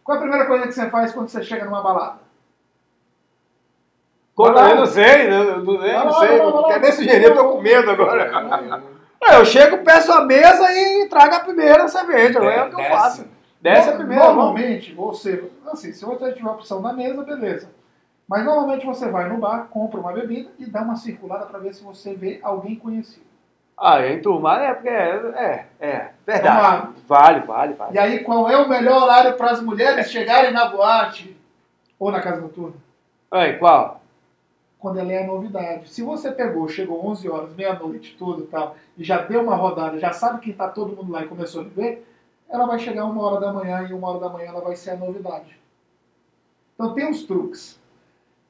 Qual 0.05 0.17
é 0.17 0.19
a 0.19 0.23
primeira 0.23 0.47
coisa 0.47 0.67
que 0.67 0.73
você 0.73 0.91
faz 0.91 1.13
quando 1.13 1.29
você 1.29 1.43
chega 1.43 1.65
numa 1.65 1.83
balada? 1.83 2.19
Eu 4.47 4.77
não 4.77 4.87
sei, 4.87 5.29
não, 5.29 5.43
eu 5.43 5.65
não 5.65 6.13
sei. 6.13 6.39
Não 6.39 6.61
lá. 6.61 6.69
quero 6.69 6.81
nem 6.81 6.93
sugerir, 6.93 7.25
eu 7.25 7.35
tô 7.35 7.49
com 7.51 7.61
medo 7.61 7.91
agora. 7.91 8.83
É, 9.21 9.33
É, 9.33 9.37
Eu 9.41 9.45
chego, 9.45 9.79
peço 9.79 10.13
a 10.13 10.25
mesa 10.25 10.73
e 10.73 11.09
trago 11.09 11.35
a 11.35 11.41
primeira 11.41 11.89
cerveja. 11.89 12.39
É 12.39 12.65
o 12.65 12.71
que 12.71 12.81
eu 12.81 12.85
faço. 12.87 13.27
Desce 13.61 13.91
a 13.91 13.97
primeira. 13.97 14.25
Normalmente, 14.25 14.95
você, 14.95 15.45
assim, 15.71 15.93
se 15.93 16.05
você 16.05 16.33
tiver 16.33 16.51
opção 16.51 16.81
na 16.81 16.93
mesa, 16.93 17.23
beleza. 17.23 17.69
Mas 18.27 18.45
normalmente 18.45 18.87
você 18.87 19.09
vai 19.09 19.29
no 19.29 19.39
bar, 19.39 19.67
compra 19.71 20.01
uma 20.01 20.13
bebida 20.13 20.51
e 20.59 20.65
dá 20.65 20.83
uma 20.83 20.97
circulada 20.97 21.47
para 21.47 21.59
ver 21.59 21.75
se 21.75 21.83
você 21.83 22.15
vê 22.15 22.39
alguém 22.43 22.77
conhecido. 22.77 23.27
Ah, 23.77 24.07
em 24.07 24.21
turma, 24.21 24.63
é, 24.63 24.75
porque 24.75 24.89
é, 24.89 25.11
é, 25.35 25.67
é, 25.81 26.11
verdade. 26.27 26.83
Vamos 26.83 27.03
Vale, 27.09 27.41
vale, 27.41 27.75
vale. 27.75 27.95
E 27.95 27.99
aí, 27.99 28.19
qual 28.21 28.49
é 28.49 28.57
o 28.57 28.69
melhor 28.69 29.03
horário 29.03 29.35
para 29.35 29.51
as 29.51 29.63
mulheres 29.63 30.11
chegarem 30.11 30.53
na 30.53 30.67
boate 30.67 31.37
ou 31.99 32.13
na 32.13 32.21
casa 32.21 32.43
noturna? 32.43 32.75
Aí, 33.31 33.55
qual? 33.59 34.00
Quando 34.81 34.99
ela 34.99 35.13
é 35.13 35.23
a 35.23 35.27
novidade. 35.27 35.91
Se 35.91 36.03
você 36.03 36.33
pegou, 36.33 36.67
chegou 36.67 37.07
11 37.07 37.29
horas, 37.29 37.55
meia-noite, 37.55 38.17
tudo 38.19 38.45
e 38.45 38.47
tal, 38.47 38.77
e 38.97 39.05
já 39.05 39.23
deu 39.23 39.43
uma 39.43 39.55
rodada, 39.55 40.01
já 40.01 40.13
sabe 40.13 40.41
que 40.41 40.51
está 40.51 40.69
todo 40.69 40.97
mundo 40.97 41.13
lá 41.13 41.23
e 41.23 41.29
começou 41.29 41.61
a 41.61 41.65
beber, 41.65 42.07
ela 42.49 42.67
vai 42.67 42.79
chegar 42.79 43.05
uma 43.05 43.23
hora 43.23 43.41
da 43.41 43.53
manhã 43.53 43.87
e 43.89 43.93
uma 43.93 44.09
hora 44.09 44.21
da 44.21 44.29
manhã 44.31 44.49
ela 44.49 44.63
vai 44.63 44.75
ser 44.75 44.91
a 44.91 44.97
novidade. 44.97 45.61
Então 46.75 46.95
tem 46.95 47.07
uns 47.07 47.25
truques. 47.25 47.79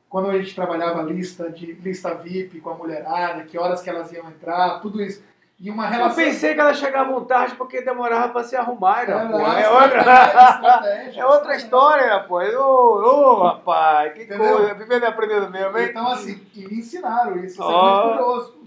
Quando 0.08 0.30
a 0.30 0.38
gente 0.38 0.54
trabalhava 0.54 1.02
lista 1.02 1.50
de 1.50 1.72
lista 1.72 2.14
VIP 2.14 2.60
com 2.60 2.70
a 2.70 2.74
mulherada, 2.74 3.44
que 3.44 3.58
horas 3.58 3.82
que 3.82 3.90
elas 3.90 4.10
iam 4.12 4.28
entrar, 4.28 4.80
tudo 4.80 5.02
isso. 5.02 5.22
E 5.60 5.70
uma 5.70 5.84
Eu 5.84 5.90
relação. 5.90 6.16
pensei 6.24 6.54
que 6.54 6.60
ela 6.60 6.72
chegava 6.72 7.20
tarde 7.26 7.54
porque 7.54 7.82
demorava 7.82 8.30
pra 8.32 8.42
se 8.42 8.56
arrumar, 8.56 9.06
né, 9.06 9.28
pô. 9.30 9.36
lá, 9.36 9.60
É 9.60 9.68
outra, 9.68 11.12
é 11.16 11.26
outra 11.26 11.54
história, 11.56 12.18
pô. 12.20 12.40
Ô, 12.40 13.02
ô, 13.02 13.42
rapaz, 13.44 14.14
que 14.14 14.22
Entendeu? 14.22 14.56
coisa. 14.56 14.74
Vivendo 14.74 15.02
e 15.02 15.06
aprendendo 15.06 15.50
mesmo, 15.50 15.76
hein? 15.78 15.88
Então, 15.90 16.06
assim, 16.08 16.40
e 16.54 16.60
me 16.66 16.78
ensinaram 16.78 17.36
isso. 17.44 17.62
É 17.62 17.66
muito 17.66 18.08
curioso. 18.08 18.60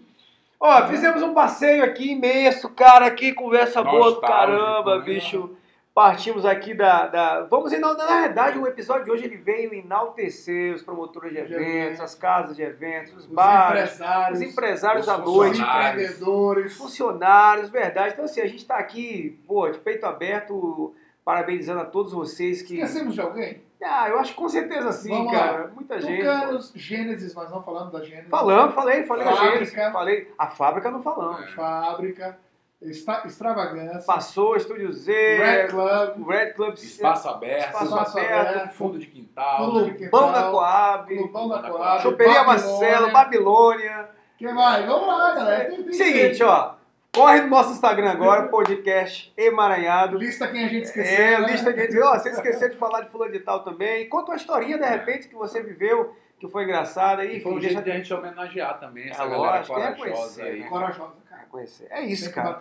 Ó, 0.59 0.87
fizemos 0.87 1.23
um 1.23 1.33
passeio 1.33 1.83
aqui 1.83 2.11
imenso, 2.11 2.69
cara, 2.69 3.09
que 3.09 3.33
conversa 3.33 3.83
boa 3.83 4.11
do 4.11 4.21
caramba, 4.21 4.99
né? 4.99 5.03
bicho. 5.03 5.49
Partimos 5.93 6.43
aqui 6.43 6.73
da, 6.73 7.05
da- 7.05 7.41
Vamos 7.43 7.71
na, 7.71 7.93
na 7.93 8.21
verdade, 8.21 8.57
o 8.57 8.65
episódio 8.65 9.05
de 9.05 9.11
hoje 9.11 9.25
ele 9.25 9.37
veio 9.37 9.71
enaltecer 9.75 10.73
os 10.73 10.81
promotores 10.81 11.29
de 11.31 11.35
De 11.35 11.53
eventos, 11.53 11.67
eventos. 11.67 11.99
as 12.01 12.15
casas 12.15 12.55
de 12.55 12.63
eventos, 12.63 13.13
os 13.13 13.25
Os 13.25 13.27
bares, 13.27 13.91
empresários, 13.93 14.39
os 14.39 14.45
empresários 14.51 15.07
os 15.07 15.13
da 15.13 15.17
noite, 15.19 15.61
empreendedores. 15.61 16.75
funcionários, 16.77 17.69
verdade. 17.69 18.13
Então, 18.13 18.25
assim, 18.25 18.41
a 18.41 18.47
gente 18.47 18.57
está 18.59 18.77
aqui, 18.77 19.39
pô, 19.47 19.69
de 19.69 19.77
peito 19.77 20.03
aberto, 20.07 20.95
parabenizando 21.23 21.81
a 21.81 21.85
todos 21.85 22.11
vocês 22.11 22.63
que. 22.63 22.73
Esquecemos 22.79 23.13
de 23.13 23.21
alguém? 23.21 23.61
Ah, 23.85 24.07
eu 24.09 24.17
acho 24.17 24.31
que 24.31 24.37
com 24.37 24.47
certeza 24.49 24.93
sim, 24.93 25.09
Vamos 25.09 25.31
cara. 25.33 25.67
Muita 25.75 25.99
gente. 26.01 26.23
pô. 26.23 26.31
Tucanos, 26.31 26.71
Gênesis, 26.73 27.35
nós 27.35 27.51
não 27.51 27.61
falamos 27.61 27.91
da 27.91 28.01
Gênesis. 28.01 28.29
Falamos, 28.29 28.73
falei, 28.73 29.03
falei 29.03 29.25
da 29.25 29.31
Fábrica. 29.35 29.53
Gênesis, 29.65 29.91
falei. 29.91 30.33
A 30.39 30.47
fábrica 30.47 30.89
não 30.89 31.03
falamos. 31.03 31.51
Fábrica, 31.51 32.39
Extra- 32.85 33.23
Extravagância, 33.25 34.03
Passou, 34.05 34.55
Estúdio 34.55 34.91
Z, 34.91 35.11
Red 35.37 35.67
Club, 35.67 36.27
Red 36.27 36.53
Club, 36.53 36.73
Espaço 36.75 37.29
aberto, 37.29 37.65
Espaço 37.67 37.85
Espaço 37.85 38.17
aberto, 38.17 38.49
aberto, 38.49 38.73
fundo 38.73 38.99
de 38.99 39.07
quintal. 39.07 39.57
Fundo 39.65 39.91
de 39.91 40.09
Pão 40.09 40.27
da 40.31 40.33
Quintal, 40.33 40.51
Coab, 40.51 41.29
da 41.49 41.69
Coab, 41.69 42.01
Choperia. 42.01 42.43
Marcelo, 42.43 43.11
Babilônia. 43.11 44.09
Quem 44.37 44.53
mais? 44.53 44.85
Vamos 44.85 45.07
lá, 45.07 45.33
galera. 45.35 45.65
Tem- 45.69 45.83
tem- 45.83 45.93
Seguinte, 45.93 46.43
ó. 46.43 46.73
Corre 47.15 47.41
no 47.41 47.47
nosso 47.49 47.71
Instagram 47.73 48.09
agora, 48.09 48.47
podcast 48.47 49.31
Emaranhado. 49.37 50.17
Lista 50.17 50.47
quem 50.47 50.65
a 50.65 50.67
gente 50.67 50.85
esqueceu. 50.85 51.23
É, 51.23 51.39
né? 51.39 51.47
lista 51.51 51.71
que 51.71 51.79
a 51.79 51.83
gente. 51.85 51.99
Ó, 52.01 52.13
você 52.17 52.29
esqueceu 52.29 52.69
de 52.69 52.75
falar 52.77 53.01
de 53.01 53.11
fulano 53.11 53.31
de 53.31 53.39
tal 53.39 53.59
também. 53.63 54.09
Conta 54.09 54.31
uma 54.31 54.35
historinha, 54.37 54.79
de 54.79 54.85
repente, 54.85 55.27
que 55.27 55.35
você 55.35 55.61
viveu, 55.61 56.15
que 56.45 56.51
foi 56.51 56.63
engraçada. 56.63 57.23
E 57.25 57.39
foi 57.39 57.51
um 57.51 57.59
deixa 57.59 57.73
jeito 57.75 57.85
de 57.85 57.91
a 57.91 57.95
gente 57.95 58.13
homenagear 58.13 58.79
também 58.79 59.09
essa 59.09 59.23
É 59.23 59.29
galera 59.29 59.57
lógico, 59.57 59.79
é 59.79 59.91
corajosa 59.93 60.11
conhecer, 60.15 60.41
aí. 60.43 60.59
né? 60.59 60.67
Corajosa, 60.67 61.13
cara. 61.29 61.43
conhecer. 61.49 61.87
É 61.89 61.95
Tem 61.97 62.09
isso, 62.11 62.29
que 62.29 62.35
cara. 62.35 62.57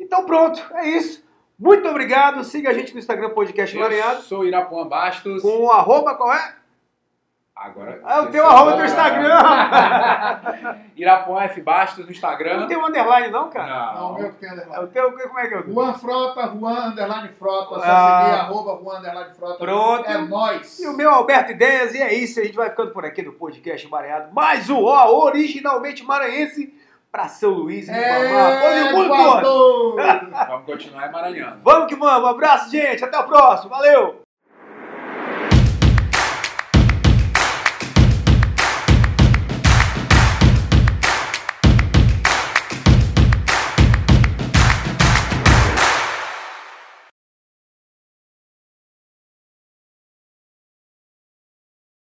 Então 0.00 0.26
pronto, 0.26 0.62
é 0.74 0.88
isso. 0.88 1.24
Muito 1.58 1.88
obrigado. 1.88 2.42
Siga 2.42 2.70
a 2.70 2.72
gente 2.74 2.92
no 2.92 2.98
Instagram 2.98 3.30
Podcast 3.30 3.76
Eu 3.76 3.80
Emaranhado. 3.82 4.22
sou 4.22 4.44
Irapuã 4.44 4.86
Bastos. 4.88 5.40
Com 5.42 5.64
o 5.64 5.70
arroba 5.70 6.16
qual 6.16 6.32
é? 6.32 6.56
Agora. 7.64 8.00
Ah, 8.04 8.14
o 8.16 8.18
esqueci 8.24 8.32
teu 8.32 8.46
arroba 8.46 8.72
do. 8.76 8.84
Instagram. 8.84 9.38
Irapuã 10.96 11.42
F 11.44 11.60
Bastos 11.62 11.98
no 11.98 12.04
Não 12.04 12.10
Instagram. 12.12 12.66
tem 12.66 12.76
um 12.76 12.86
underline 12.86 13.28
não, 13.30 13.48
cara? 13.48 13.94
Não, 13.94 13.94
Não. 14.02 14.10
o 14.12 14.14
meu 14.18 14.30
que 14.32 14.36
tem 14.38 14.48
É 14.48 14.52
underline. 14.52 14.84
O 14.84 14.86
teu, 14.88 15.12
como 15.12 15.38
é 15.40 15.46
que 15.48 15.54
é? 15.54 15.62
Juan 15.62 15.94
Frota, 15.94 16.48
Juan 16.48 16.86
Underline 16.88 17.28
Frota. 17.38 17.74
Só 17.76 17.82
Ah. 17.84 18.22
seguir, 18.24 18.40
arroba 18.40 18.80
Juan 18.82 18.98
Underline 18.98 19.34
Frota. 19.34 19.58
Pronto. 19.58 20.10
É 20.10 20.18
nóis. 20.18 20.78
E 20.80 20.86
o 20.86 20.92
meu 20.96 21.10
Alberto 21.10 21.52
Ideias, 21.52 21.94
e 21.94 22.02
é 22.02 22.12
isso, 22.12 22.38
a 22.40 22.44
gente 22.44 22.56
vai 22.56 22.68
ficando 22.70 22.90
por 22.92 23.04
aqui 23.04 23.22
no 23.22 23.32
podcast 23.32 23.88
Mareado. 23.88 24.32
Mais 24.34 24.68
um, 24.68 24.84
ó, 24.84 25.24
originalmente 25.24 26.04
maranhense, 26.04 26.72
pra 27.10 27.28
São 27.28 27.50
Luís 27.50 27.88
e 27.88 27.92
ir 27.92 28.92
o 28.92 28.96
mundo 28.96 29.40
todo. 29.42 29.96
Vamos 30.48 30.66
continuar 30.66 31.06
emaranhando. 31.06 31.60
Vamos 31.62 31.86
que 31.88 31.94
vamos, 31.94 32.24
um 32.24 32.30
abraço, 32.30 32.70
gente, 32.70 33.04
até 33.04 33.16
o 33.18 33.24
próximo, 33.24 33.70
valeu! 33.70 34.23